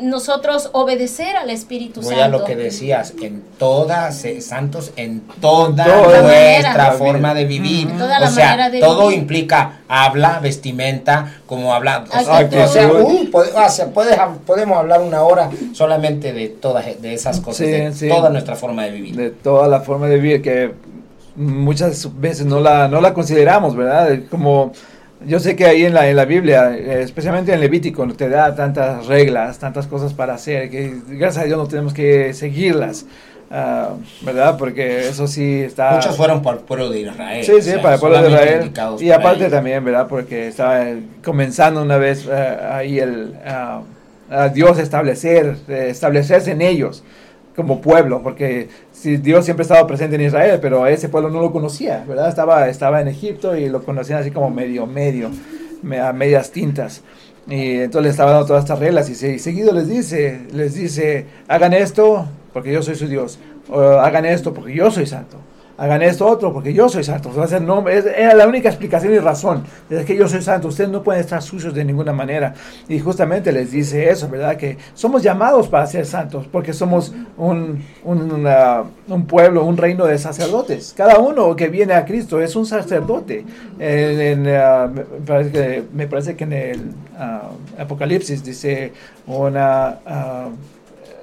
nosotros 0.00 0.70
obedecer 0.72 1.36
al 1.36 1.50
Espíritu 1.50 2.02
Santo. 2.02 2.16
Voy 2.16 2.24
a 2.24 2.28
lo 2.28 2.44
que 2.44 2.56
decías, 2.56 3.14
en 3.20 3.42
todas, 3.58 4.24
eh, 4.24 4.40
santos, 4.40 4.92
en 4.96 5.22
toda 5.40 5.86
nuestra 6.22 6.92
forma 6.92 7.34
de 7.34 7.44
vivir. 7.44 7.88
o 7.90 8.30
sea, 8.30 8.70
todo 8.80 9.10
implica 9.10 9.80
habla, 9.88 10.38
vestimenta, 10.40 11.34
como 11.46 11.74
habla. 11.74 12.04
O 12.12 12.68
sea, 12.68 12.92
uh, 12.92 14.40
podemos 14.44 14.78
hablar 14.78 15.00
una 15.00 15.22
hora 15.22 15.50
solamente 15.72 16.32
de 16.32 16.48
todas 16.48 17.00
de 17.00 17.14
esas 17.14 17.40
cosas, 17.40 17.66
de 17.66 18.08
toda 18.08 18.30
nuestra 18.30 18.54
forma 18.56 18.84
de 18.84 18.90
vivir. 18.90 19.16
De 19.16 19.30
toda 19.30 19.68
la 19.68 19.80
forma 19.80 20.08
de 20.08 20.16
vivir 20.16 20.42
que 20.42 20.72
muchas 21.36 22.08
veces 22.20 22.46
no 22.46 22.60
la, 22.60 22.88
no 22.88 23.00
la 23.00 23.14
consideramos, 23.14 23.76
¿verdad? 23.76 24.18
Como 24.30 24.72
yo 25.26 25.40
sé 25.40 25.56
que 25.56 25.66
ahí 25.66 25.84
en 25.84 25.94
la, 25.94 26.08
en 26.08 26.16
la 26.16 26.24
Biblia, 26.24 26.76
eh, 26.76 27.02
especialmente 27.02 27.52
en 27.52 27.60
Levítico, 27.60 28.06
te 28.14 28.28
da 28.28 28.54
tantas 28.54 29.06
reglas, 29.06 29.58
tantas 29.58 29.86
cosas 29.86 30.14
para 30.14 30.34
hacer, 30.34 30.70
que 30.70 30.94
gracias 31.08 31.44
a 31.44 31.46
Dios 31.46 31.58
no 31.58 31.66
tenemos 31.66 31.92
que 31.92 32.32
seguirlas. 32.34 33.06
Ah, 33.50 33.94
¿Verdad? 34.20 34.58
Porque 34.58 35.08
eso 35.08 35.26
sí 35.26 35.62
está... 35.62 35.92
Muchos 35.92 36.16
fueron 36.18 36.42
por 36.42 36.56
el 36.56 36.60
pueblo 36.60 36.90
de 36.90 37.00
Israel. 37.00 37.42
Sí, 37.42 37.62
sí, 37.62 37.72
para 37.82 37.94
el 37.94 38.00
pueblo 38.00 38.22
de 38.22 38.28
Israel. 38.28 38.72
Y 39.00 39.10
aparte 39.10 39.48
también, 39.48 39.82
¿verdad? 39.82 40.06
Porque 40.06 40.48
estaba 40.48 40.84
comenzando 41.24 41.82
una 41.82 41.96
vez 41.96 42.26
eh, 42.30 42.58
ahí 42.70 42.98
el... 42.98 43.34
Uh, 43.46 43.82
Dios 44.52 44.78
establecer, 44.78 45.56
establecerse 45.68 46.50
en 46.50 46.60
ellos 46.60 47.02
como 47.58 47.80
pueblo, 47.80 48.22
porque 48.22 48.68
si 48.92 49.16
Dios 49.16 49.44
siempre 49.44 49.62
estaba 49.62 49.84
presente 49.84 50.14
en 50.14 50.20
Israel, 50.22 50.60
pero 50.62 50.86
ese 50.86 51.08
pueblo 51.08 51.28
no 51.28 51.40
lo 51.40 51.50
conocía, 51.50 52.04
¿verdad? 52.06 52.28
Estaba, 52.28 52.68
estaba 52.68 53.00
en 53.00 53.08
Egipto 53.08 53.56
y 53.56 53.68
lo 53.68 53.82
conocían 53.82 54.20
así 54.20 54.30
como 54.30 54.48
medio, 54.48 54.86
medio, 54.86 55.28
a 56.00 56.12
medias 56.12 56.52
tintas. 56.52 57.02
Y 57.48 57.80
entonces 57.80 58.04
le 58.04 58.10
estaba 58.10 58.30
dando 58.30 58.46
todas 58.46 58.62
estas 58.62 58.78
reglas 58.78 59.10
y 59.10 59.40
seguido 59.40 59.72
les 59.72 59.88
dice, 59.88 60.42
les 60.52 60.74
dice, 60.74 61.26
hagan 61.48 61.72
esto 61.72 62.28
porque 62.52 62.72
yo 62.72 62.80
soy 62.80 62.94
su 62.94 63.08
Dios, 63.08 63.40
hagan 63.72 64.24
esto 64.24 64.54
porque 64.54 64.72
yo 64.72 64.92
soy 64.92 65.06
santo 65.06 65.38
hagan 65.78 66.02
esto 66.02 66.26
otro, 66.26 66.52
porque 66.52 66.74
yo 66.74 66.88
soy 66.88 67.04
santo. 67.04 67.32
Ser 67.46 67.62
no, 67.62 67.88
es, 67.88 68.04
era 68.04 68.34
la 68.34 68.46
única 68.46 68.68
explicación 68.68 69.14
y 69.14 69.18
razón. 69.18 69.62
Es 69.88 70.04
que 70.04 70.16
yo 70.16 70.28
soy 70.28 70.42
santo. 70.42 70.68
Ustedes 70.68 70.90
no 70.90 71.02
pueden 71.02 71.20
estar 71.20 71.40
sucios 71.40 71.72
de 71.72 71.84
ninguna 71.84 72.12
manera. 72.12 72.52
Y 72.88 72.98
justamente 72.98 73.52
les 73.52 73.70
dice 73.70 74.10
eso, 74.10 74.28
¿verdad? 74.28 74.56
Que 74.56 74.76
somos 74.94 75.22
llamados 75.22 75.68
para 75.68 75.86
ser 75.86 76.04
santos, 76.04 76.46
porque 76.50 76.72
somos 76.72 77.14
un, 77.36 77.82
un, 78.04 79.26
pueblo, 79.26 79.64
un 79.64 79.76
reino 79.76 80.04
de 80.04 80.18
sacerdotes. 80.18 80.92
Cada 80.96 81.18
uno 81.18 81.54
que 81.54 81.68
viene 81.68 81.94
a 81.94 82.04
Cristo 82.04 82.40
es 82.40 82.56
un 82.56 82.66
sacerdote. 82.66 83.44
Me, 83.78 84.90
parece 85.24 85.52
que, 85.52 85.84
me, 85.94 86.06
parece 86.08 86.36
que, 86.36 86.44
en 86.44 86.52
el 86.52 86.80
ah, 87.16 87.50
Apocalipsis 87.78 88.44
dice 88.44 88.92
una... 89.26 90.00
Ah, 90.04 90.48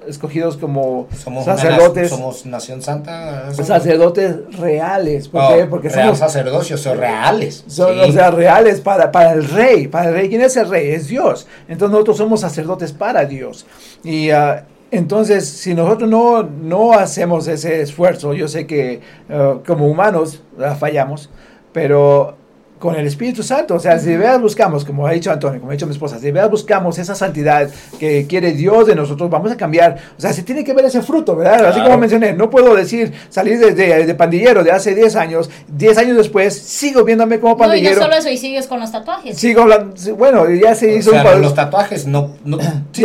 escogidos 0.08 0.58
como 0.58 1.08
sacerdotes. 1.44 2.10
somos 2.10 2.46
nación 2.46 2.82
santa. 2.82 3.54
Sacerdotes 3.54 4.58
reales. 4.58 5.28
¿Por 5.28 5.56
qué? 5.56 5.66
Porque 5.66 5.90
somos 5.90 6.20
sacerdocios, 6.20 6.82
son 6.82 6.98
reales. 6.98 7.64
Son, 7.68 8.00
O 8.00 8.12
sea, 8.12 8.32
reales 8.32 8.82
para, 8.82 9.12
para 9.12 9.34
el 9.34 9.48
rey. 9.48 9.88
Para 9.88 10.10
el 10.10 10.16
rey. 10.16 10.30
¿Quién 10.30 10.42
es 10.42 10.56
el 10.58 10.70
rey? 10.70 10.92
Es 10.92 11.08
Dios. 11.08 11.48
Entonces 11.68 11.92
nosotros 11.92 12.18
somos 12.18 12.42
sacerdotes 12.42 12.92
para 12.92 13.26
Dios. 13.26 13.66
Y 14.04 14.32
uh, 14.32 14.62
entonces, 14.92 15.48
si 15.48 15.74
nosotros 15.74 16.10
no, 16.10 16.44
no 16.44 16.94
hacemos 16.94 17.48
ese 17.48 17.82
esfuerzo, 17.82 18.34
yo 18.34 18.48
sé 18.48 18.66
que 18.66 19.02
uh, 19.30 19.60
como 19.66 19.88
humanos 19.88 20.42
uh, 20.58 20.76
fallamos, 20.76 21.30
pero 21.74 22.38
con 22.86 22.96
el 22.96 23.08
Espíritu 23.08 23.44
Santo. 23.44 23.76
O 23.76 23.80
sea, 23.80 24.00
si 24.00 24.10
de 24.10 24.18
verdad 24.18 24.40
buscamos, 24.40 24.86
como 24.86 25.08
ha 25.08 25.12
dicho 25.12 25.32
Antonio, 25.32 25.60
como 25.60 25.72
ha 25.72 25.74
dicho 25.74 25.88
mi 25.88 25.92
esposa, 25.92 26.18
si 26.18 26.26
de 26.26 26.32
verdad 26.32 26.50
buscamos 26.50 26.98
esa 27.00 27.16
santidad 27.16 27.70
que 28.00 28.28
quiere 28.28 28.54
Dios 28.54 28.88
de 28.88 28.96
nosotros, 28.96 29.30
vamos 29.30 29.52
a 29.52 29.58
cambiar. 29.58 29.98
O 30.18 30.22
sea, 30.22 30.32
se 30.32 30.44
tiene 30.44 30.64
que 30.64 30.74
ver 30.74 30.86
ese 30.86 31.02
fruto, 31.02 31.36
¿verdad? 31.36 31.66
Así 31.66 31.82
como 31.82 31.98
mencioné, 31.98 32.34
no 32.34 32.50
puedo 32.50 32.76
decir 32.76 33.12
salir 33.30 33.60
de, 33.60 33.74
de, 34.06 34.16
pandillero 34.16 34.64
de 34.64 34.72
hace 34.72 34.94
10 34.94 35.16
años, 35.16 35.50
10 35.68 35.98
años 35.98 36.18
después, 36.18 36.56
sigo 36.56 37.04
viéndome 37.04 37.40
como 37.40 37.58
pandillero. 37.58 37.96
No, 37.96 37.98
y 37.98 38.00
no 38.00 38.06
solo 38.06 38.16
eso, 38.18 38.30
y 38.30 38.38
sigues 38.38 38.68
con 38.68 38.80
los 38.80 38.92
tatuajes. 38.92 39.38
Sigo 39.38 39.64
hablando, 39.64 39.96
bueno, 40.16 40.50
ya 40.50 40.76
se 40.76 40.94
hizo... 40.96 41.12
los 41.38 41.56
tatuajes 41.56 42.06
no, 42.06 42.36
no 42.46 42.60
se, 42.92 43.02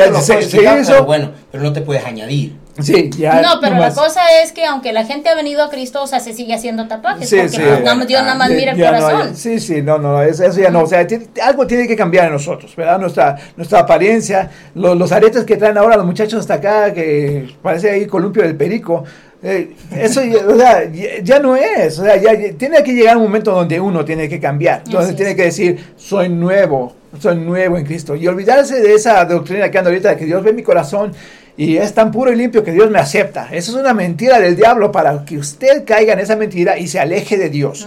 hizo, 0.79 1.05
bueno, 1.05 1.31
pero 1.51 1.65
no 1.65 1.73
te 1.73 1.81
puedes 1.81 2.05
añadir. 2.05 2.55
Sí, 2.83 3.11
ya. 3.17 3.41
No, 3.41 3.61
pero 3.61 3.77
la 3.77 3.93
cosa 3.93 4.21
es 4.43 4.53
que 4.53 4.65
aunque 4.65 4.93
la 4.93 5.05
gente 5.05 5.29
ha 5.29 5.35
venido 5.35 5.63
a 5.63 5.71
Cristo, 5.71 6.03
o 6.03 6.07
sea, 6.07 6.21
se 6.21 6.33
sigue 6.33 6.55
haciendo 6.55 6.89
tatuajes. 6.89 7.29
porque 7.29 7.59
Pues, 7.59 7.85
no, 7.85 8.05
Dios 8.07 8.23
nada 8.23 8.35
más 8.35 8.51
mira 8.51 8.73
el 8.73 8.79
corazón. 8.79 9.37
sí, 9.37 9.61
sí, 9.61 9.83
no, 9.83 9.99
no, 9.99 10.23
eso, 10.23 10.51
ya 10.51 10.71
no. 10.71 10.83
O 10.83 10.87
sea, 10.87 11.07
algo 11.43 11.67
tiene 11.67 11.87
que 11.87 11.97
cambiar 11.97 12.27
en 12.27 12.33
nosotros, 12.33 12.75
¿verdad? 12.77 12.99
Nuestra, 12.99 13.37
nuestra 13.57 13.81
apariencia, 13.81 14.51
los 14.75 15.13
aretes 15.13 15.45
que 15.45 15.57
traen 15.57 15.79
ahora 15.79 15.97
los 15.97 16.07
muchachos 16.07 16.41
hasta 16.41 16.55
acá, 16.55 16.93
que 16.93 17.55
parece 17.63 17.91
ahí 17.91 18.07
columpio 18.07 18.43
del 18.43 18.57
perico. 18.57 19.05
Eh, 19.43 19.75
eso 19.97 20.21
o 20.49 20.57
sea, 20.57 20.85
ya, 21.23 21.39
no 21.39 21.57
es, 21.57 21.99
o 21.99 22.05
sea, 22.05 22.17
ya, 22.17 22.33
tiene 22.59 22.83
que 22.83 22.93
llegar 22.93 23.17
un 23.17 23.23
momento 23.23 23.53
donde 23.53 23.81
uno 23.81 24.05
tiene 24.05 24.29
que 24.29 24.39
cambiar, 24.39 24.85
donde 24.85 25.15
tiene 25.15 25.35
que 25.35 25.45
decir, 25.45 25.83
soy 25.97 26.29
nuevo, 26.29 26.95
soy 27.19 27.37
nuevo 27.37 27.79
en 27.79 27.87
Cristo, 27.87 28.15
y 28.15 28.29
olvidarse 28.29 28.83
de 28.83 28.93
esa 28.93 29.25
doctrina 29.25 29.71
que 29.71 29.79
anda 29.79 29.91
ahorita, 29.91 30.11
de 30.11 30.17
que 30.19 30.27
Dios 30.27 30.43
ve 30.43 30.53
mi 30.53 30.63
corazón 30.63 31.13
y 31.61 31.77
es 31.77 31.93
tan 31.93 32.11
puro 32.11 32.33
y 32.33 32.37
limpio 32.37 32.65
que 32.65 32.73
Dios 32.73 32.91
me 32.91 32.99
acepta. 32.99 33.49
Eso 33.53 33.73
es 33.73 33.77
una 33.77 33.93
mentira 33.93 34.41
del 34.41 34.57
diablo 34.57 34.91
para 34.91 35.27
que 35.27 35.37
usted 35.37 35.85
caiga 35.85 36.15
en 36.15 36.21
esa 36.21 36.35
mentira 36.35 36.79
y 36.79 36.89
se 36.89 36.99
aleje 36.99 37.37
de 37.37 37.51
Dios. 37.51 37.87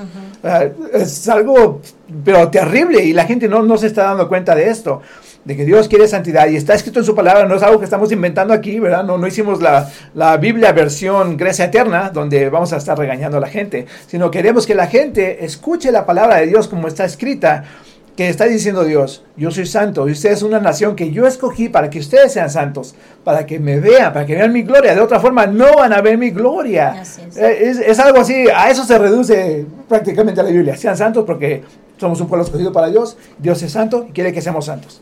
es 0.93 1.27
algo, 1.27 1.81
pero 2.23 2.49
terrible 2.49 3.03
y 3.03 3.13
la 3.13 3.25
gente 3.25 3.47
no, 3.47 3.63
no 3.63 3.75
se 3.79 3.87
está 3.87 4.03
dando 4.03 4.29
cuenta 4.29 4.53
de 4.53 4.69
esto 4.69 5.01
de 5.43 5.57
que 5.57 5.65
Dios 5.65 5.87
quiere 5.87 6.07
santidad 6.07 6.47
y 6.49 6.55
está 6.55 6.75
escrito 6.75 6.99
en 6.99 7.05
su 7.05 7.15
palabra, 7.15 7.47
no 7.47 7.55
es 7.55 7.63
algo 7.63 7.79
que 7.79 7.85
estamos 7.85 8.11
inventando 8.11 8.53
aquí, 8.53 8.79
¿verdad? 8.79 9.03
No, 9.03 9.17
no 9.17 9.25
hicimos 9.25 9.59
la, 9.59 9.89
la, 10.13 10.37
Biblia 10.37 10.71
versión 10.71 11.35
Grecia 11.35 11.65
Eterna, 11.65 12.11
donde 12.11 12.49
vamos 12.49 12.71
a 12.73 12.77
estar 12.77 12.97
regañando 12.97 13.37
a 13.37 13.41
la 13.41 13.49
gente, 13.49 13.87
sino 14.07 14.29
queremos 14.29 14.67
que 14.67 14.75
la 14.75 14.85
gente 14.85 15.43
escuche 15.43 15.91
la 15.91 16.05
palabra 16.05 16.37
de 16.37 16.45
Dios 16.45 16.67
como 16.67 16.87
está 16.87 17.05
escrita 17.05 17.65
que 18.15 18.29
está 18.29 18.45
diciendo 18.45 18.83
Dios, 18.83 19.23
yo 19.35 19.49
soy 19.49 19.65
santo 19.65 20.07
y 20.07 20.11
ustedes 20.11 20.37
es 20.37 20.43
una 20.43 20.59
nación 20.59 20.95
que 20.95 21.11
yo 21.11 21.25
escogí 21.25 21.69
para 21.69 21.89
que 21.89 21.99
ustedes 21.99 22.33
sean 22.33 22.49
santos, 22.49 22.93
para 23.23 23.45
que 23.45 23.59
me 23.59 23.79
vean, 23.79 24.13
para 24.13 24.25
que 24.25 24.35
vean 24.35 24.53
mi 24.53 24.61
gloria. 24.61 24.93
De 24.93 25.01
otra 25.01 25.19
forma 25.19 25.47
no 25.47 25.77
van 25.77 25.93
a 25.93 26.01
ver 26.01 26.17
mi 26.17 26.29
gloria. 26.29 27.03
Eh, 27.35 27.73
es. 27.87 27.99
algo 27.99 28.19
así, 28.19 28.45
a 28.53 28.69
eso 28.69 28.83
se 28.83 28.99
reduce 28.99 29.65
prácticamente 29.89 30.43
la 30.43 30.49
Biblia. 30.49 30.77
Sean 30.77 30.95
santos 30.95 31.23
porque 31.25 31.63
somos 31.97 32.21
un 32.21 32.27
pueblo 32.27 32.45
escogido 32.45 32.71
para 32.71 32.87
Dios, 32.87 33.17
Dios 33.39 33.61
es 33.63 33.71
santo 33.71 34.05
y 34.07 34.11
quiere 34.11 34.31
que 34.31 34.41
seamos 34.41 34.65
santos. 34.65 35.01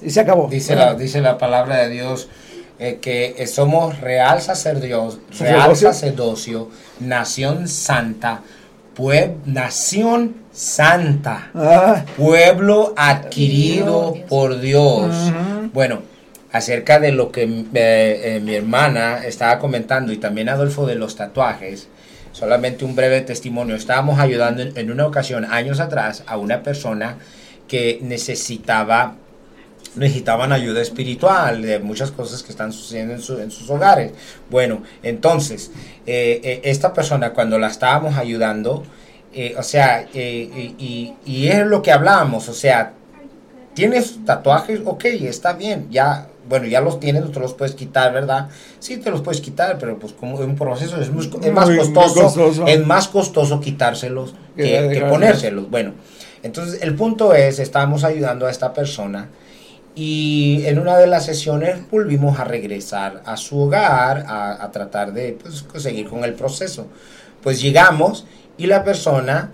Y 0.00 0.10
se 0.10 0.20
acabó. 0.20 0.48
Dice, 0.48 0.74
la, 0.74 0.94
dice 0.94 1.20
la 1.20 1.36
palabra 1.36 1.78
de 1.78 1.90
Dios 1.90 2.28
eh, 2.78 2.98
que 3.00 3.46
somos 3.46 4.00
real 4.00 4.40
sacerdocio, 4.40 5.20
real 5.38 5.76
sacerdocio, 5.76 6.70
nación 7.00 7.68
santa, 7.68 8.40
pues, 8.94 9.30
nación 9.44 10.41
santa, 10.52 11.50
ah. 11.54 12.04
pueblo 12.16 12.92
adquirido 12.96 14.14
por 14.28 14.60
Dios. 14.60 15.32
Bueno, 15.72 16.02
acerca 16.52 17.00
de 17.00 17.12
lo 17.12 17.32
que 17.32 17.44
eh, 17.44 17.66
eh, 17.74 18.40
mi 18.42 18.54
hermana 18.54 19.24
estaba 19.24 19.58
comentando 19.58 20.12
y 20.12 20.18
también 20.18 20.48
Adolfo 20.50 20.86
de 20.86 20.94
los 20.94 21.16
tatuajes, 21.16 21.88
solamente 22.32 22.84
un 22.84 22.94
breve 22.94 23.22
testimonio. 23.22 23.74
Estábamos 23.74 24.20
ayudando 24.20 24.62
en, 24.62 24.90
una 24.90 25.06
ocasión, 25.06 25.46
años 25.46 25.80
atrás, 25.80 26.22
a 26.26 26.36
una 26.36 26.62
persona 26.62 27.16
que 27.66 27.98
necesitaba 28.02 29.16
necesitaban 29.94 30.52
ayuda 30.52 30.80
espiritual 30.80 31.60
de 31.60 31.78
muchas 31.78 32.10
cosas 32.12 32.42
que 32.42 32.50
están 32.50 32.72
sucediendo 32.72 33.12
en, 33.38 33.50
sus 33.50 33.68
hogares. 33.68 34.12
Bueno, 34.48 34.82
entonces, 35.02 35.70
eh, 36.06 36.62
esta 36.64 36.94
persona 36.94 37.34
cuando 37.34 37.58
la 37.58 37.66
estábamos 37.66 38.16
ayudando, 38.16 38.84
eh, 39.34 39.54
o 39.58 39.62
sea, 39.62 40.06
eh, 40.12 40.74
y, 40.78 41.14
y, 41.24 41.48
es 41.48 41.66
lo 41.66 41.80
que 41.80 41.90
hablábamos, 41.90 42.48
o 42.48 42.54
sea, 42.54 42.92
tienes 43.74 44.24
tatuajes, 44.26 44.80
ok, 44.84 45.04
está 45.04 45.54
bien, 45.54 45.88
ya, 45.90 46.28
bueno, 46.48 46.66
ya 46.66 46.80
los 46.80 47.00
tienes, 47.00 47.22
no 47.22 47.30
te 47.30 47.40
los 47.40 47.54
puedes 47.54 47.74
quitar, 47.74 48.12
¿verdad? 48.12 48.48
Sí, 48.78 48.98
te 48.98 49.10
los 49.10 49.22
puedes 49.22 49.40
quitar, 49.40 49.78
pero 49.78 49.98
pues 49.98 50.12
como 50.12 50.36
un 50.36 50.54
proceso 50.54 51.00
es, 51.00 51.10
más 51.10 51.70
costoso, 51.70 52.66
es 52.66 52.86
más 52.86 53.08
costoso 53.08 53.60
quitárselos 53.60 54.34
que, 54.56 55.04
ponérselos. 55.08 55.70
Bueno, 55.70 55.94
entonces 56.42 56.82
el 56.82 56.94
punto 56.94 57.32
es, 57.32 57.58
estábamos 57.58 58.04
ayudando 58.04 58.46
a 58.46 58.50
esta 58.50 58.74
persona 58.74 59.30
y 59.94 60.62
en 60.66 60.78
una 60.78 60.98
de 60.98 61.06
las 61.06 61.24
sesiones 61.24 61.78
volvimos 61.90 62.38
a 62.38 62.44
regresar 62.44 63.22
a 63.24 63.36
su 63.36 63.58
hogar 63.60 64.24
a, 64.26 64.62
a 64.62 64.70
tratar 64.70 65.12
de 65.12 65.38
pues, 65.40 65.64
seguir 65.82 66.08
con 66.08 66.24
el 66.24 66.34
proceso. 66.34 66.86
Pues 67.42 67.60
llegamos 67.60 68.24
y 68.62 68.66
la 68.68 68.84
persona 68.84 69.50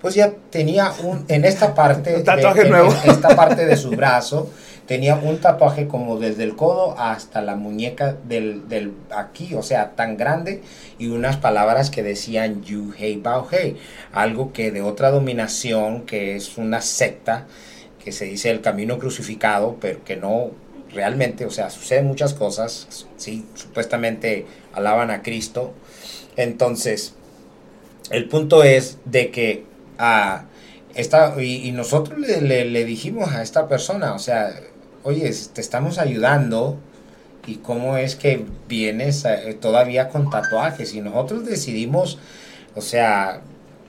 pues 0.00 0.14
ya 0.14 0.32
tenía 0.50 0.90
un 1.02 1.26
en 1.28 1.44
esta 1.44 1.74
parte 1.74 2.20
tatuaje 2.20 2.64
de, 2.64 2.70
nuevo. 2.70 2.94
esta 3.04 3.36
parte 3.36 3.66
de 3.66 3.76
su 3.76 3.90
brazo 3.90 4.50
tenía 4.86 5.16
un 5.16 5.38
tatuaje 5.42 5.86
como 5.86 6.18
desde 6.18 6.44
el 6.44 6.56
codo 6.56 6.98
hasta 6.98 7.42
la 7.42 7.54
muñeca 7.54 8.16
del, 8.26 8.66
del 8.66 8.94
aquí, 9.14 9.54
o 9.54 9.62
sea, 9.62 9.90
tan 9.90 10.16
grande 10.16 10.62
y 10.98 11.08
unas 11.08 11.36
palabras 11.36 11.90
que 11.90 12.02
decían 12.02 12.62
Yu 12.62 12.94
Hei 12.96 13.16
Bao 13.16 13.46
Hei, 13.50 13.76
algo 14.12 14.54
que 14.54 14.70
de 14.70 14.80
otra 14.80 15.10
dominación 15.10 16.06
que 16.06 16.34
es 16.34 16.56
una 16.56 16.80
secta 16.80 17.46
que 18.02 18.10
se 18.10 18.24
dice 18.24 18.50
el 18.50 18.62
camino 18.62 18.98
crucificado, 18.98 19.76
pero 19.82 20.02
que 20.02 20.16
no 20.16 20.52
realmente, 20.94 21.44
o 21.44 21.50
sea, 21.50 21.68
suceden 21.68 22.06
muchas 22.06 22.32
cosas, 22.32 23.06
sí, 23.18 23.44
supuestamente 23.54 24.46
alaban 24.72 25.10
a 25.10 25.22
Cristo. 25.22 25.74
Entonces, 26.36 27.14
el 28.10 28.28
punto 28.28 28.62
es 28.62 28.98
de 29.04 29.30
que 29.30 29.64
a 29.98 30.46
esta, 30.94 31.40
y, 31.42 31.70
nosotros 31.72 32.18
le, 32.18 32.84
dijimos 32.84 33.30
a 33.32 33.42
esta 33.42 33.68
persona, 33.68 34.14
o 34.14 34.18
sea, 34.18 34.54
oye, 35.02 35.30
te 35.52 35.60
estamos 35.60 35.98
ayudando 35.98 36.78
y 37.46 37.56
cómo 37.56 37.96
es 37.96 38.16
que 38.16 38.44
vienes 38.66 39.24
eh, 39.24 39.56
todavía 39.60 40.08
con 40.08 40.30
tatuajes 40.30 40.94
y 40.94 41.02
nosotros 41.02 41.44
decidimos, 41.44 42.18
o 42.74 42.80
sea, 42.80 43.42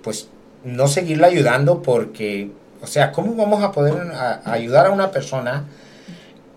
pues 0.03 0.27
no 0.63 0.87
seguirle 0.87 1.27
ayudando 1.27 1.81
porque, 1.81 2.51
o 2.81 2.87
sea, 2.87 3.11
¿cómo 3.13 3.35
vamos 3.35 3.63
a 3.63 3.71
poder 3.71 3.95
ayudar 4.43 4.87
a 4.87 4.91
una 4.91 5.11
persona 5.11 5.65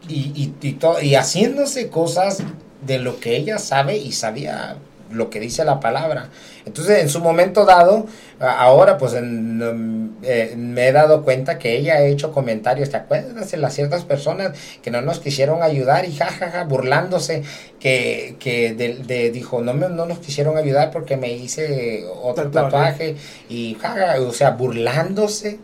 y, 0.08 0.52
y, 0.62 0.78
y 1.02 1.14
haciéndose 1.14 1.90
cosas 1.90 2.42
de 2.84 2.98
lo 2.98 3.20
que 3.20 3.36
ella 3.36 3.58
sabe 3.58 3.98
y 3.98 4.12
sabía 4.12 4.76
lo 5.10 5.30
que 5.30 5.40
dice 5.40 5.64
la 5.64 5.80
palabra. 5.80 6.30
Entonces, 6.64 7.00
en 7.00 7.08
su 7.08 7.20
momento 7.20 7.64
dado, 7.64 8.06
ahora 8.38 8.98
pues 8.98 9.14
eh, 9.14 10.54
me 10.56 10.88
he 10.88 10.92
dado 10.92 11.22
cuenta 11.22 11.58
que 11.58 11.76
ella 11.76 11.94
ha 11.94 12.02
hecho 12.02 12.32
comentarios, 12.32 12.90
¿te 12.90 12.96
acuerdas 12.96 13.50
de 13.50 13.56
las 13.56 13.74
ciertas 13.74 14.04
personas 14.04 14.52
que 14.82 14.90
no 14.90 15.00
nos 15.02 15.20
quisieron 15.20 15.62
ayudar 15.62 16.04
y 16.04 16.14
jajaja, 16.14 16.64
burlándose, 16.64 17.42
que, 17.78 18.36
que 18.38 18.74
de, 18.74 19.30
dijo, 19.30 19.62
no, 19.62 19.74
me, 19.74 19.88
no 19.88 20.06
nos 20.06 20.18
quisieron 20.18 20.56
ayudar 20.56 20.90
porque 20.90 21.16
me 21.16 21.32
hice 21.32 22.04
otro 22.22 22.50
tatuaje, 22.50 23.16
y 23.48 23.76
jajaja, 23.80 24.20
o 24.20 24.32
sea, 24.32 24.50
burlándose 24.50 25.58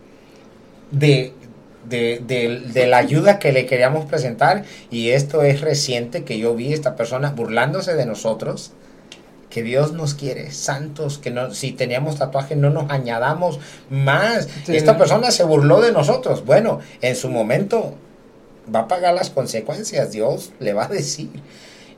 de, 0.90 1.32
de, 1.88 2.20
de, 2.72 2.86
la 2.86 2.98
ayuda 2.98 3.38
que 3.38 3.52
le 3.52 3.66
queríamos 3.66 4.06
presentar. 4.06 4.64
Y 4.90 5.10
esto 5.10 5.42
es 5.42 5.60
reciente 5.60 6.24
que 6.24 6.38
yo 6.38 6.54
vi 6.54 6.72
esta 6.72 6.96
persona 6.96 7.30
burlándose 7.30 7.94
de 7.94 8.06
nosotros 8.06 8.72
que 9.56 9.62
Dios 9.62 9.92
nos 9.92 10.12
quiere 10.12 10.50
santos, 10.50 11.16
que 11.16 11.30
no, 11.30 11.54
si 11.54 11.72
teníamos 11.72 12.18
tatuaje 12.18 12.54
no 12.56 12.68
nos 12.68 12.90
añadamos 12.90 13.58
más. 13.88 14.50
Esta 14.68 14.98
persona 14.98 15.30
se 15.30 15.44
burló 15.44 15.80
de 15.80 15.92
nosotros. 15.92 16.44
Bueno, 16.44 16.80
en 17.00 17.16
su 17.16 17.30
momento 17.30 17.94
va 18.72 18.80
a 18.80 18.86
pagar 18.86 19.14
las 19.14 19.30
consecuencias, 19.30 20.12
Dios 20.12 20.52
le 20.60 20.74
va 20.74 20.84
a 20.84 20.88
decir. 20.88 21.30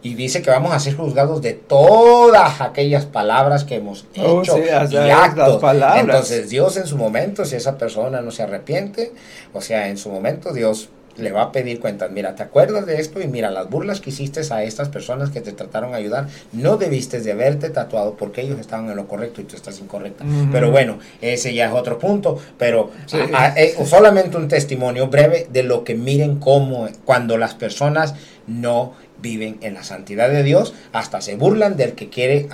Y 0.05 0.15
dice 0.15 0.41
que 0.41 0.51
vamos 0.51 0.73
a 0.73 0.79
ser 0.79 0.95
juzgados 0.95 1.43
de 1.43 1.55
todas 1.55 2.61
aquellas 2.61 3.07
palabras 3.07 3.65
que 3.65 3.75
hemos 3.75 4.07
oh, 4.17 4.43
hecho 4.43 4.57
y 4.57 4.69
actos. 5.11 5.61
Entonces 5.97 6.51
Dios 6.51 6.77
en 6.77 6.87
su 6.87 6.97
momento, 6.97 7.45
si 7.45 7.57
esa 7.57 7.77
persona 7.77 8.21
no 8.21 8.31
se 8.31 8.45
arrepiente, 8.45 9.13
o 9.53 9.61
sea, 9.61 9.89
en 9.89 9.99
su 9.99 10.11
momento 10.11 10.53
Dios 10.53 10.91
le 11.19 11.33
va 11.33 11.43
a 11.43 11.53
pedir 11.53 11.81
cuentas. 11.81 12.11
Mira, 12.11 12.35
¿te 12.35 12.43
acuerdas 12.43 12.87
de 12.87 13.01
esto? 13.01 13.21
Y 13.21 13.29
mira, 13.29 13.51
las 13.51 13.69
burlas 13.69 14.01
que 14.01 14.11
hiciste 14.11 14.41
a 14.51 14.63
estas 14.63 14.89
personas 14.89 15.31
que 15.31 15.41
te 15.41 15.53
trataron 15.53 15.93
de 15.93 15.99
ayudar, 15.99 16.29
no 16.53 16.77
debiste 16.77 17.21
de 17.21 17.33
haberte 17.33 17.71
tatuado 17.71 18.15
porque 18.15 18.43
ellos 18.43 18.59
estaban 18.59 18.89
en 18.89 18.97
lo 18.97 19.09
correcto 19.09 19.41
y 19.41 19.45
tú 19.45 19.57
estás 19.57 19.81
incorrecta. 19.81 20.25
Pero 20.53 20.71
bueno, 20.71 20.99
ese 21.21 21.55
ya 21.55 21.67
es 21.67 21.73
otro 21.73 21.99
punto. 21.99 22.39
Pero 22.57 22.91
eh, 23.13 23.75
solamente 23.85 24.37
un 24.37 24.49
testimonio 24.49 25.09
breve 25.09 25.47
de 25.51 25.63
lo 25.63 25.85
que 25.85 25.95
miren 25.95 26.39
cómo 26.39 26.89
cuando 27.05 27.37
las 27.37 27.55
personas 27.55 28.15
no 28.47 28.95
viven 29.21 29.59
en 29.63 29.75
la 29.75 29.83
santidad 29.83 30.29
de 30.31 30.43
Dios, 30.43 30.75
hasta 30.93 31.21
se 31.21 31.37
burlan 31.37 31.77
del 31.77 31.93
que 31.93 32.09
quiere 32.09 32.49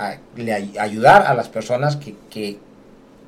ayudar 0.79 1.23
a 1.27 1.33
las 1.33 1.47
personas 1.49 1.95
que, 1.95 2.15
que 2.29 2.57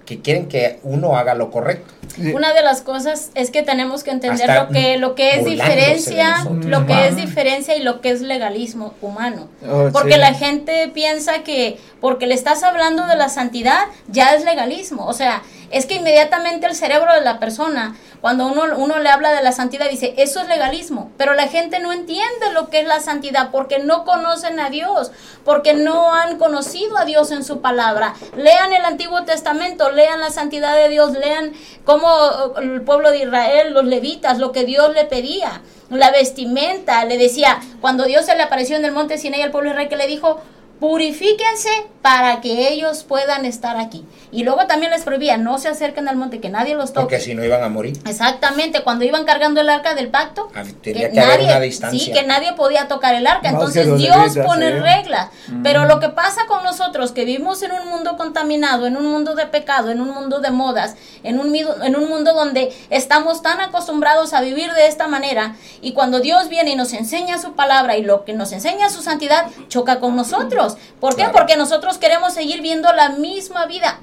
que 0.08 0.22
quieren 0.22 0.48
que 0.48 0.80
uno 0.84 1.18
haga 1.18 1.36
lo 1.36 1.52
correcto. 1.52 1.94
Una 2.34 2.54
de 2.54 2.64
las 2.64 2.82
cosas 2.82 3.30
es 3.36 3.52
que 3.52 3.62
tenemos 3.62 4.04
que 4.04 4.12
entender 4.12 4.50
lo 4.50 4.70
que 4.70 4.98
lo 4.98 5.14
que 5.14 5.36
es 5.36 5.46
diferencia, 5.46 6.48
lo 6.50 6.88
que 6.88 7.08
es 7.08 7.16
diferencia 7.18 7.76
y 7.76 7.84
lo 7.84 8.00
que 8.00 8.12
es 8.12 8.22
legalismo 8.22 8.94
humano. 9.02 9.50
Oh, 9.70 9.90
porque 9.92 10.18
la 10.18 10.34
gente 10.34 10.90
piensa 10.94 11.44
que 11.44 11.78
porque 12.00 12.26
le 12.26 12.34
estás 12.34 12.64
hablando 12.64 13.06
de 13.06 13.18
la 13.18 13.28
santidad 13.28 13.82
ya 14.08 14.34
es 14.34 14.46
legalismo, 14.46 15.06
o 15.06 15.14
sea, 15.14 15.44
es 15.70 15.86
que 15.86 15.96
inmediatamente 15.96 16.66
el 16.68 16.76
cerebro 16.76 17.14
de 17.14 17.22
la 17.22 17.40
persona, 17.40 17.98
cuando 18.28 18.48
uno, 18.48 18.64
uno 18.76 19.00
le 19.00 19.08
habla 19.08 19.32
de 19.32 19.42
la 19.42 19.54
santidad, 19.54 19.90
dice, 19.90 20.14
eso 20.18 20.42
es 20.42 20.50
legalismo, 20.50 21.12
pero 21.16 21.34
la 21.34 21.48
gente 21.48 21.80
no 21.80 21.94
entiende 21.94 22.52
lo 22.54 22.70
que 22.70 22.82
es 22.82 22.86
la 22.86 23.00
santidad 23.00 23.52
porque 23.54 23.80
no 23.80 24.04
conocen 24.04 24.60
a 24.60 24.70
Dios, 24.70 25.14
porque 25.46 25.74
no 25.74 26.14
han 26.14 26.38
conocido 26.38 26.98
a 26.98 27.06
Dios 27.06 27.32
en 27.32 27.46
su 27.46 27.62
palabra. 27.62 28.16
Lean 28.36 28.74
el 28.74 28.84
Antiguo 28.84 29.24
Testamento, 29.24 29.92
lean 29.92 30.20
la 30.20 30.30
santidad 30.30 30.76
de 30.76 30.90
Dios, 30.90 31.14
lean 31.14 31.54
cómo 31.86 32.10
el 32.58 32.82
pueblo 32.82 33.12
de 33.12 33.20
Israel, 33.20 33.72
los 33.72 33.86
levitas, 33.86 34.40
lo 34.40 34.52
que 34.52 34.66
Dios 34.66 34.94
le 34.94 35.06
pedía, 35.06 35.62
la 35.90 36.12
vestimenta, 36.12 37.06
le 37.06 37.18
decía, 37.18 37.62
cuando 37.80 38.04
Dios 38.04 38.26
se 38.26 38.36
le 38.36 38.44
apareció 38.44 38.76
en 38.76 38.84
el 38.84 38.92
monte 38.92 39.18
Sinaí 39.18 39.42
al 39.42 39.52
pueblo 39.52 39.70
de 39.70 39.76
Israel, 39.76 39.88
que 39.88 39.96
le 39.96 40.08
dijo, 40.08 40.42
purifíquense 40.80 41.70
para 42.02 42.40
que 42.40 42.70
ellos 42.70 43.04
puedan 43.04 43.46
estar 43.46 43.78
aquí. 43.78 44.06
Y 44.32 44.44
luego 44.44 44.66
también 44.68 44.92
les 44.92 45.04
prohibía, 45.04 45.38
no 45.38 45.58
se 45.58 45.68
acerquen 45.68 46.08
al 46.08 46.16
monte, 46.16 46.40
que 46.40 46.50
nadie 46.50 46.76
los 46.76 46.94
toque. 46.94 47.02
Porque 47.02 47.20
si 47.20 47.34
no 47.34 47.44
iban 47.44 47.64
a 47.64 47.70
morir. 47.70 47.98
Exactamente, 48.06 48.82
cuando 48.84 49.04
iban 49.04 49.26
cargando 49.26 49.62
el 49.62 49.70
arca 49.70 49.96
del 49.96 50.10
pacto, 50.10 50.50
ah, 50.56 50.64
que, 50.82 51.10
nadie, 51.14 51.72
Sí, 51.72 52.12
que 52.12 52.24
nadie 52.24 52.54
podía 52.54 52.88
tocar 52.88 53.16
el 53.16 53.28
arca. 53.28 53.50
Entonces 53.50 53.98
Dios 53.98 54.38
pone 54.46 54.80
reglas. 54.80 55.30
Mm. 55.48 55.64
Pero 55.64 55.86
lo 55.86 56.00
que 56.00 56.10
pasa 56.10 56.46
con 56.48 56.64
nosotros, 56.64 57.12
que 57.12 57.26
vivimos 57.26 57.62
en 57.64 57.72
un 57.72 57.88
mundo 57.90 58.16
contaminado, 58.18 58.86
en 58.86 58.96
un 58.98 59.08
mundo 59.08 59.36
de 59.36 59.48
pecado, 59.48 59.90
en 59.90 60.00
un 60.00 60.10
mundo 60.10 60.40
de 60.40 60.52
modas, 60.52 60.96
en 61.24 61.40
un, 61.40 61.54
en 61.56 61.96
un 61.96 62.10
mundo 62.10 62.34
donde 62.34 62.74
estamos 62.90 63.42
tan 63.42 63.60
acostumbrados 63.60 64.34
a 64.34 64.42
vivir 64.42 64.72
de 64.74 64.88
esta 64.88 65.08
manera, 65.08 65.56
y 65.82 65.94
cuando 65.94 66.20
Dios 66.20 66.50
viene 66.50 66.72
y 66.72 66.76
nos 66.76 66.94
enseña 66.94 67.38
su 67.38 67.54
palabra 67.54 67.98
y 67.98 68.04
lo 68.04 68.26
que 68.26 68.34
nos 68.34 68.52
enseña 68.52 68.90
su 68.90 69.02
santidad, 69.02 69.48
choca 69.70 70.00
con 70.00 70.16
nosotros. 70.16 70.67
¿Por 71.00 71.16
qué? 71.16 71.26
Porque 71.32 71.56
nosotros 71.56 71.98
queremos 71.98 72.34
seguir 72.34 72.62
viendo 72.62 72.92
la 72.94 73.10
misma 73.10 73.66
vida. 73.66 74.00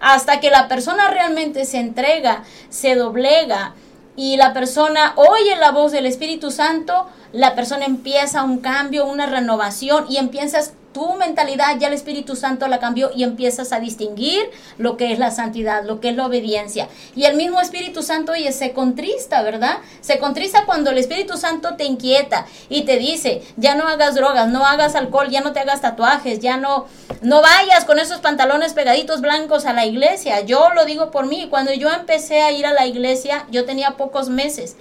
Hasta 0.00 0.40
que 0.40 0.50
la 0.50 0.68
persona 0.68 1.08
realmente 1.08 1.64
se 1.64 1.78
entrega, 1.78 2.42
se 2.68 2.94
doblega 2.94 3.74
y 4.16 4.36
la 4.36 4.52
persona 4.52 5.12
oye 5.16 5.56
la 5.56 5.70
voz 5.72 5.92
del 5.92 6.06
Espíritu 6.06 6.50
Santo, 6.50 7.08
la 7.32 7.54
persona 7.54 7.84
empieza 7.84 8.44
un 8.44 8.58
cambio, 8.58 9.06
una 9.06 9.26
renovación 9.26 10.06
y 10.08 10.18
empiezas 10.18 10.74
tu 10.94 11.14
mentalidad 11.16 11.76
ya 11.78 11.88
el 11.88 11.92
Espíritu 11.92 12.36
Santo 12.36 12.68
la 12.68 12.78
cambió 12.78 13.10
y 13.14 13.24
empiezas 13.24 13.72
a 13.72 13.80
distinguir 13.80 14.48
lo 14.78 14.96
que 14.96 15.12
es 15.12 15.18
la 15.18 15.30
santidad, 15.30 15.84
lo 15.84 16.00
que 16.00 16.08
es 16.10 16.16
la 16.16 16.24
obediencia. 16.24 16.88
Y 17.14 17.24
el 17.24 17.36
mismo 17.36 17.60
Espíritu 17.60 18.02
Santo, 18.02 18.32
oye, 18.32 18.50
se 18.52 18.72
contrista, 18.72 19.42
¿verdad? 19.42 19.78
Se 20.00 20.18
contrista 20.18 20.64
cuando 20.64 20.92
el 20.92 20.98
Espíritu 20.98 21.36
Santo 21.36 21.74
te 21.76 21.84
inquieta 21.84 22.46
y 22.68 22.82
te 22.82 22.96
dice, 22.96 23.42
ya 23.56 23.74
no 23.74 23.88
hagas 23.88 24.14
drogas, 24.14 24.48
no 24.48 24.64
hagas 24.64 24.94
alcohol, 24.94 25.28
ya 25.28 25.40
no 25.40 25.52
te 25.52 25.60
hagas 25.60 25.82
tatuajes, 25.82 26.38
ya 26.38 26.56
no, 26.56 26.86
no 27.20 27.42
vayas 27.42 27.84
con 27.84 27.98
esos 27.98 28.20
pantalones 28.20 28.72
pegaditos 28.72 29.20
blancos 29.20 29.66
a 29.66 29.72
la 29.72 29.84
iglesia. 29.84 30.40
Yo 30.42 30.70
lo 30.74 30.84
digo 30.84 31.10
por 31.10 31.26
mí, 31.26 31.48
cuando 31.50 31.74
yo 31.74 31.90
empecé 31.90 32.40
a 32.40 32.52
ir 32.52 32.66
a 32.66 32.72
la 32.72 32.86
iglesia, 32.86 33.44
yo 33.50 33.64
tenía 33.64 33.96
pocos 33.96 34.28
meses. 34.28 34.76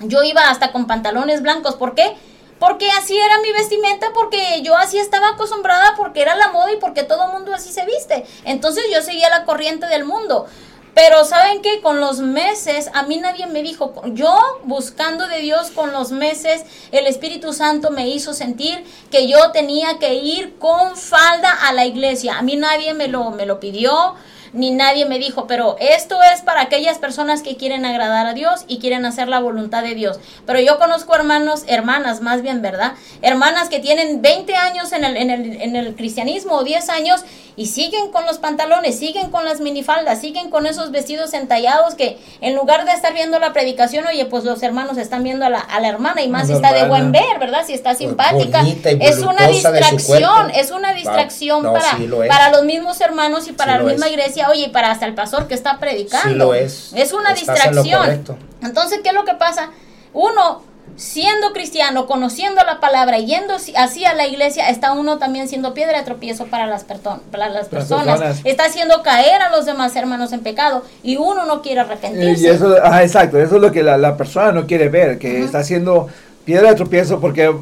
Yo 0.00 0.22
iba 0.24 0.50
hasta 0.50 0.72
con 0.72 0.86
pantalones 0.86 1.42
blancos. 1.42 1.74
¿Por 1.74 1.94
qué? 1.94 2.16
Porque 2.58 2.90
así 2.90 3.18
era 3.18 3.40
mi 3.40 3.52
vestimenta, 3.52 4.08
porque 4.12 4.62
yo 4.62 4.76
así 4.76 4.98
estaba 4.98 5.30
acostumbrada, 5.30 5.94
porque 5.96 6.22
era 6.22 6.34
la 6.36 6.50
moda 6.50 6.72
y 6.72 6.76
porque 6.76 7.04
todo 7.04 7.26
el 7.26 7.32
mundo 7.32 7.54
así 7.54 7.72
se 7.72 7.84
viste. 7.84 8.24
Entonces 8.44 8.84
yo 8.92 9.02
seguía 9.02 9.30
la 9.30 9.44
corriente 9.44 9.86
del 9.86 10.04
mundo. 10.04 10.46
Pero 10.94 11.24
saben 11.24 11.62
que 11.62 11.80
con 11.80 12.00
los 12.00 12.18
meses, 12.18 12.90
a 12.92 13.04
mí 13.04 13.18
nadie 13.18 13.46
me 13.46 13.62
dijo, 13.62 13.92
yo 14.06 14.36
buscando 14.64 15.28
de 15.28 15.38
Dios 15.38 15.70
con 15.70 15.92
los 15.92 16.10
meses, 16.10 16.64
el 16.90 17.06
Espíritu 17.06 17.52
Santo 17.52 17.90
me 17.90 18.08
hizo 18.08 18.34
sentir 18.34 18.84
que 19.08 19.28
yo 19.28 19.52
tenía 19.52 20.00
que 20.00 20.14
ir 20.14 20.58
con 20.58 20.96
falda 20.96 21.52
a 21.52 21.72
la 21.72 21.86
iglesia. 21.86 22.38
A 22.38 22.42
mí 22.42 22.56
nadie 22.56 22.94
me 22.94 23.06
lo, 23.06 23.30
me 23.30 23.46
lo 23.46 23.60
pidió, 23.60 24.16
ni 24.52 24.70
nadie 24.70 25.06
me 25.06 25.18
dijo, 25.18 25.46
pero 25.46 25.76
esto 25.80 26.22
es 26.22 26.42
para 26.42 26.62
aquellas 26.62 26.98
personas 26.98 27.42
que 27.42 27.56
quieren 27.56 27.84
agradar 27.84 28.26
a 28.26 28.34
Dios 28.34 28.64
y 28.68 28.78
quieren 28.78 29.04
hacer 29.04 29.28
la 29.28 29.40
voluntad 29.40 29.82
de 29.82 29.94
Dios. 29.94 30.18
Pero 30.46 30.60
yo 30.60 30.78
conozco 30.78 31.14
hermanos, 31.14 31.64
hermanas 31.66 32.20
más 32.20 32.42
bien, 32.42 32.62
¿verdad? 32.62 32.92
Hermanas 33.22 33.68
que 33.68 33.80
tienen 33.80 34.22
20 34.22 34.54
años 34.56 34.92
en 34.92 35.04
el, 35.04 35.16
en 35.16 35.30
el, 35.30 35.60
en 35.60 35.76
el 35.76 35.94
cristianismo 35.96 36.56
o 36.56 36.64
10 36.64 36.88
años 36.88 37.24
y 37.58 37.66
siguen 37.66 38.12
con 38.12 38.24
los 38.24 38.38
pantalones, 38.38 38.96
siguen 38.96 39.30
con 39.30 39.44
las 39.44 39.58
minifaldas, 39.60 40.20
siguen 40.20 40.48
con 40.48 40.64
esos 40.64 40.92
vestidos 40.92 41.34
entallados 41.34 41.96
que 41.96 42.16
en 42.40 42.54
lugar 42.54 42.84
de 42.84 42.92
estar 42.92 43.12
viendo 43.12 43.40
la 43.40 43.52
predicación, 43.52 44.06
oye, 44.06 44.26
pues 44.26 44.44
los 44.44 44.62
hermanos 44.62 44.96
están 44.96 45.24
viendo 45.24 45.44
a 45.44 45.50
la, 45.50 45.58
a 45.58 45.80
la 45.80 45.88
hermana 45.88 46.22
y 46.22 46.28
más 46.28 46.46
si 46.46 46.52
está 46.52 46.72
de 46.72 46.86
buen 46.86 47.10
ver, 47.10 47.40
¿verdad? 47.40 47.64
Si 47.66 47.72
está 47.72 47.90
pues 47.90 47.98
simpática. 47.98 48.64
Es 49.00 49.18
una 49.18 49.48
distracción, 49.48 50.50
es 50.54 50.70
una 50.70 50.92
distracción 50.92 51.64
para, 51.64 51.98
para 52.28 52.50
los 52.50 52.62
mismos 52.62 53.00
hermanos 53.00 53.48
y 53.48 53.52
para 53.52 53.78
la 53.78 53.82
misma 53.82 54.08
iglesia, 54.08 54.37
oye, 54.46 54.70
para 54.70 54.90
hasta 54.90 55.06
el 55.06 55.14
pastor 55.14 55.48
que 55.48 55.54
está 55.54 55.78
predicando. 55.78 56.54
es. 56.54 56.92
Es 56.94 57.12
una 57.12 57.34
distracción. 57.34 58.24
Entonces, 58.62 59.00
¿qué 59.02 59.10
es 59.10 59.14
lo 59.14 59.24
que 59.24 59.34
pasa? 59.34 59.70
Uno 60.12 60.62
siendo 60.96 61.52
cristiano, 61.52 62.06
conociendo 62.06 62.62
la 62.64 62.80
palabra, 62.80 63.18
yendo 63.18 63.54
así 63.76 64.04
a 64.04 64.14
la 64.14 64.26
iglesia, 64.26 64.68
está 64.68 64.92
uno 64.92 65.18
también 65.18 65.48
siendo 65.48 65.72
piedra 65.72 65.98
de 65.98 66.04
tropiezo 66.04 66.46
para 66.46 66.66
las, 66.66 66.84
para 66.84 67.48
las, 67.48 67.68
personas. 67.68 68.40
Está 68.44 68.64
haciendo 68.64 69.02
caer 69.02 69.40
a 69.42 69.50
los 69.50 69.64
demás 69.64 69.94
hermanos 69.94 70.32
en 70.32 70.40
pecado 70.40 70.82
y 71.02 71.16
uno 71.16 71.46
no 71.46 71.62
quiere 71.62 71.80
arrepentirse. 71.80 72.42
Y 72.42 72.46
eso, 72.46 72.76
exacto, 73.00 73.38
eso 73.38 73.56
es 73.56 73.62
lo 73.62 73.70
que 73.70 73.82
la, 73.82 74.16
persona 74.16 74.50
no 74.50 74.66
quiere 74.66 74.88
ver, 74.88 75.18
que 75.18 75.44
está 75.44 75.60
haciendo 75.60 76.08
piedra 76.44 76.70
de 76.70 76.74
tropiezo 76.74 77.20
porque 77.20 77.54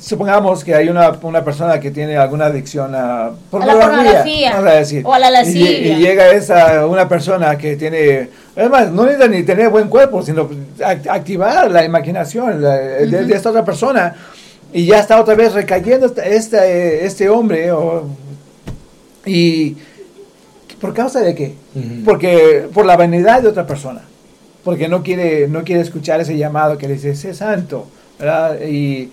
supongamos 0.00 0.64
que 0.64 0.74
hay 0.74 0.88
una, 0.88 1.10
una, 1.22 1.44
persona 1.44 1.80
que 1.80 1.90
tiene 1.90 2.16
alguna 2.16 2.46
adicción 2.46 2.94
a, 2.94 3.30
pornografía, 3.50 4.52
o 5.04 5.12
a 5.12 5.18
la 5.18 5.30
lascivia. 5.30 5.96
Y, 5.96 5.96
llega 5.96 6.30
esa 6.30 6.86
una 6.86 7.08
persona 7.08 7.56
que 7.56 7.76
tiene, 7.76 8.28
además, 8.56 8.90
no 8.90 9.04
necesita 9.04 9.28
ni 9.28 9.42
tener 9.42 9.68
buen 9.70 9.88
cuerpo, 9.88 10.22
sino 10.22 10.48
activar 11.08 11.70
la 11.70 11.84
imaginación 11.84 12.60
de, 12.60 13.34
esta 13.34 13.50
otra 13.50 13.64
persona. 13.64 14.14
Y 14.72 14.86
ya 14.86 14.98
está 14.98 15.20
otra 15.20 15.34
vez 15.34 15.52
recayendo 15.52 16.12
este, 16.22 17.06
este 17.06 17.28
hombre. 17.28 17.72
y 19.24 19.76
¿por 20.80 20.92
causa 20.92 21.20
de 21.20 21.34
qué? 21.34 21.54
Porque 22.04 22.68
por 22.72 22.84
la 22.84 22.96
vanidad 22.96 23.42
de 23.42 23.48
otra 23.48 23.66
persona. 23.66 24.02
Porque 24.64 24.88
no 24.88 25.02
quiere, 25.02 25.46
no 25.46 25.62
quiere 25.62 25.80
escuchar 25.80 26.20
ese 26.20 26.36
llamado 26.36 26.76
que 26.76 26.88
le 26.88 26.94
dice, 26.94 27.14
sé 27.14 27.34
santo. 27.34 27.86
¿verdad? 28.18 28.60
Y 28.66 29.10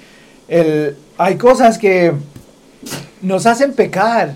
el, 0.47 0.95
hay 1.17 1.35
cosas 1.35 1.77
que 1.77 2.13
nos 3.21 3.45
hacen 3.45 3.73
pecar, 3.73 4.35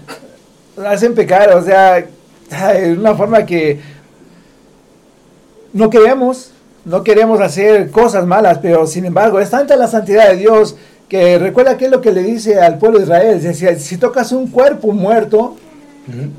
nos 0.76 0.86
hacen 0.86 1.14
pecar, 1.14 1.54
o 1.54 1.64
sea, 1.64 2.06
de 2.74 2.94
una 2.94 3.16
forma 3.16 3.46
que 3.46 3.80
no 5.74 5.90
queremos, 5.90 6.52
no 6.86 7.04
queremos 7.04 7.42
hacer 7.42 7.92
cosas 7.92 8.26
malas, 8.26 8.60
pero 8.60 8.88
sin 8.88 9.06
embargo 9.06 9.40
es 9.40 9.50
tanta 9.50 9.76
la 9.76 9.88
santidad 9.88 10.30
de 10.30 10.38
Dios 10.38 10.76
que 11.10 11.38
recuerda 11.40 11.78
que 11.78 11.86
es 11.86 11.92
lo 11.92 12.02
que 12.02 12.12
le 12.12 12.24
dice 12.24 12.60
al 12.60 12.78
pueblo 12.78 13.00
de 13.00 13.06
Israel, 13.06 13.42
decía, 13.42 13.78
si 13.78 13.98
tocas 13.98 14.32
un 14.32 14.48
cuerpo 14.48 14.92
muerto, 14.92 15.56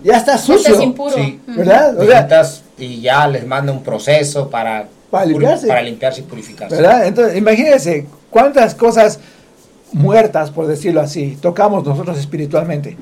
ya 0.02 0.16
está 0.16 0.38
sucio, 0.38 0.80
impuro. 0.80 1.16
¿verdad? 1.46 1.94
y 2.78 3.00
ya 3.00 3.26
les 3.28 3.46
manda 3.46 3.72
un 3.72 3.82
proceso 3.82 4.48
para, 4.48 4.86
para 5.10 5.26
limpiarse. 5.26 5.66
para 5.66 5.82
limpiarse 5.82 6.20
y 6.20 6.24
purificarse. 6.24 6.76
¿verdad? 6.76 7.06
Entonces, 7.06 7.36
imagínense 7.36 8.06
cuántas 8.30 8.74
cosas 8.74 9.18
muertas, 9.92 10.50
por 10.50 10.66
decirlo 10.66 11.00
así, 11.00 11.38
tocamos 11.40 11.84
nosotros 11.84 12.18
espiritualmente. 12.18 12.96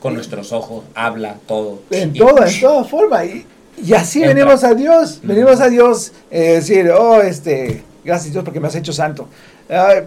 Con 0.00 0.14
nuestros 0.14 0.52
ojos, 0.52 0.84
habla, 0.94 1.36
todo. 1.46 1.80
En 1.90 2.12
toda, 2.14 2.48
en 2.48 2.60
toda 2.60 2.84
forma. 2.84 3.24
Y, 3.24 3.44
y 3.84 3.92
así 3.92 4.20
venimos 4.20 4.64
a 4.64 4.74
Dios, 4.74 5.20
venimos 5.22 5.60
a 5.60 5.68
Dios, 5.68 6.12
eh, 6.30 6.54
decir, 6.54 6.90
oh, 6.90 7.20
este, 7.20 7.82
gracias 8.04 8.32
Dios 8.32 8.44
porque 8.44 8.60
me 8.60 8.68
has 8.68 8.74
hecho 8.74 8.92
santo. 8.92 9.28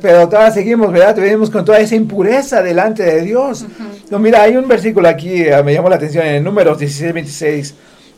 pero 0.01 0.27
todavía 0.27 0.51
seguimos, 0.51 0.91
¿verdad? 0.91 1.15
Venimos 1.15 1.49
con 1.49 1.63
toda 1.63 1.79
esa 1.79 1.95
impureza 1.95 2.61
delante 2.61 3.03
de 3.03 3.21
Dios. 3.21 3.65
no, 4.09 4.19
mira, 4.19 4.43
hay 4.43 4.57
un 4.57 4.67
versículo 4.67 5.07
aquí, 5.07 5.43
eh, 5.43 5.61
me 5.63 5.73
llamó 5.73 5.89
la 5.89 5.95
atención, 5.95 6.25
en 6.25 6.43
Números 6.43 6.79
16, 6.79 7.13
26. 7.13 7.75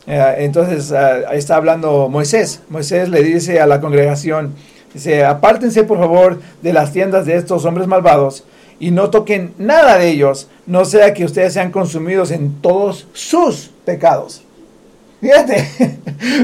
Eh, 0.08 0.34
entonces, 0.38 0.92
ahí 0.92 1.38
está 1.38 1.56
hablando 1.56 2.08
Moisés. 2.08 2.60
Moisés 2.68 3.08
le 3.08 3.22
dice 3.22 3.60
a 3.60 3.66
la 3.66 3.80
congregación, 3.80 4.54
dice, 4.96 5.24
apártense 5.24 5.84
por 5.84 5.98
favor 5.98 6.40
de 6.62 6.72
las 6.72 6.92
tiendas 6.92 7.26
de 7.26 7.36
estos 7.36 7.64
hombres 7.64 7.86
malvados 7.86 8.44
y 8.78 8.90
no 8.90 9.10
toquen 9.10 9.54
nada 9.58 9.98
de 9.98 10.08
ellos, 10.08 10.48
no 10.66 10.84
sea 10.84 11.14
que 11.14 11.24
ustedes 11.24 11.52
sean 11.52 11.70
consumidos 11.70 12.30
en 12.30 12.60
todos 12.60 13.06
sus 13.12 13.70
pecados. 13.84 14.42
Fíjate, 15.20 15.66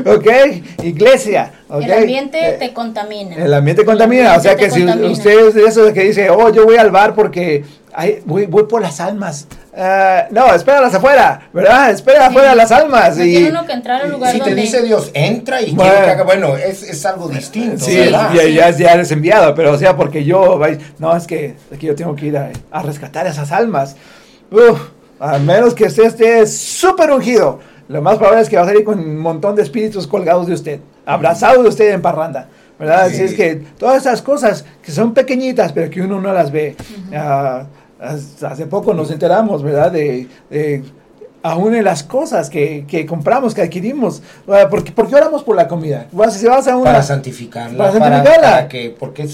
¿ok? 0.06 0.26
Iglesia. 0.82 1.52
El 1.70 1.92
ambiente 1.92 2.38
eh, 2.38 2.56
te 2.58 2.72
contamina. 2.72 3.36
El 3.36 3.52
ambiente 3.52 3.84
contamina, 3.84 4.36
o 4.36 4.40
sea 4.40 4.56
que 4.56 4.70
si 4.70 4.82
usted 4.84 5.48
es 5.48 5.54
de 5.54 5.64
esos 5.64 5.92
que 5.92 6.04
dice, 6.04 6.30
oh, 6.30 6.50
yo 6.50 6.64
voy 6.64 6.76
al 6.76 6.90
bar 6.90 7.14
porque 7.14 7.64
voy, 8.24 8.46
voy 8.46 8.64
por 8.64 8.82
las 8.82 9.00
almas. 9.00 9.46
Uh, 9.72 10.32
no, 10.32 10.54
espéralas 10.54 10.94
afuera, 10.94 11.48
¿verdad? 11.52 11.90
Espera 11.90 12.26
afuera 12.26 12.54
las 12.54 12.70
almas. 12.70 13.18
y, 13.18 13.30
tiene 13.30 13.50
uno 13.50 13.66
que 13.66 13.72
entrar 13.72 14.02
al 14.02 14.10
lugar 14.10 14.32
si 14.32 14.40
te 14.40 14.54
dice 14.54 14.82
Dios, 14.82 15.10
entra 15.14 15.62
y 15.62 15.72
bueno, 15.72 15.92
quiere 15.92 16.16
que 16.16 16.22
bueno, 16.22 16.56
es, 16.56 16.82
es 16.82 17.06
algo 17.06 17.28
distinto. 17.28 17.84
Sí, 17.84 17.94
ya, 17.94 18.32
ya, 18.32 18.70
ya, 18.70 18.92
eres 18.92 19.10
enviado, 19.10 19.54
pero 19.54 19.72
o 19.72 19.78
sea, 19.78 19.96
porque 19.96 20.24
yo, 20.24 20.60
no, 20.98 21.16
es 21.16 21.26
que, 21.26 21.56
es 21.70 21.78
que 21.78 21.86
yo 21.86 21.94
tengo 21.94 22.14
que 22.14 22.26
ir 22.26 22.36
a, 22.36 22.50
a 22.70 22.82
rescatar 22.82 23.26
esas 23.26 23.50
almas. 23.50 23.96
Uf, 24.50 24.78
a 25.18 25.38
menos 25.38 25.74
que 25.74 25.84
usted 25.84 26.04
esté 26.04 26.46
súper 26.46 27.10
ungido 27.10 27.60
lo 27.92 28.00
más 28.00 28.16
probable 28.16 28.40
es 28.40 28.48
que 28.48 28.56
va 28.56 28.62
a 28.62 28.66
salir 28.66 28.84
con 28.84 28.98
un 28.98 29.18
montón 29.18 29.54
de 29.54 29.62
espíritus 29.62 30.06
colgados 30.06 30.46
de 30.46 30.54
usted, 30.54 30.80
abrazados 31.04 31.62
de 31.62 31.68
usted 31.68 31.92
en 31.92 32.00
parranda. 32.00 32.48
¿verdad? 32.78 33.02
Así 33.02 33.22
es 33.22 33.34
que 33.34 33.56
todas 33.78 33.98
esas 33.98 34.22
cosas 34.22 34.64
que 34.82 34.90
son 34.90 35.12
pequeñitas, 35.12 35.72
pero 35.72 35.90
que 35.90 36.00
uno 36.00 36.20
no 36.20 36.32
las 36.32 36.50
ve. 36.50 36.74
Ah, 37.14 37.66
hace 38.02 38.66
poco 38.66 38.94
nos 38.94 39.10
enteramos, 39.10 39.62
¿verdad? 39.62 39.92
De, 39.92 40.28
aún 41.42 41.74
en 41.74 41.84
las 41.84 42.02
cosas 42.02 42.50
que, 42.50 42.84
que 42.86 43.06
compramos, 43.06 43.54
que 43.54 43.62
adquirimos. 43.62 44.22
¿Por 44.70 44.84
qué, 44.84 45.14
oramos 45.14 45.42
por 45.42 45.56
la 45.56 45.68
comida? 45.68 46.06
Si 46.30 46.46
vas 46.46 46.68
a 46.68 46.76
una, 46.76 46.84
para 46.84 47.02
santificarla. 47.02 47.78
Para 47.78 47.92
santificarla. 47.92 48.40
Para, 48.40 48.68
que, 48.68 48.94
porque 48.98 49.28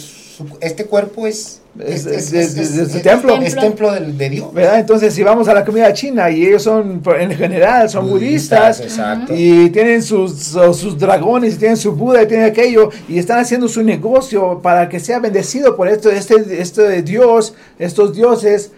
este 0.61 0.87
cuerpo 0.87 1.27
es 1.27 1.58
es, 1.79 2.07
es, 2.07 3.03
templo. 3.03 3.37
Es 3.37 3.55
templo 3.55 3.93
de, 3.93 4.29
Dios. 4.29 4.53
¿verdad? 4.53 4.81
Entonces, 4.81 5.15
si 5.15 5.23
vamos 5.23 5.47
a 5.49 5.55
la 5.55 5.65
comida 5.65 5.93
china 5.93 6.31
y 6.31 6.47
ellos 6.47 6.63
son, 6.63 7.03
en 7.19 7.31
general, 7.33 7.89
son 7.89 8.09
budistas, 8.09 8.83
y 9.29 9.71
tienen 9.71 10.03
sus, 10.03 10.33
sus, 10.73 10.99
dragones, 10.99 11.55
y 11.55 11.59
tienen 11.59 11.77
su 11.77 11.93
Buda, 11.93 12.23
y 12.23 12.27
tienen 12.27 12.47
aquello, 12.47 12.91
y 13.09 13.19
están 13.19 13.39
haciendo 13.39 13.69
su 13.69 13.83
negocio 13.83 14.61
para 14.61 14.89
que 14.89 14.99
sea 14.99 15.21
bendecido 15.21 15.77
por 15.77 15.89
esto, 15.89 16.11
este, 16.11 16.61
este 16.61 17.03
Dios, 17.03 17.55
estos 17.79 18.15
dioses, 18.15 18.73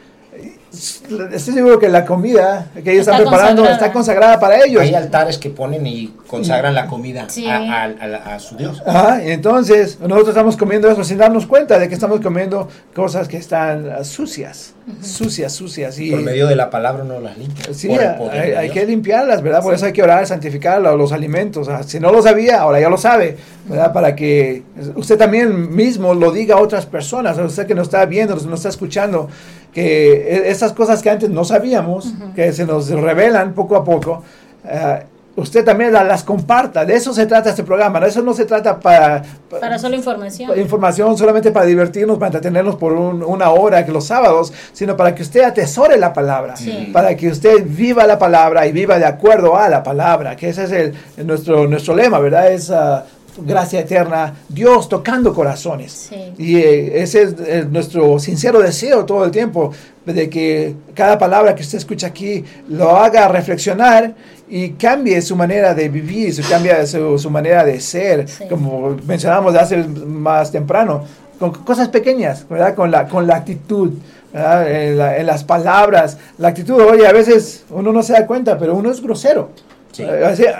estoy 0.72 1.54
seguro 1.54 1.78
que 1.78 1.88
la 1.88 2.04
comida 2.04 2.68
que 2.72 2.92
ellos 2.92 3.06
están 3.06 3.22
preparando 3.22 3.64
está 3.64 3.92
consagrada 3.92 4.38
para 4.38 4.64
ellos. 4.64 4.82
Hay 4.82 4.94
altares 4.94 5.38
que 5.38 5.50
ponen 5.50 5.86
y 5.86 6.14
consagran 6.26 6.74
la 6.74 6.86
comida 6.86 7.26
a, 7.26 8.38
su 8.38 8.56
Dios. 8.56 8.82
Ajá, 8.86 9.22
entonces 9.22 9.98
nosotros 10.00 10.28
estamos 10.28 10.56
comiendo 10.56 10.88
eso 10.88 11.02
sin 11.02 11.18
darnos 11.18 11.46
cuenta 11.46 11.78
de 11.78 11.88
que 11.88 11.94
estamos 11.94 12.20
comiendo 12.20 12.68
cosas 12.94 13.26
que 13.26 13.36
están 13.36 14.04
sucias, 14.04 14.74
sucias, 15.02 15.52
sucias. 15.52 15.98
Y, 15.98 16.12
por 16.12 16.22
medio 16.22 16.46
de 16.46 16.56
la 16.56 16.70
palabra 16.70 17.02
no 17.04 17.20
las 17.20 17.36
limpia. 17.36 17.74
Sí, 17.74 17.90
hay, 17.90 18.70
que 18.70 18.86
limpiarlas, 18.86 19.42
¿verdad? 19.42 19.62
Por 19.62 19.74
eso 19.74 19.86
hay 19.86 19.92
que 19.92 20.02
orar, 20.02 20.26
santificar 20.26 20.80
los 20.80 21.12
alimentos. 21.12 21.68
si 21.86 21.98
no 21.98 22.12
lo 22.12 22.22
sabía, 22.22 22.60
ahora 22.60 22.80
ya 22.80 22.88
lo 22.88 22.98
sabe, 22.98 23.36
¿verdad? 23.66 23.92
Para 23.92 24.14
que 24.14 24.62
usted 24.94 25.18
también 25.18 25.74
mismo 25.74 26.14
lo 26.14 26.30
diga 26.30 26.56
a 26.56 26.60
otras 26.60 26.86
personas, 26.86 27.38
usted 27.38 27.66
que 27.66 27.74
nos 27.74 27.88
está 27.88 28.04
viendo, 28.06 28.34
nos 28.36 28.60
está 28.60 28.68
escuchando 28.68 29.28
que 29.72 30.12
e, 30.12 30.50
esas 30.50 30.72
cosas 30.72 31.02
que 31.02 31.10
antes 31.10 31.30
no 31.30 31.44
sabíamos, 31.44 32.12
que 32.34 32.52
se 32.52 32.64
nos 32.64 32.88
revelan 32.90 33.54
poco 33.54 33.76
a 33.76 33.84
poco, 33.84 34.22
eh, 34.64 35.04
usted 35.36 35.64
también 35.64 35.92
las 35.92 36.24
comparta. 36.24 36.84
De 36.84 36.94
eso 36.94 37.12
se 37.12 37.26
trata 37.26 37.50
este 37.50 37.62
programa. 37.62 38.00
De 38.00 38.08
eso 38.08 38.22
no 38.22 38.34
se 38.34 38.44
trata 38.44 38.78
para... 38.78 39.22
Para, 39.48 39.78
solo 39.78 39.96
información. 39.96 40.58
información 40.58 41.16
solamente 41.16 41.50
para 41.50 41.66
divertirnos, 41.66 42.18
para 42.18 42.28
entretenernos 42.28 42.76
por 42.76 42.92
una 42.92 43.50
hora 43.50 43.84
que 43.84 43.92
los 43.92 44.06
sábados, 44.06 44.52
sino 44.72 44.96
para 44.96 45.14
que 45.14 45.22
usted 45.22 45.42
atesore 45.42 45.96
la 45.98 46.12
palabra. 46.12 46.54
Para 46.92 47.16
que 47.16 47.28
usted 47.28 47.64
viva 47.64 48.06
la 48.06 48.18
palabra 48.18 48.66
y 48.66 48.72
viva 48.72 48.98
de 48.98 49.06
acuerdo 49.06 49.56
a 49.56 49.68
la 49.68 49.82
palabra. 49.82 50.36
Que 50.36 50.50
ese 50.50 50.64
es 50.64 50.72
el, 50.72 51.26
nuestro, 51.26 51.66
nuestro 51.66 51.94
lema, 51.94 52.18
¿verdad? 52.18 52.52
Es... 52.52 52.70
Uh, 52.70 53.00
gracia 53.38 53.80
eterna, 53.80 54.34
Dios 54.48 54.88
tocando 54.88 55.34
corazones. 55.34 56.10
Y 56.38 56.56
eh, 56.56 57.02
ese 57.02 57.22
es 57.22 57.68
nuestro 57.68 58.18
sincero 58.18 58.60
deseo 58.60 59.04
todo 59.04 59.24
el 59.24 59.30
tiempo, 59.30 59.72
de 60.04 60.28
que 60.28 60.74
cada 60.94 61.18
palabra 61.18 61.54
que 61.54 61.62
usted 61.62 61.78
escucha 61.78 62.08
aquí 62.08 62.44
lo 62.68 62.96
haga 62.96 63.28
reflexionar 63.28 64.14
y 64.48 64.70
cambie 64.70 65.20
su 65.22 65.36
manera 65.36 65.74
de 65.74 65.88
vivir, 65.88 66.34
su, 66.34 66.42
cambia 66.48 66.84
su, 66.86 67.30
manera 67.30 67.64
de 67.64 67.80
ser, 67.80 68.26
como 68.48 68.96
mencionábamos 69.06 69.54
hace 69.54 69.76
más 69.76 70.50
temprano, 70.50 71.04
con 71.38 71.52
cosas 71.52 71.88
pequeñas, 71.88 72.46
¿verdad? 72.48 72.74
Con 72.74 72.90
la, 72.90 73.06
con 73.08 73.26
la 73.26 73.36
actitud. 73.36 73.92
En, 74.32 75.00
en, 75.00 75.26
las 75.26 75.42
palabras, 75.42 76.16
la 76.38 76.48
actitud, 76.48 76.80
oye, 76.80 77.04
a 77.04 77.12
veces 77.12 77.64
uno 77.68 77.92
no 77.92 78.00
se 78.00 78.12
da 78.12 78.28
cuenta, 78.28 78.56
pero 78.56 78.76
uno 78.76 78.92
es 78.92 79.02
grosero. 79.02 79.50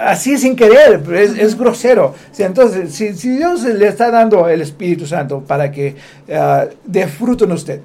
Así, 0.05 0.39
sin 0.39 0.57
querer, 0.57 1.03
es, 1.15 1.39
es 1.39 1.57
grosero. 1.57 2.15
entonces, 2.39 2.93
si, 2.93 3.11
Dios 3.13 3.63
le 3.63 3.87
está 3.87 4.11
dando 4.11 4.49
el 4.49 4.61
Espíritu 4.61 5.07
Santo 5.07 5.41
para 5.41 5.71
que 5.71 5.95
uh, 6.29 6.69
dé 6.85 7.07
fruto 7.07 7.45
en 7.45 7.53
usted, 7.53 7.81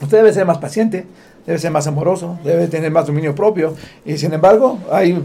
usted 0.00 0.18
debe 0.18 0.32
ser 0.32 0.44
más 0.44 0.58
paciente, 0.58 1.06
debe 1.46 1.58
ser 1.58 1.70
más 1.70 1.86
amoroso, 1.86 2.38
debe 2.44 2.68
tener 2.68 2.90
más 2.90 3.06
dominio 3.06 3.34
propio. 3.34 3.74
Y 4.04 4.18
sin 4.18 4.32
embargo, 4.32 4.78
hay 4.92 5.22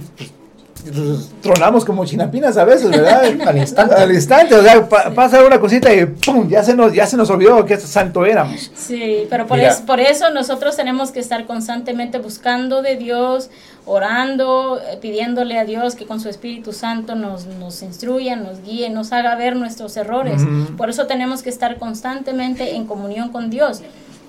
tronamos 1.42 1.86
como 1.86 2.06
chinapinas 2.06 2.58
a 2.58 2.66
veces, 2.66 2.90
¿verdad? 2.90 3.24
Al 3.48 3.58
instante. 3.58 3.96
Al 3.96 4.12
instante, 4.12 4.56
o 4.56 4.64
sea, 4.64 4.88
pasa 4.88 5.44
una 5.44 5.60
cosita 5.60 5.94
y 5.94 6.06
¡pum! 6.06 6.48
Ya 6.50 6.64
se 6.64 6.76
nos, 6.76 6.94
ya 6.94 7.06
se 7.06 7.18
nos 7.18 7.30
olvidó 7.30 7.66
que 7.66 7.78
santo 7.78 8.26
éramos. 8.26 8.72
Sí, 8.76 9.28
pero 9.30 9.48
por, 9.48 9.60
es, 9.60 9.78
por 9.78 10.00
eso 10.00 10.30
nosotros 10.32 10.76
tenemos 10.76 11.12
que 11.12 11.20
estar 11.20 11.46
constantemente 11.46 12.20
buscando 12.20 12.82
de 12.82 12.96
Dios, 12.96 13.50
orando, 13.86 14.80
eh, 14.80 14.98
pidiéndole 15.02 15.60
a 15.60 15.66
Dios 15.66 15.96
que 15.96 16.06
con 16.06 16.20
su 16.20 16.30
Espíritu 16.30 16.74
Santo 16.74 17.16
nos, 17.16 17.46
nos 17.46 17.82
instruya, 17.82 18.36
nos 18.36 18.62
guíe, 18.64 18.90
nos 18.90 19.12
haga 19.12 19.36
ver 19.36 19.56
nuestros 19.56 19.96
errores. 19.98 20.42
Por 20.78 20.90
eso 20.90 21.08
tenemos 21.08 21.44
que 21.44 21.50
estar 21.50 21.78
constantemente 21.78 22.76
en 22.76 22.86
comunión 22.86 23.30
con 23.30 23.50
Dios. 23.50 23.82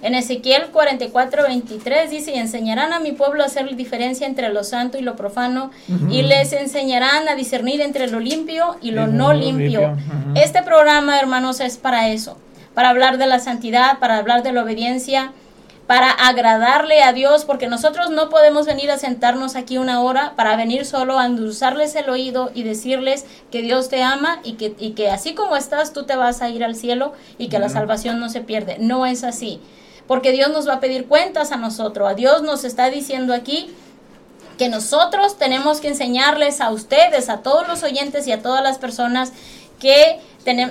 En 0.03 0.14
Ezequiel 0.14 0.66
44, 0.72 1.44
23 1.44 2.11
dice, 2.11 2.32
y 2.32 2.38
enseñarán 2.38 2.92
a 2.92 3.01
mi 3.01 3.12
pueblo 3.12 3.42
a 3.42 3.47
hacer 3.47 3.74
diferencia 3.76 4.26
entre 4.26 4.51
lo 4.51 4.62
santo 4.62 4.99
y 4.99 5.03
lo 5.03 5.16
profano, 5.16 5.70
y 6.11 6.22
les 6.22 6.53
enseñarán 6.53 7.28
a 7.28 7.34
discernir 7.34 7.80
entre 7.80 8.09
lo 8.09 8.20
limpio 8.20 8.76
y 8.82 8.90
lo 8.90 9.07
no 9.07 9.32
limpio. 9.32 9.97
Este 10.34 10.62
programa, 10.62 11.18
hermanos, 11.18 11.61
es 11.61 11.76
para 11.76 12.09
eso, 12.09 12.38
para 12.74 12.90
hablar 12.90 13.18
de 13.18 13.26
la 13.26 13.38
santidad, 13.38 13.99
para 13.99 14.18
hablar 14.18 14.42
de 14.42 14.53
la 14.53 14.62
obediencia, 14.62 15.32
para 15.87 16.11
agradarle 16.11 17.03
a 17.03 17.12
Dios, 17.12 17.45
porque 17.45 17.68
nosotros 17.68 18.11
no 18.11 18.28
podemos 18.28 18.66
venir 18.66 18.91
a 18.91 18.99
sentarnos 18.99 19.55
aquí 19.55 19.78
una 19.78 20.01
hora 20.01 20.34
para 20.37 20.57
venir 20.57 20.84
solo 20.84 21.18
a 21.18 21.26
endulzarles 21.26 21.95
el 21.95 22.11
oído 22.11 22.51
y 22.55 22.64
decirles 22.64 23.24
que 23.51 23.62
Dios 23.62 23.89
te 23.89 24.03
ama 24.03 24.41
y 24.43 24.55
que, 24.55 24.74
y 24.78 24.91
que 24.93 25.11
así 25.11 25.34
como 25.34 25.57
estás 25.57 25.93
tú 25.93 26.05
te 26.05 26.16
vas 26.16 26.43
a 26.43 26.49
ir 26.49 26.64
al 26.64 26.74
cielo 26.74 27.12
y 27.39 27.49
que 27.49 27.59
la 27.59 27.68
salvación 27.68 28.18
no 28.18 28.28
se 28.28 28.41
pierde. 28.41 28.78
No 28.80 29.07
es 29.07 29.22
así 29.22 29.61
porque 30.07 30.32
Dios 30.32 30.51
nos 30.51 30.68
va 30.68 30.74
a 30.74 30.80
pedir 30.80 31.07
cuentas 31.07 31.53
a 31.53 31.57
nosotros. 31.57 32.09
A 32.09 32.14
Dios 32.14 32.43
nos 32.43 32.64
está 32.64 32.91
diciendo 32.91 33.34
aquí 33.34 33.70
que 34.59 34.68
nosotros 34.68 35.37
tenemos 35.37 35.80
que 35.80 35.89
enseñarles 35.89 36.61
a 36.61 36.70
ustedes, 36.70 37.28
a 37.28 37.39
todos 37.39 37.68
los 37.68 37.82
oyentes 37.82 38.26
y 38.26 38.32
a 38.32 38.43
todas 38.43 38.62
las 38.62 38.78
personas 38.78 39.32
que 39.78 40.20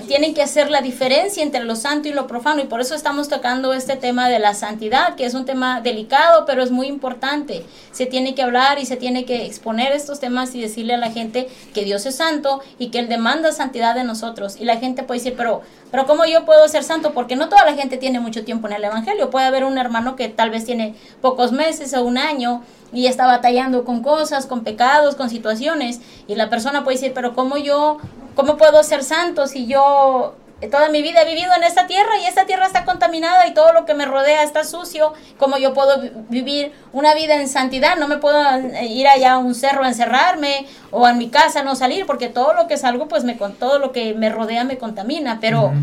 tienen 0.08 0.34
que 0.34 0.42
hacer 0.42 0.72
la 0.72 0.82
diferencia 0.82 1.44
entre 1.44 1.64
lo 1.66 1.76
santo 1.76 2.08
y 2.08 2.14
lo 2.14 2.28
profano 2.28 2.62
y 2.62 2.66
por 2.66 2.80
eso 2.80 2.96
estamos 2.96 3.28
tocando 3.28 3.74
este 3.74 3.98
tema 3.98 4.30
de 4.30 4.40
la 4.40 4.54
santidad, 4.54 5.16
que 5.16 5.26
es 5.26 5.34
un 5.34 5.44
tema 5.44 5.82
delicado, 5.82 6.46
pero 6.46 6.64
es 6.64 6.72
muy 6.72 6.88
importante. 6.88 7.66
Se 7.92 8.06
tiene 8.06 8.36
que 8.36 8.42
hablar 8.42 8.80
y 8.80 8.86
se 8.86 8.96
tiene 8.96 9.26
que 9.26 9.46
exponer 9.46 9.92
estos 9.92 10.22
temas 10.22 10.56
y 10.56 10.62
decirle 10.62 10.94
a 10.94 10.98
la 10.98 11.12
gente 11.12 11.50
que 11.74 11.84
Dios 11.84 12.06
es 12.06 12.16
santo 12.16 12.62
y 12.80 12.88
que 12.88 13.00
Él 13.00 13.10
demanda 13.10 13.52
santidad 13.52 13.96
de 13.96 14.06
nosotros. 14.06 14.56
Y 14.58 14.64
la 14.64 14.78
gente 14.78 15.04
puede 15.04 15.20
decir, 15.20 15.34
pero, 15.36 15.62
pero 15.92 16.06
¿cómo 16.06 16.24
yo 16.24 16.46
puedo 16.46 16.66
ser 16.70 16.84
santo? 16.84 17.12
Porque 17.14 17.36
no 17.36 17.50
toda 17.50 17.66
la 17.66 17.74
gente 17.74 17.98
tiene 17.98 18.22
mucho 18.22 18.46
tiempo 18.46 18.68
en 18.68 18.74
el 18.76 18.84
Evangelio. 18.86 19.30
Puede 19.30 19.46
haber 19.46 19.66
un 19.66 19.78
hermano 19.78 20.16
que 20.16 20.30
tal 20.30 20.52
vez 20.52 20.64
tiene 20.64 20.96
pocos 21.20 21.52
meses 21.52 21.94
o 21.94 22.04
un 22.06 22.18
año 22.18 22.64
y 22.94 23.08
está 23.08 23.28
batallando 23.28 23.84
con 23.84 24.02
cosas, 24.02 24.46
con 24.46 24.64
pecados, 24.64 25.16
con 25.16 25.30
situaciones. 25.30 26.00
Y 26.30 26.36
la 26.36 26.50
persona 26.50 26.86
puede 26.86 26.96
decir, 26.96 27.12
pero 27.14 27.36
¿cómo 27.36 27.58
yo 27.58 27.98
¿Cómo 28.36 28.58
puedo 28.58 28.84
ser 28.84 29.04
santo 29.04 29.48
si 29.48 29.66
yo 29.66 30.36
toda 30.72 30.90
mi 30.90 31.02
vida 31.02 31.22
he 31.22 31.26
vivido 31.26 31.54
en 31.56 31.64
esta 31.64 31.88
tierra 31.88 32.18
y 32.18 32.26
esta 32.26 32.46
tierra 32.46 32.66
está 32.66 32.86
contaminada 32.86 33.48
y 33.48 33.54
todo 33.54 33.72
lo 33.72 33.86
que 33.86 33.94
me 33.94 34.06
rodea 34.06 34.44
está 34.44 34.64
sucio? 34.64 35.14
¿Cómo 35.38 35.58
yo 35.58 35.74
puedo 35.74 36.02
vivir 36.30 36.74
una 36.92 37.14
vida 37.14 37.36
en 37.36 37.48
santidad? 37.48 37.96
No 37.98 38.08
me 38.08 38.18
puedo 38.18 38.42
eh, 38.42 38.86
ir 38.88 39.08
allá 39.08 39.34
a 39.34 39.38
un 39.38 39.56
cerro 39.56 39.84
a 39.84 39.88
encerrarme 39.88 40.68
o 40.92 41.06
a 41.06 41.14
mi 41.14 41.30
casa 41.30 41.64
no 41.64 41.76
salir 41.76 42.06
porque 42.06 42.28
todo 42.28 42.54
lo 42.54 42.68
que 42.68 42.78
salgo, 42.78 43.08
pues 43.08 43.24
me, 43.24 43.36
todo 43.36 43.80
lo 43.80 43.92
que 43.92 44.14
me 44.14 44.30
rodea 44.30 44.64
me 44.64 44.78
contamina. 44.78 45.40
Pero... 45.40 45.74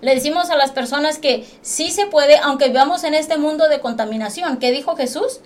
Le 0.00 0.14
decimos 0.14 0.48
a 0.50 0.56
las 0.56 0.70
personas 0.70 1.18
que 1.18 1.44
sí 1.60 1.90
se 1.90 2.06
puede, 2.06 2.36
aunque 2.38 2.68
vivamos 2.68 3.02
en 3.02 3.14
este 3.14 3.36
mundo 3.36 3.68
de 3.68 3.80
contaminación. 3.80 4.58
¿Qué 4.58 4.70
dijo 4.70 4.94
Jesús? 4.94 5.40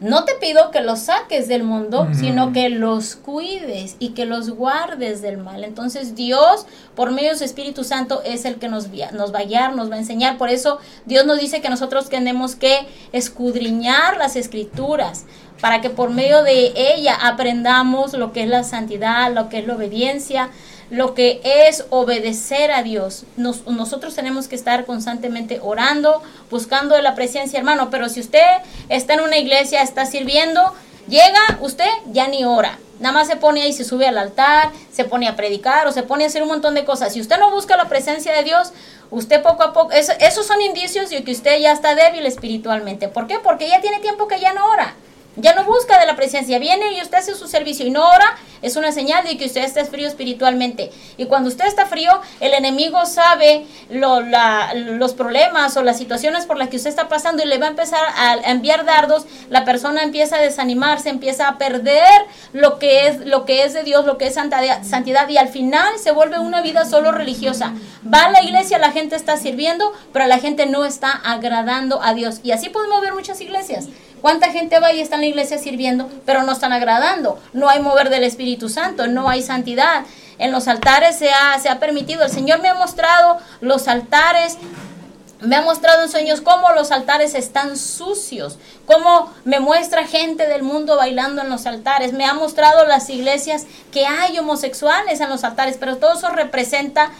No 0.00 0.24
te 0.24 0.34
pido 0.34 0.70
que 0.70 0.80
los 0.80 1.00
saques 1.00 1.46
del 1.46 1.62
mundo, 1.62 2.08
sino 2.12 2.52
que 2.52 2.68
los 2.68 3.14
cuides 3.14 3.96
y 4.00 4.10
que 4.10 4.26
los 4.26 4.50
guardes 4.50 5.22
del 5.22 5.38
mal. 5.38 5.62
Entonces 5.62 6.16
Dios, 6.16 6.66
por 6.96 7.12
medio 7.12 7.30
de 7.30 7.38
su 7.38 7.44
Espíritu 7.44 7.84
Santo, 7.84 8.20
es 8.24 8.44
el 8.44 8.56
que 8.56 8.68
nos, 8.68 8.88
nos 9.12 9.32
va 9.32 9.38
a 9.38 9.44
guiar, 9.44 9.74
nos 9.74 9.90
va 9.90 9.94
a 9.94 9.98
enseñar. 9.98 10.36
Por 10.36 10.50
eso 10.50 10.78
Dios 11.06 11.24
nos 11.26 11.38
dice 11.38 11.60
que 11.60 11.70
nosotros 11.70 12.08
tenemos 12.08 12.56
que 12.56 12.86
escudriñar 13.12 14.16
las 14.16 14.36
escrituras 14.36 15.26
para 15.60 15.80
que 15.80 15.90
por 15.90 16.10
medio 16.10 16.42
de 16.42 16.72
ella 16.76 17.16
aprendamos 17.22 18.12
lo 18.14 18.32
que 18.32 18.42
es 18.42 18.48
la 18.48 18.64
santidad, 18.64 19.32
lo 19.32 19.48
que 19.48 19.60
es 19.60 19.66
la 19.66 19.76
obediencia, 19.76 20.50
lo 20.90 21.14
que 21.14 21.40
es 21.44 21.84
obedecer 21.90 22.70
a 22.70 22.82
Dios. 22.82 23.24
nosotros 23.36 24.14
tenemos 24.14 24.48
que 24.48 24.54
estar 24.54 24.84
constantemente 24.84 25.60
orando, 25.62 26.22
buscando 26.50 27.00
la 27.00 27.14
presencia, 27.14 27.58
hermano. 27.58 27.90
Pero 27.90 28.08
si 28.08 28.20
usted 28.20 28.44
está 28.88 29.14
en 29.14 29.20
una 29.20 29.38
iglesia, 29.38 29.82
está 29.82 30.06
sirviendo, 30.06 30.74
llega 31.08 31.58
usted, 31.60 31.88
ya 32.12 32.28
ni 32.28 32.44
ora. 32.44 32.78
Nada 33.00 33.12
más 33.12 33.26
se 33.26 33.36
pone 33.36 33.62
ahí, 33.62 33.72
se 33.72 33.84
sube 33.84 34.06
al 34.06 34.18
altar, 34.18 34.70
se 34.92 35.04
pone 35.04 35.26
a 35.26 35.34
predicar 35.34 35.86
o 35.86 35.92
se 35.92 36.04
pone 36.04 36.24
a 36.24 36.26
hacer 36.28 36.42
un 36.42 36.48
montón 36.48 36.74
de 36.74 36.84
cosas. 36.84 37.12
Si 37.12 37.20
usted 37.20 37.38
no 37.38 37.50
busca 37.50 37.76
la 37.76 37.88
presencia 37.88 38.32
de 38.32 38.44
Dios, 38.44 38.72
usted 39.10 39.42
poco 39.42 39.64
a 39.64 39.72
poco, 39.72 39.90
esos 39.92 40.46
son 40.46 40.60
indicios 40.60 41.10
de 41.10 41.24
que 41.24 41.32
usted 41.32 41.58
ya 41.58 41.72
está 41.72 41.94
débil 41.94 42.24
espiritualmente. 42.24 43.08
¿Por 43.08 43.26
qué? 43.26 43.38
Porque 43.40 43.68
ya 43.68 43.80
tiene 43.80 43.98
tiempo 43.98 44.28
que 44.28 44.40
ya 44.40 44.52
no 44.52 44.64
ora. 44.66 44.94
Ya 45.36 45.54
no 45.54 45.64
busca 45.64 45.98
de 45.98 46.06
la 46.06 46.14
presencia, 46.14 46.58
viene 46.58 46.92
y 46.92 47.02
usted 47.02 47.18
hace 47.18 47.34
su 47.34 47.48
servicio 47.48 47.86
y 47.86 47.90
no 47.90 48.08
ora, 48.08 48.36
es 48.62 48.76
una 48.76 48.92
señal 48.92 49.24
de 49.24 49.36
que 49.36 49.46
usted 49.46 49.64
está 49.64 49.84
frío 49.84 50.06
espiritualmente. 50.06 50.90
Y 51.16 51.26
cuando 51.26 51.48
usted 51.48 51.66
está 51.66 51.86
frío, 51.86 52.12
el 52.40 52.54
enemigo 52.54 53.04
sabe 53.04 53.66
los 53.90 55.12
problemas 55.14 55.76
o 55.76 55.82
las 55.82 55.98
situaciones 55.98 56.46
por 56.46 56.56
las 56.56 56.68
que 56.68 56.76
usted 56.76 56.90
está 56.90 57.08
pasando 57.08 57.42
y 57.42 57.46
le 57.46 57.58
va 57.58 57.66
a 57.66 57.70
empezar 57.70 58.00
a 58.16 58.50
enviar 58.50 58.84
dardos, 58.84 59.26
la 59.50 59.64
persona 59.64 60.02
empieza 60.02 60.36
a 60.36 60.40
desanimarse, 60.40 61.08
empieza 61.08 61.48
a 61.48 61.58
perder 61.58 62.26
lo 62.52 62.78
que 62.78 63.08
es, 63.08 63.20
lo 63.26 63.44
que 63.44 63.64
es 63.64 63.74
de 63.74 63.82
Dios, 63.82 64.04
lo 64.06 64.18
que 64.18 64.28
es 64.28 64.34
santidad 64.34 65.28
y 65.28 65.36
al 65.36 65.48
final 65.48 65.98
se 65.98 66.12
vuelve 66.12 66.38
una 66.38 66.62
vida 66.62 66.84
solo 66.84 67.12
religiosa. 67.12 67.74
Va 68.06 68.26
a 68.26 68.30
la 68.30 68.42
iglesia, 68.42 68.78
la 68.78 68.92
gente 68.92 69.16
está 69.16 69.36
sirviendo, 69.36 69.92
pero 70.12 70.26
la 70.26 70.38
gente 70.38 70.66
no 70.66 70.84
está 70.84 71.10
agradando 71.10 72.00
a 72.02 72.14
Dios. 72.14 72.40
Y 72.42 72.52
así 72.52 72.68
podemos 72.68 73.00
ver 73.00 73.14
muchas 73.14 73.40
iglesias. 73.40 73.88
¿Cuánta 74.24 74.50
gente 74.52 74.80
va 74.80 74.90
y 74.90 75.02
está 75.02 75.16
en 75.16 75.20
la 75.20 75.26
iglesia 75.26 75.58
sirviendo, 75.58 76.08
pero 76.24 76.44
no 76.44 76.52
están 76.52 76.72
agradando? 76.72 77.38
No 77.52 77.68
hay 77.68 77.82
mover 77.82 78.08
del 78.08 78.24
Espíritu 78.24 78.70
Santo, 78.70 79.06
no 79.06 79.28
hay 79.28 79.42
santidad. 79.42 80.06
En 80.38 80.50
los 80.50 80.66
altares 80.66 81.18
se 81.18 81.28
ha, 81.28 81.58
se 81.58 81.68
ha 81.68 81.78
permitido, 81.78 82.24
el 82.24 82.30
Señor 82.30 82.62
me 82.62 82.68
ha 82.68 82.74
mostrado 82.74 83.36
los 83.60 83.86
altares 83.86 84.56
me 85.40 85.56
ha 85.56 85.60
mostrado 85.60 86.02
en 86.04 86.08
sueños 86.08 86.40
cómo 86.40 86.72
los 86.72 86.90
altares 86.90 87.34
están 87.34 87.76
sucios, 87.76 88.56
cómo 88.86 89.30
me 89.44 89.60
muestra 89.60 90.06
gente 90.06 90.46
del 90.46 90.62
mundo 90.62 90.96
bailando 90.96 91.42
en 91.42 91.50
los 91.50 91.66
altares, 91.66 92.14
me 92.14 92.24
ha 92.24 92.32
mostrado 92.32 92.86
las 92.86 93.10
iglesias 93.10 93.66
que 93.92 94.06
hay 94.06 94.38
homosexuales 94.38 95.20
en 95.20 95.28
los 95.28 95.44
altares, 95.44 95.76
pero 95.78 95.98
todo 95.98 96.14
eso 96.14 96.30
representa 96.30 97.10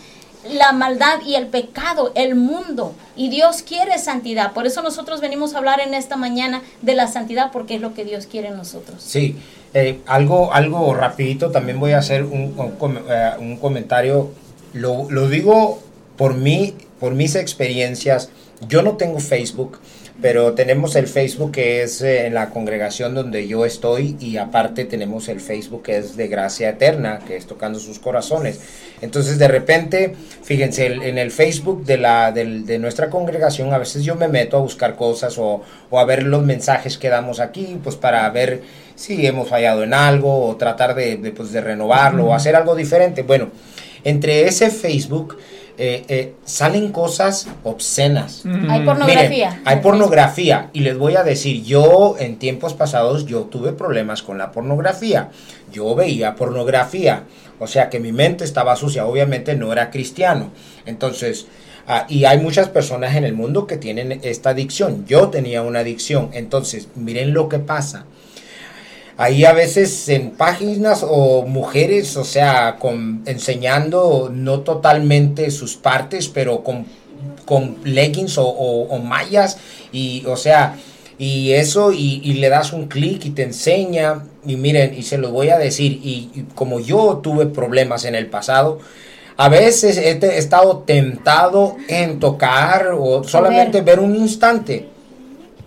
la 0.53 0.72
maldad 0.72 1.20
y 1.24 1.34
el 1.34 1.47
pecado, 1.47 2.12
el 2.14 2.34
mundo. 2.34 2.95
Y 3.16 3.28
Dios 3.28 3.62
quiere 3.62 3.99
santidad. 3.99 4.53
Por 4.53 4.66
eso 4.66 4.82
nosotros 4.82 5.20
venimos 5.20 5.55
a 5.55 5.59
hablar 5.59 5.80
en 5.80 5.95
esta 5.95 6.16
mañana 6.16 6.62
de 6.82 6.95
la 6.95 7.07
santidad, 7.07 7.51
porque 7.53 7.76
es 7.76 7.80
lo 7.80 7.95
que 7.95 8.05
Dios 8.05 8.26
quiere 8.26 8.49
en 8.49 8.57
nosotros. 8.57 9.03
Sí, 9.03 9.36
eh, 9.72 10.01
algo, 10.07 10.53
algo 10.53 10.95
rapidito, 10.95 11.51
también 11.51 11.80
voy 11.80 11.92
a 11.92 11.99
hacer 11.99 12.24
un, 12.24 12.55
un, 12.57 12.99
eh, 13.09 13.59
comentario. 13.61 14.30
Lo, 14.72 15.11
lo, 15.11 15.28
digo 15.28 15.80
por 16.16 16.34
mí, 16.34 16.74
por 17.01 17.14
mis 17.14 17.34
experiencias. 17.34 18.30
Yo 18.68 18.82
no 18.82 18.97
tengo 18.97 19.18
Facebook 19.18 19.78
pero 20.25 20.55
tenemos 20.55 20.97
el 20.97 21.07
Facebook 21.07 21.53
que 21.53 21.83
es 21.83 22.01
eh, 22.01 22.27
en 22.27 22.33
la 22.33 22.49
congregación 22.49 23.12
donde 23.12 23.47
yo 23.47 23.66
estoy 23.66 24.16
y 24.18 24.39
aparte 24.39 24.87
tenemos 24.87 25.29
el 25.29 25.39
Facebook 25.39 25.83
que 25.83 25.99
es 25.99 26.16
de 26.16 26.29
Gracia 26.29 26.70
Eterna, 26.70 27.18
que 27.27 27.37
es 27.37 27.45
tocando 27.45 27.79
sus 27.79 27.99
corazones. 27.99 28.59
Entonces 29.03 29.39
de 29.39 29.49
repente, 29.49 30.16
fíjense, 30.43 30.87
en 30.87 31.18
el 31.18 31.31
Facebook 31.31 31.85
de, 31.85 31.99
la, 31.99 32.33
de, 32.33 32.79
nuestra 32.79 33.11
congregación 33.11 33.75
a 33.75 33.77
veces 33.77 34.03
yo 34.03 34.14
me 34.14 34.29
meto 34.29 34.57
a 34.57 34.61
buscar 34.61 34.97
cosas 34.97 35.37
o, 35.37 35.61
o 35.91 35.99
a 35.99 36.07
ver 36.07 36.22
los 36.22 36.43
mensajes 36.43 36.97
que 36.97 37.11
damos 37.11 37.39
aquí, 37.39 37.79
pues 37.85 37.97
para 37.97 38.27
ver 38.31 38.62
si 38.95 39.26
hemos 39.26 39.49
fallado 39.49 39.82
en 39.82 39.95
algo 39.95 40.47
o 40.47 40.57
tratar 40.57 40.95
de, 40.95 41.16
de, 41.16 41.30
pues, 41.32 41.53
de 41.53 41.61
renovarlo 41.61 42.26
o 42.26 42.34
hacer 42.34 42.57
algo 42.57 42.74
diferente. 42.74 43.22
Bueno, 43.22 43.49
entre 44.05 44.47
ese 44.47 44.70
Facebook 44.70 45.36
eh, 45.76 46.05
eh, 46.07 46.34
salen 46.45 46.92
cosas 46.92 47.49
obscenas. 47.64 48.45
Hay 48.68 48.84
pornografía. 48.84 49.61
hay 49.64 49.80
pornografía. 49.80 50.70
Y 50.72 50.80
les 50.80 50.97
voy 50.97 51.16
a 51.16 51.24
decir, 51.24 51.64
yo 51.64 52.14
en 52.18 52.38
tiempos 52.38 52.74
pasados 52.74 53.26
yo 53.26 53.42
tuve 53.42 53.72
problemas 53.72 54.22
con 54.22 54.38
la 54.38 54.53
pornografía. 54.53 55.30
Yo 55.72 55.95
veía 55.97 56.36
pornografía. 56.36 57.24
O 57.59 57.66
sea 57.66 57.90
que 57.90 57.99
mi 57.99 58.12
mente 58.12 58.45
estaba 58.45 58.76
sucia. 58.76 59.07
Obviamente 59.07 59.57
no 59.57 59.72
era 59.72 59.90
cristiano. 59.90 60.51
Entonces, 60.86 61.47
ah, 61.88 62.07
y 62.09 62.24
hay 62.24 62.38
muchas 62.38 62.68
personas 62.68 63.16
en 63.16 63.24
el 63.24 63.32
mundo 63.32 63.66
que 63.66 63.76
tienen 63.76 64.20
esta 64.22 64.51
adicción. 64.51 65.05
Yo 65.07 65.28
tenía 65.30 65.62
una 65.62 65.80
adicción. 65.80 66.30
Entonces, 66.34 66.88
miren 66.95 67.34
lo 67.34 67.49
que 67.49 67.59
pasa 67.59 68.07
ahí 69.16 69.44
a 69.44 69.52
veces 69.52 70.08
en 70.08 70.30
páginas 70.30 71.04
o 71.08 71.42
mujeres, 71.46 72.16
o 72.16 72.24
sea, 72.24 72.76
con, 72.78 73.22
enseñando 73.26 74.30
no 74.32 74.60
totalmente 74.60 75.50
sus 75.50 75.76
partes, 75.76 76.28
pero 76.28 76.62
con, 76.62 76.86
con 77.44 77.76
leggings 77.84 78.36
o, 78.38 78.98
mallas 78.98 79.58
y, 79.92 80.24
o 80.26 80.36
sea, 80.36 80.76
y 81.16 81.52
eso 81.52 81.92
y, 81.92 82.20
le 82.34 82.48
das 82.48 82.72
un 82.72 82.86
clic 82.86 83.24
y 83.24 83.30
te 83.30 83.44
enseña 83.44 84.24
y 84.44 84.56
miren, 84.56 84.94
y 84.98 85.02
se 85.02 85.18
lo 85.18 85.30
voy 85.30 85.50
a 85.50 85.58
decir, 85.58 85.92
y, 86.02 86.46
como 86.54 86.80
yo 86.80 87.20
tuve 87.22 87.46
problemas 87.46 88.04
en 88.04 88.14
el 88.14 88.26
pasado, 88.26 88.80
a 89.36 89.48
veces 89.48 89.96
he, 89.98 90.38
estado 90.38 90.84
tentado 90.86 91.76
en 91.88 92.20
tocar 92.20 92.92
o 92.96 93.24
solamente 93.24 93.80
ver 93.80 94.00
un 94.00 94.14
instante 94.14 94.93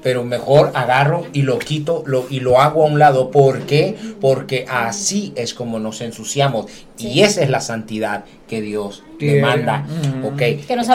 pero 0.01 0.23
mejor 0.23 0.71
agarro 0.73 1.25
y 1.33 1.41
lo 1.41 1.59
quito 1.59 2.03
lo, 2.05 2.25
y 2.29 2.39
lo 2.39 2.59
hago 2.61 2.83
a 2.83 2.87
un 2.87 2.99
lado. 2.99 3.31
¿Por 3.31 3.61
qué? 3.61 3.95
Porque 4.21 4.65
así 4.69 5.33
es 5.35 5.53
como 5.53 5.79
nos 5.79 6.01
ensuciamos. 6.01 6.67
Y 6.97 7.21
esa 7.21 7.41
es 7.41 7.49
la 7.49 7.61
santidad 7.61 8.25
que 8.47 8.61
Dios 8.61 9.03
demanda. 9.19 9.85
Ok, 10.23 10.41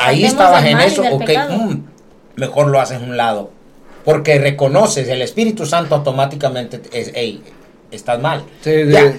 ahí 0.00 0.24
estabas 0.24 0.64
en 0.64 0.80
eso, 0.80 1.02
ok, 1.02 1.30
mm, 1.50 1.76
mejor 2.36 2.68
lo 2.68 2.80
haces 2.80 2.98
a 2.98 3.04
un 3.04 3.16
lado. 3.16 3.50
Porque 4.04 4.38
reconoces, 4.38 5.08
el 5.08 5.22
Espíritu 5.22 5.64
Santo 5.64 5.94
automáticamente 5.94 6.80
es, 6.92 7.12
hey, 7.14 7.40
estás 7.90 8.20
mal. 8.20 8.44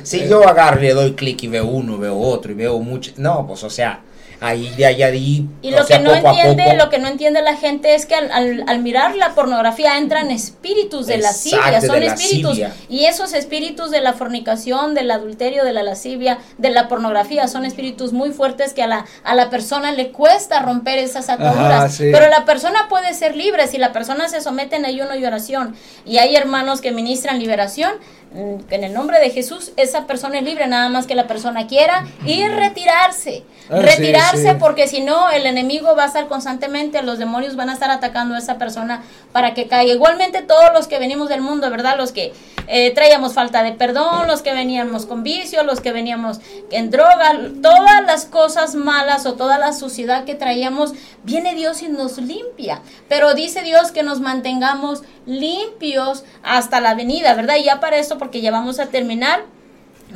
si 0.04 0.28
yo 0.28 0.48
agarro 0.48 0.80
y 0.80 0.88
le 0.88 0.94
doy 0.94 1.14
clic 1.14 1.44
y 1.44 1.48
veo 1.48 1.66
uno, 1.66 1.98
veo 1.98 2.18
otro 2.18 2.52
y 2.52 2.56
veo 2.56 2.80
mucho, 2.80 3.12
no, 3.18 3.46
pues 3.48 3.64
o 3.64 3.70
sea, 3.70 4.02
ahí 4.44 4.70
de 4.76 4.86
allá 4.86 5.08
de 5.08 5.18
ahí. 5.18 5.50
Y 5.62 5.72
lo 5.72 5.86
que 5.86 6.00
no 6.00 6.14
entiende, 6.14 6.76
lo 6.76 6.90
que 6.90 7.00
no 7.00 7.08
entiende 7.08 7.42
la 7.42 7.56
gente 7.56 7.96
es 7.96 8.06
que 8.06 8.16
al, 8.16 8.80
mirar 8.80 9.16
la 9.16 9.34
pornografía 9.34 9.98
entran 9.98 10.32
espíritus 10.32 11.08
de 11.08 11.18
lascivia, 11.18 11.80
son 11.82 12.04
espíritus. 12.04 12.60
y 12.90 13.06
esos 13.06 13.34
espíritus 13.34 13.90
de 13.90 14.02
la 14.02 14.14
fornicación, 14.14 14.94
del 14.94 15.10
adulterio, 15.12 15.64
de 15.64 15.74
la 15.74 15.84
lascivia, 15.84 16.40
de 16.58 16.70
la 16.70 16.88
pornografía 16.88 17.48
son 17.48 17.66
espíritus 17.66 18.12
muy 18.12 18.32
fuertes 18.32 18.74
que 18.74 18.84
a 18.84 18.88
la 18.88 19.06
a 19.24 19.36
la 19.36 19.50
persona 19.50 19.92
le 19.92 20.12
cuesta 20.12 20.60
romper 20.60 21.00
esas 21.00 21.30
ataduras, 21.30 21.98
pero 21.98 22.30
la 22.30 22.46
persona 22.46 22.88
puede 22.90 23.14
ser 23.14 23.36
libre. 23.36 23.68
Si 23.68 23.78
la 23.78 23.94
persona 23.94 24.28
se 24.28 24.42
somete 24.42 24.76
en 24.76 24.86
ayuno 24.86 25.16
y 25.16 25.26
oración 25.26 25.76
y 26.06 26.18
hay 26.18 26.36
hermanos 26.36 26.82
que 26.82 26.92
ministran 26.92 27.40
liberación 27.40 27.94
en 28.34 28.84
el 28.84 28.94
nombre 28.94 29.20
de 29.20 29.30
Jesús, 29.30 29.72
esa 29.78 30.08
persona 30.08 30.40
es 30.40 30.44
libre, 30.44 30.66
nada 30.68 30.90
más 30.90 31.06
que 31.06 31.14
la 31.14 31.28
persona 31.28 31.68
quiera 31.68 32.06
y 32.26 32.48
retirarse. 32.48 33.44
Ah, 33.70 33.78
retirarse 33.78 34.44
sí, 34.44 34.50
sí. 34.50 34.56
porque 34.60 34.88
si 34.88 35.02
no, 35.02 35.30
el 35.30 35.46
enemigo 35.46 35.96
va 35.96 36.04
a 36.04 36.08
estar 36.08 36.28
constantemente, 36.28 37.02
los 37.04 37.20
demonios 37.20 37.56
van 37.56 37.70
a 37.70 37.74
estar 37.74 37.92
atacando 37.92 38.36
a 38.36 38.40
esa 38.40 38.58
persona 38.58 39.04
para 39.32 39.54
que 39.54 39.68
caiga. 39.68 39.94
Igualmente 39.94 40.42
todos 40.42 40.74
los 40.74 40.88
que 40.88 41.00
venimos 41.00 41.30
del 41.30 41.42
mundo, 41.42 41.70
¿verdad? 41.70 41.96
Los 41.98 42.12
que 42.12 42.34
eh, 42.68 42.92
traíamos 42.92 43.34
falta 43.34 43.62
de 43.62 43.74
perdón, 43.74 44.28
los 44.28 44.42
que 44.42 44.54
veníamos 44.54 45.06
con 45.06 45.24
vicio, 45.24 45.64
los 45.64 45.82
que 45.82 45.92
veníamos 45.92 46.40
en 46.72 46.90
droga, 46.90 47.40
todas 47.62 48.04
las 48.06 48.26
cosas 48.26 48.76
malas 48.76 49.26
o 49.26 49.34
toda 49.34 49.58
la 49.60 49.74
suciedad 49.74 50.24
que 50.26 50.36
traíamos, 50.36 50.94
viene 51.24 51.56
Dios 51.56 51.82
y 51.84 51.88
nos 51.88 52.18
limpia. 52.18 52.82
Pero 53.08 53.34
dice 53.34 53.62
Dios 53.62 53.92
que 53.92 54.04
nos 54.04 54.22
mantengamos 54.22 55.04
limpios 55.26 56.24
hasta 56.44 56.82
la 56.82 56.96
venida, 56.96 57.34
¿verdad? 57.34 57.56
Y 57.58 57.66
ya 57.66 57.80
para 57.80 57.98
esto, 57.98 58.18
porque 58.24 58.40
ya 58.40 58.52
vamos 58.52 58.80
a 58.80 58.86
terminar, 58.86 59.44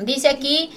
dice 0.05 0.29
aquí 0.29 0.69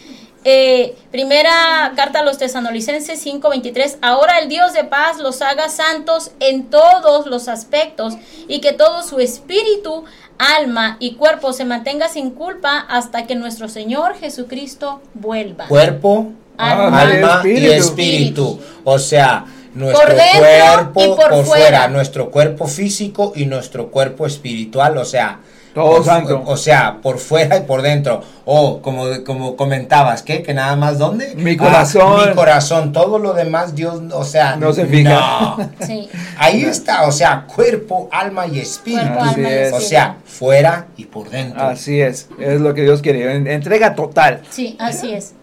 eh, 0.42 0.96
primera 1.12 1.92
carta 1.94 2.18
a 2.18 2.24
los 2.24 2.38
tesanolicenses 2.38 3.24
5:23, 3.24 3.98
ahora 4.02 4.40
el 4.40 4.48
Dios 4.48 4.72
de 4.72 4.82
paz 4.82 5.18
los 5.18 5.42
haga 5.42 5.68
santos 5.68 6.32
en 6.40 6.64
todos 6.70 7.26
los 7.26 7.46
aspectos 7.46 8.14
y 8.48 8.60
que 8.60 8.72
todo 8.72 9.04
su 9.04 9.20
espíritu, 9.20 10.04
alma 10.38 10.96
y 10.98 11.14
cuerpo 11.14 11.52
se 11.52 11.64
mantenga 11.64 12.08
sin 12.08 12.30
culpa 12.32 12.78
hasta 12.88 13.28
que 13.28 13.36
nuestro 13.36 13.68
Señor 13.68 14.16
Jesucristo 14.18 15.00
vuelva. 15.14 15.68
Cuerpo, 15.68 16.32
Alma 16.56 17.00
alma 17.00 17.42
y 17.44 17.48
espíritu. 17.66 17.72
espíritu. 17.78 18.60
O 18.82 18.98
sea, 18.98 19.44
nuestro 19.74 20.04
Por 20.04 20.16
cuerpo 20.16 21.00
y 21.04 21.06
por 21.06 21.16
por, 21.16 21.28
fuera. 21.28 21.44
fuera, 21.44 21.88
nuestro 21.88 22.30
cuerpo 22.32 22.66
físico 22.66 23.32
y 23.36 23.46
nuestro 23.46 23.92
cuerpo 23.92 24.26
espiritual, 24.26 24.98
o 24.98 25.04
sea, 25.04 25.38
Todo 25.74 25.96
por, 25.96 26.04
santo. 26.04 26.42
o 26.46 26.56
sea, 26.56 26.98
por 27.00 27.18
fuera 27.18 27.56
y 27.56 27.60
por 27.60 27.82
dentro. 27.82 28.22
O 28.44 28.82
como, 28.82 29.04
como 29.24 29.54
comentabas, 29.54 30.22
¿qué? 30.22 30.42
Que 30.42 30.52
nada 30.52 30.74
más 30.74 30.98
dónde? 30.98 31.34
Mi 31.36 31.52
Ah, 31.52 31.56
corazón. 31.58 32.28
mi 32.30 32.34
corazón, 32.34 32.92
todo 32.92 33.18
lo 33.20 33.34
demás 33.34 33.74
Dios, 33.76 34.00
o 34.12 34.24
sea, 34.24 34.56
No 34.56 34.72
se 34.72 34.86
fija. 34.86 35.10
no. 35.10 35.70
Sí. 35.86 36.08
Ahí 36.38 36.62
está, 36.64 37.06
o 37.06 37.12
sea, 37.12 37.46
cuerpo, 37.46 38.08
alma 38.10 38.46
y 38.48 38.58
espíritu. 38.58 39.04
Cuerpo, 39.06 39.22
Así 39.24 39.34
alma 39.44 39.50
y. 39.50 39.72
O 39.72 39.80
sea, 39.80 40.16
fuera 40.24 40.86
y 40.96 41.04
por 41.04 41.30
dentro. 41.30 41.62
Así 41.62 42.00
es, 42.00 42.28
es 42.40 42.60
lo 42.60 42.74
que 42.74 42.82
Dios 42.82 43.00
quiere. 43.02 43.32
en- 43.36 43.46
Entrega 43.46 43.94
total. 43.94 44.40
Sí, 44.50 44.76
así 44.80 45.12
es. 45.12 45.34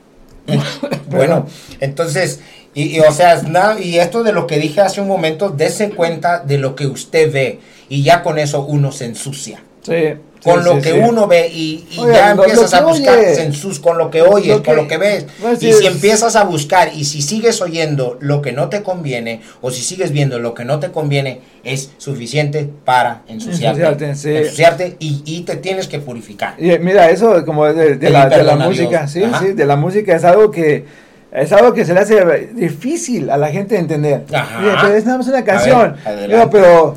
Bueno, 1.10 1.46
entonces, 1.80 2.42
y, 2.74 2.96
y, 2.98 3.00
o 3.02 3.12
sea, 3.12 3.42
y 3.80 3.98
esto 3.98 4.24
de 4.24 4.32
lo 4.34 4.48
que 4.48 4.58
dije 4.60 4.82
hace 4.82 5.02
un 5.02 5.08
momento, 5.08 5.50
dése 5.50 5.90
cuenta 5.92 6.40
de 6.40 6.58
lo 6.58 6.76
que 6.76 6.88
usted 6.88 7.32
ve 7.32 7.60
y 7.90 8.04
ya 8.04 8.24
con 8.24 8.38
eso 8.40 8.62
uno 8.66 8.92
se 8.92 9.06
ensucia. 9.06 9.62
Sí. 9.88 10.20
Con 10.44 10.60
sí, 10.62 10.70
lo 10.70 10.76
sí, 10.76 10.82
que 10.82 10.94
uno 10.94 11.26
ve 11.28 11.50
y, 11.52 11.88
y 11.92 12.00
Oye, 12.00 12.14
ya 12.14 12.32
empiezas 12.32 12.72
a 12.76 12.82
buscar, 12.82 13.18
oye. 13.18 13.34
se 13.36 13.44
ensus 13.44 13.80
con 13.80 13.98
lo 13.98 14.12
que 14.12 14.22
oyes, 14.22 14.50
Lo 14.50 14.56
con 14.64 14.64
que- 14.64 14.82
lo 14.84 14.88
que 14.88 14.98
ves. 14.98 15.26
Pues, 15.42 15.64
y 15.64 15.74
si 15.74 15.88
empiezas 15.88 16.36
a 16.36 16.44
buscar 16.44 16.92
y 16.94 17.06
si 17.06 17.24
sigues 17.24 17.60
oyendo 17.60 18.18
lo 18.22 18.42
que 18.44 18.52
no 18.54 18.70
te 18.70 18.84
conviene 18.84 19.42
o 19.62 19.72
si 19.72 19.82
sigues 19.82 20.12
viendo 20.12 20.38
lo 20.38 20.54
que 20.54 20.64
no 20.64 20.80
te 20.80 20.92
conviene, 20.92 21.42
es 21.64 21.90
suficiente 21.98 22.70
para 22.86 23.24
ensuciarte. 23.28 23.82
Ensuciarte. 23.82 24.40
Ensuciarte 24.46 24.96
y, 25.00 25.24
y 25.26 25.42
te 25.42 25.56
tienes 25.56 25.88
que 25.88 25.98
purificar. 26.00 26.54
Y, 26.60 26.78
mira, 26.80 27.10
eso 27.10 27.44
como 27.44 27.66
de, 27.66 27.96
de 27.96 28.10
la, 28.12 28.30
de 28.30 28.44
la 28.44 28.54
a 28.54 28.56
música, 28.58 29.08
sí, 29.08 29.24
Ajá. 29.24 29.40
sí, 29.40 29.54
de 29.54 29.66
la 29.66 29.76
música 29.76 30.16
es 30.16 30.24
algo 30.24 30.52
que 30.52 30.86
es 31.32 31.52
algo 31.52 31.74
que 31.74 31.84
se 31.84 31.94
le 31.96 32.00
hace 32.02 32.50
difícil 32.54 33.30
a 33.32 33.38
la 33.38 33.48
gente 33.50 33.76
entender. 33.78 34.24
Ajá. 34.32 34.60
Mira, 34.62 34.78
pero 34.82 34.94
es 34.96 35.04
nada 35.06 35.18
más 35.18 35.28
una 35.28 35.44
canción. 35.44 35.96
ver. 36.06 36.30
Digo, 36.30 36.50
pero 36.52 36.96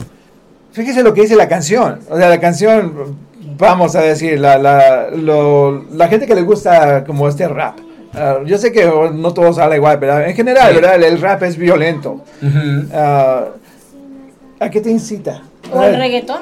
fíjese 0.73 1.03
lo 1.03 1.13
que 1.15 1.23
dice 1.23 1.37
la 1.37 1.49
canción. 1.49 2.01
O 2.09 2.17
sea, 2.17 2.29
la 2.29 2.41
canción, 2.41 3.17
vamos 3.59 3.95
a 3.97 4.01
decir, 4.03 4.39
la, 4.41 4.59
la, 4.59 5.11
lo- 5.11 5.85
la 5.93 6.09
gente 6.09 6.27
que 6.27 6.35
le 6.35 6.43
gusta 6.43 7.05
como 7.05 7.29
este 7.29 7.47
rap. 7.49 7.79
ah, 8.15 8.39
yo 8.45 8.59
sé 8.59 8.73
que 8.73 8.85
no 9.13 9.33
todos 9.35 9.59
hablan 9.59 9.79
igual, 9.79 9.99
pero 9.99 10.21
en 10.21 10.35
general, 10.35 10.69
Sí. 10.71 10.75
¿verdad? 10.77 10.95
El, 10.97 11.05
el 11.05 11.21
rap 11.21 11.43
es 11.43 11.57
violento. 11.57 12.23
Ah, 12.93 13.45
¿A 14.61 14.69
qué 14.71 14.81
te 14.81 14.91
incita? 14.91 15.43
O 15.73 15.83
el 15.83 15.97
reggaetón. 15.97 16.41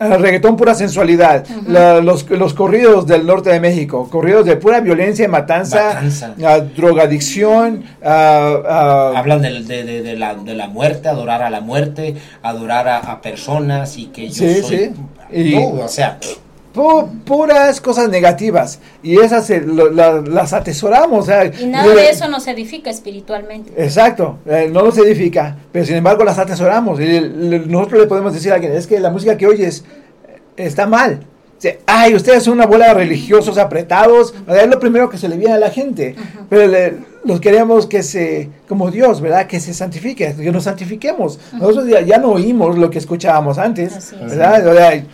El 0.00 0.20
reggaetón 0.22 0.56
pura 0.56 0.74
sensualidad, 0.74 1.44
La- 1.66 2.00
los, 2.00 2.28
los 2.30 2.54
corridos 2.54 3.06
del 3.06 3.26
norte 3.26 3.50
de 3.50 3.60
México, 3.60 4.08
corridos 4.10 4.46
de 4.46 4.56
pura 4.56 4.80
violencia 4.80 5.26
y 5.26 5.28
matanza, 5.28 5.92
Matanza. 5.94 6.34
ah, 6.46 6.58
drogadicción, 6.60 7.84
ah, 8.02 8.56
ah, 8.68 9.12
Hablan 9.16 9.42
de, 9.42 9.62
de- 9.62 10.02
de 10.02 10.16
la, 10.16 10.34
de 10.34 10.54
la 10.54 10.68
muerte, 10.68 11.08
adorar 11.08 11.42
a 11.42 11.50
la 11.50 11.60
muerte, 11.60 12.14
adorar 12.42 12.88
a, 12.88 12.98
a 12.98 13.20
personas 13.20 13.96
y 13.98 14.06
que 14.06 14.28
yo 14.28 14.34
Sí, 14.34 14.62
soy... 14.62 14.76
sí. 14.78 14.90
Y- 15.32 15.54
No, 15.54 15.84
o 15.84 15.88
sea, 15.88 16.18
pu- 16.74 17.08
puras 17.24 17.80
cosas 17.80 18.08
negativas 18.08 18.78
y 19.02 19.18
esas 19.18 19.46
se- 19.46 19.60
lo- 19.60 19.90
la- 19.90 20.20
las 20.20 20.52
atesoramos. 20.52 21.20
o 21.20 21.26
sea, 21.26 21.44
Y 21.46 21.66
nada 21.66 21.92
de 21.94 22.10
eso 22.10 22.28
nos 22.28 22.46
edifica 22.46 22.90
espiritualmente. 22.90 23.72
Exacto, 23.82 24.38
eh, 24.46 24.68
no 24.72 24.82
nos 24.82 24.96
edifica, 24.98 25.56
pero 25.72 25.84
sin 25.84 25.96
embargo 25.96 26.24
las 26.24 26.38
atesoramos 26.38 27.00
y 27.00 27.04
le- 27.04 27.20
le- 27.20 27.58
nosotros 27.60 28.00
le 28.02 28.06
podemos 28.06 28.32
decir 28.32 28.52
a 28.52 28.54
alguien, 28.56 28.72
es 28.72 28.86
que 28.86 29.00
la 29.00 29.10
música 29.10 29.36
que 29.36 29.46
oyes 29.46 29.84
eh, 30.28 30.40
está 30.56 30.86
mal. 30.86 31.20
Ay, 31.84 32.14
ustedes 32.14 32.42
son 32.44 32.54
una 32.54 32.64
bola 32.64 32.88
de 32.88 32.94
religiosos 32.94 33.58
apretados, 33.58 34.32
es 34.48 34.66
lo 34.66 34.80
primero 34.80 35.10
que 35.10 35.18
se 35.18 35.28
le 35.28 35.36
viene 35.36 35.52
a 35.52 35.58
la 35.58 35.68
gente, 35.68 36.14
pero 36.48 36.66
le- 36.66 36.94
los 37.24 37.40
queremos 37.40 37.86
que 37.86 38.02
se, 38.02 38.48
como 38.68 38.90
Dios, 38.90 39.20
¿verdad? 39.20 39.46
Que 39.46 39.60
se 39.60 39.74
santifique, 39.74 40.34
que 40.34 40.50
nos 40.52 40.64
santifiquemos. 40.64 41.38
Nosotros 41.52 41.86
ya, 41.88 42.00
ya 42.00 42.18
no 42.18 42.32
oímos 42.32 42.78
lo 42.78 42.90
que 42.90 42.98
escuchábamos 42.98 43.58
antes, 43.58 43.94
Así. 43.96 44.16
¿verdad? 44.16 44.66
O 44.66 44.74
sea, 44.74 45.04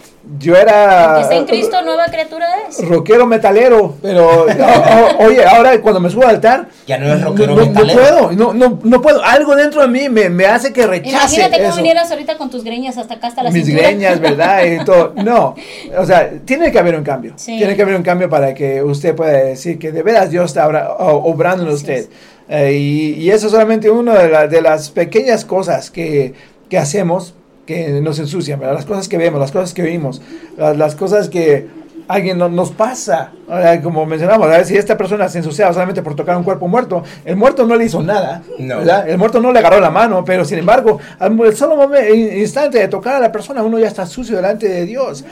yo 0.41 0.57
era 0.57 1.21
está 1.21 1.37
en 1.37 1.45
Cristo, 1.47 1.81
nueva 1.83 2.07
criatura 2.07 2.47
es. 2.69 2.85
rockero 2.89 3.27
metalero, 3.27 3.95
pero 4.03 4.27
o- 4.45 4.45
o- 4.45 5.25
oye, 5.27 5.45
ahora 5.45 5.81
cuando 5.81 6.01
me 6.01 6.11
subo 6.11 6.25
al 6.25 6.31
altar, 6.31 6.69
Ya 6.87 6.99
no 6.99 7.13
es 7.15 7.23
rockero 7.23 7.55
no, 7.55 7.61
no 7.61 7.67
metalero. 7.69 8.01
puedo, 8.01 8.33
no, 8.33 8.53
no, 8.53 8.81
no 8.83 9.01
puedo, 9.03 9.23
algo 9.25 9.55
dentro 9.55 9.83
de 9.83 9.89
mí 9.89 10.09
me, 10.09 10.29
me 10.29 10.47
hace 10.47 10.73
que 10.73 10.85
rechace 10.85 11.11
Imagínate 11.37 11.63
cómo 11.63 11.77
vinieras 11.77 12.11
ahorita 12.11 12.37
con 12.39 12.51
tus 12.51 12.65
greñas 12.65 12.99
hasta 12.99 13.15
acá, 13.15 13.29
hasta 13.29 13.45
la 13.45 13.51
Mis 13.53 13.67
cintura. 13.67 13.89
greñas, 13.89 14.21
¿verdad? 14.21 14.65
Y 14.65 14.85
todo. 14.85 15.13
No, 15.27 15.55
o 15.97 16.05
sea, 16.07 16.31
tiene 16.45 16.71
que 16.73 16.79
haber 16.81 16.97
un 16.97 17.05
cambio. 17.05 17.33
Sí. 17.37 17.57
Tiene 17.57 17.75
que 17.77 17.83
haber 17.83 17.95
un 17.97 18.03
cambio 18.03 18.29
para 18.29 18.53
que 18.55 18.83
usted 18.83 19.15
pueda 19.15 19.33
decir 19.33 19.79
que 19.79 19.93
de 19.93 20.03
veras 20.03 20.31
Dios 20.31 20.47
está 20.47 20.67
obra- 20.69 20.91
obrando 20.99 21.63
en 21.65 21.71
usted. 21.71 21.96
Es. 21.99 22.09
Eh, 22.49 22.73
y, 22.79 23.13
y 23.15 23.31
eso 23.31 23.47
es 23.47 23.53
solamente 23.53 23.91
una 23.91 24.15
de, 24.23 24.29
la- 24.31 24.47
de 24.47 24.63
las 24.63 24.91
pequeñas 24.91 25.45
cosas 25.45 25.91
que, 25.91 26.35
que 26.69 26.79
hacemos 26.79 27.35
que 27.67 27.89
nos 28.01 28.19
ensucian, 28.21 28.61
¿verdad? 28.61 28.75
Las 28.77 28.85
cosas 28.87 29.09
que 29.09 29.19
vemos, 29.19 29.41
las 29.41 29.51
cosas 29.51 29.75
que 29.75 29.83
oímos, 29.83 30.23
las, 30.57 30.77
las 30.77 30.95
cosas 30.95 31.29
que 31.29 31.67
alguien 32.07 32.39
no- 32.39 32.49
nos 32.49 32.71
pasa. 32.71 33.33
Sea, 33.49 33.83
como 33.83 34.07
mencionamos, 34.07 34.47
a 34.47 34.51
ver, 34.51 34.65
si 34.65 34.77
esta 34.77 34.97
persona 34.97 35.29
se 35.29 35.39
ensuciaba 35.39 35.73
solamente 35.73 36.01
por 36.03 36.15
tocar 36.15 36.37
un 36.37 36.45
cuerpo 36.45 36.69
muerto, 36.69 37.03
el 37.25 37.35
muerto 37.35 37.67
no 37.67 37.75
le 37.75 37.87
hizo 37.87 38.01
nada, 38.01 38.43
No. 38.61 38.77
¿verdad? 38.79 39.09
El 39.09 39.19
muerto 39.19 39.41
no 39.41 39.51
le 39.51 39.59
agarró 39.59 39.81
la 39.81 39.91
mano, 39.91 40.25
pero 40.25 40.45
sin 40.45 40.59
embargo, 40.59 41.01
al 41.19 41.57
solo 41.57 41.75
momen- 41.77 42.15
in- 42.15 42.39
instante 42.39 42.79
de 42.79 42.87
tocar 42.87 43.17
a 43.17 43.19
la 43.19 43.33
persona, 43.33 43.65
uno 43.65 43.81
ya 43.81 43.89
está 43.89 44.07
sucio 44.07 44.37
delante 44.37 44.69
de 44.69 44.85
Dios. 44.87 45.25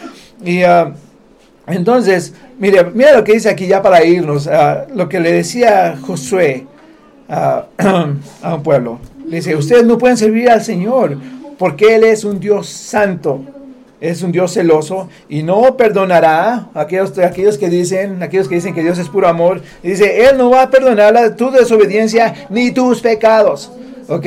Y 0.44 0.64
ah, 0.64 0.92
entonces, 1.66 2.34
mire, 2.58 2.84
mira 2.92 3.14
lo 3.14 3.24
que 3.24 3.32
dice 3.32 3.48
aquí 3.48 3.66
ya 3.66 3.80
para 3.80 4.04
irnos, 4.04 4.46
ah, 4.46 4.86
lo 4.94 5.08
que 5.08 5.20
le 5.20 5.32
decía 5.32 5.96
Josué 6.00 6.66
a 7.28 7.66
un 7.78 8.62
pueblo. 8.62 8.98
Le 9.26 9.36
dice, 9.36 9.56
ustedes 9.56 9.84
no 9.84 9.96
pueden 9.96 10.16
servir 10.16 10.50
al 10.50 10.62
Señor 10.62 11.16
porque 11.58 11.94
Él 11.94 12.04
es 12.04 12.24
un 12.24 12.38
Dios 12.38 12.68
santo. 12.68 13.42
Es 14.00 14.22
un 14.22 14.32
Dios 14.32 14.52
celoso 14.52 15.08
y 15.30 15.42
no 15.42 15.78
perdonará 15.78 16.68
a 16.74 16.80
aquellos, 16.82 17.16
a 17.18 17.26
aquellos 17.26 17.56
que 17.56 17.70
dicen, 17.70 18.22
aquellos 18.22 18.48
que 18.48 18.56
dicen 18.56 18.74
que 18.74 18.82
Dios 18.82 18.98
es 18.98 19.08
puro 19.08 19.26
amor. 19.26 19.62
Dice, 19.82 20.26
Él 20.28 20.36
no 20.36 20.50
va 20.50 20.62
a 20.62 20.70
perdonar 20.70 21.36
tu 21.36 21.50
desobediencia 21.50 22.34
ni 22.50 22.70
tus 22.70 23.00
pecados. 23.00 23.72
¿Ok? 24.08 24.26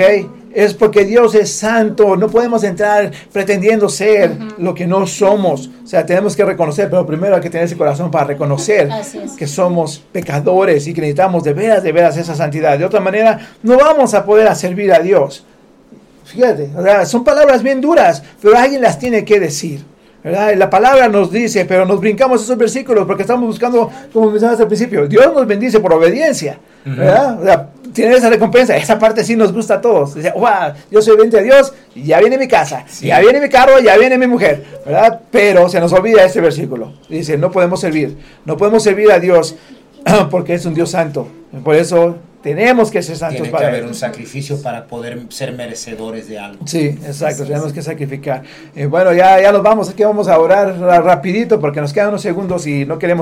Es 0.57 0.73
porque 0.73 1.05
Dios 1.05 1.35
es 1.35 1.51
santo. 1.53 2.17
No 2.17 2.29
podemos 2.29 2.63
entrar 2.63 3.11
pretendiendo 3.31 3.87
ser 3.89 4.35
lo 4.57 4.73
que 4.73 4.87
no 4.87 5.05
somos. 5.05 5.69
O 5.83 5.85
sea, 5.85 6.03
tenemos 6.03 6.35
que 6.35 6.43
reconocer, 6.43 6.89
pero 6.89 7.05
primero 7.05 7.35
hay 7.35 7.41
que 7.41 7.51
tener 7.51 7.65
ese 7.65 7.77
corazón 7.77 8.09
para 8.09 8.25
reconocer 8.25 8.89
es. 8.89 9.33
que 9.33 9.45
somos 9.45 10.01
pecadores 10.11 10.87
y 10.87 10.95
que 10.95 11.01
necesitamos 11.01 11.43
de 11.43 11.53
veras, 11.53 11.83
de 11.83 11.91
veras 11.91 12.17
esa 12.17 12.33
santidad. 12.33 12.75
De 12.79 12.85
otra 12.85 12.99
manera, 12.99 13.39
no 13.61 13.77
vamos 13.77 14.15
a 14.15 14.25
poder 14.25 14.47
a 14.47 14.55
servir 14.55 14.91
a 14.91 14.97
Dios. 14.97 15.45
Fíjate, 16.25 16.71
o 16.75 16.81
sea, 16.81 17.05
son 17.05 17.23
palabras 17.23 17.61
bien 17.61 17.79
duras, 17.79 18.23
pero 18.41 18.57
alguien 18.57 18.81
las 18.81 18.97
tiene 18.97 19.23
que 19.23 19.39
decir. 19.39 19.85
¿verdad? 20.23 20.55
La 20.55 20.71
palabra 20.71 21.07
nos 21.07 21.31
dice, 21.31 21.65
pero 21.65 21.85
nos 21.85 21.99
brincamos 21.99 22.41
esos 22.41 22.57
versículos 22.57 23.05
porque 23.05 23.21
estamos 23.21 23.45
buscando, 23.45 23.91
como 24.11 24.31
mencionaste 24.31 24.63
al 24.63 24.67
principio, 24.67 25.07
Dios 25.07 25.31
nos 25.35 25.45
bendice 25.45 25.79
por 25.79 25.93
obediencia. 25.93 26.57
¿verdad? 26.83 27.39
O 27.39 27.43
sea, 27.45 27.69
tiene 28.01 28.15
esa 28.17 28.29
recompensa, 28.29 28.75
esa 28.77 28.97
parte 28.99 29.23
sí 29.23 29.35
nos 29.35 29.51
gusta 29.53 29.75
a 29.75 29.81
todos. 29.81 30.15
Dice, 30.15 30.31
wow, 30.31 30.73
yo 30.91 31.01
soy 31.01 31.13
obediente 31.13 31.39
a 31.39 31.41
Dios, 31.41 31.73
y 31.95 32.03
ya 32.03 32.19
viene 32.19 32.37
mi 32.37 32.47
casa, 32.47 32.83
Sí. 32.87 33.07
ya 33.07 33.19
viene 33.19 33.39
mi 33.41 33.49
carro, 33.49 33.79
ya 33.79 33.97
viene 33.97 34.17
mi 34.17 34.27
mujer, 34.27 34.63
¿verdad? 34.85 35.21
Pero 35.31 35.67
se 35.69 35.79
nos 35.79 35.91
olvida 35.93 36.23
este 36.23 36.41
versículo. 36.41 36.93
Dice, 37.09 37.37
no 37.37 37.51
podemos 37.51 37.79
servir, 37.79 38.17
no 38.45 38.57
podemos 38.57 38.83
servir 38.83 39.11
a 39.11 39.19
Dios 39.19 39.55
porque 40.31 40.53
es 40.53 40.65
un 40.65 40.73
Dios 40.73 40.91
santo. 40.91 41.27
Por 41.63 41.75
eso 41.75 42.17
tenemos 42.43 42.91
que 42.91 43.01
ser 43.01 43.17
santos 43.17 43.37
tiene 43.37 43.47
que 43.49 43.51
para 43.53 43.67
haber 43.69 43.81
Él. 43.81 43.87
un 43.87 43.95
sacrificio 43.95 44.61
para 44.61 44.85
poder 44.85 45.19
ser 45.29 45.51
merecedores 45.53 46.29
de 46.29 46.39
algo. 46.39 46.65
Sí, 46.67 46.85
exacto, 47.05 47.43
tenemos 47.45 47.73
que 47.73 47.81
sacrificar. 47.81 48.43
Eh, 48.75 48.85
bueno, 48.85 49.11
ya, 49.13 49.41
ya 49.41 49.51
nos 49.51 49.63
vamos, 49.63 49.89
aquí 49.89 50.03
vamos 50.03 50.27
a 50.27 50.39
orar 50.39 50.79
ra- 50.79 51.01
rapidito 51.01 51.59
porque 51.59 51.81
nos 51.81 51.91
quedan 51.91 52.09
unos 52.09 52.21
segundos 52.21 52.65
y 52.67 52.85
no 52.85 52.99
queremos 52.99 53.15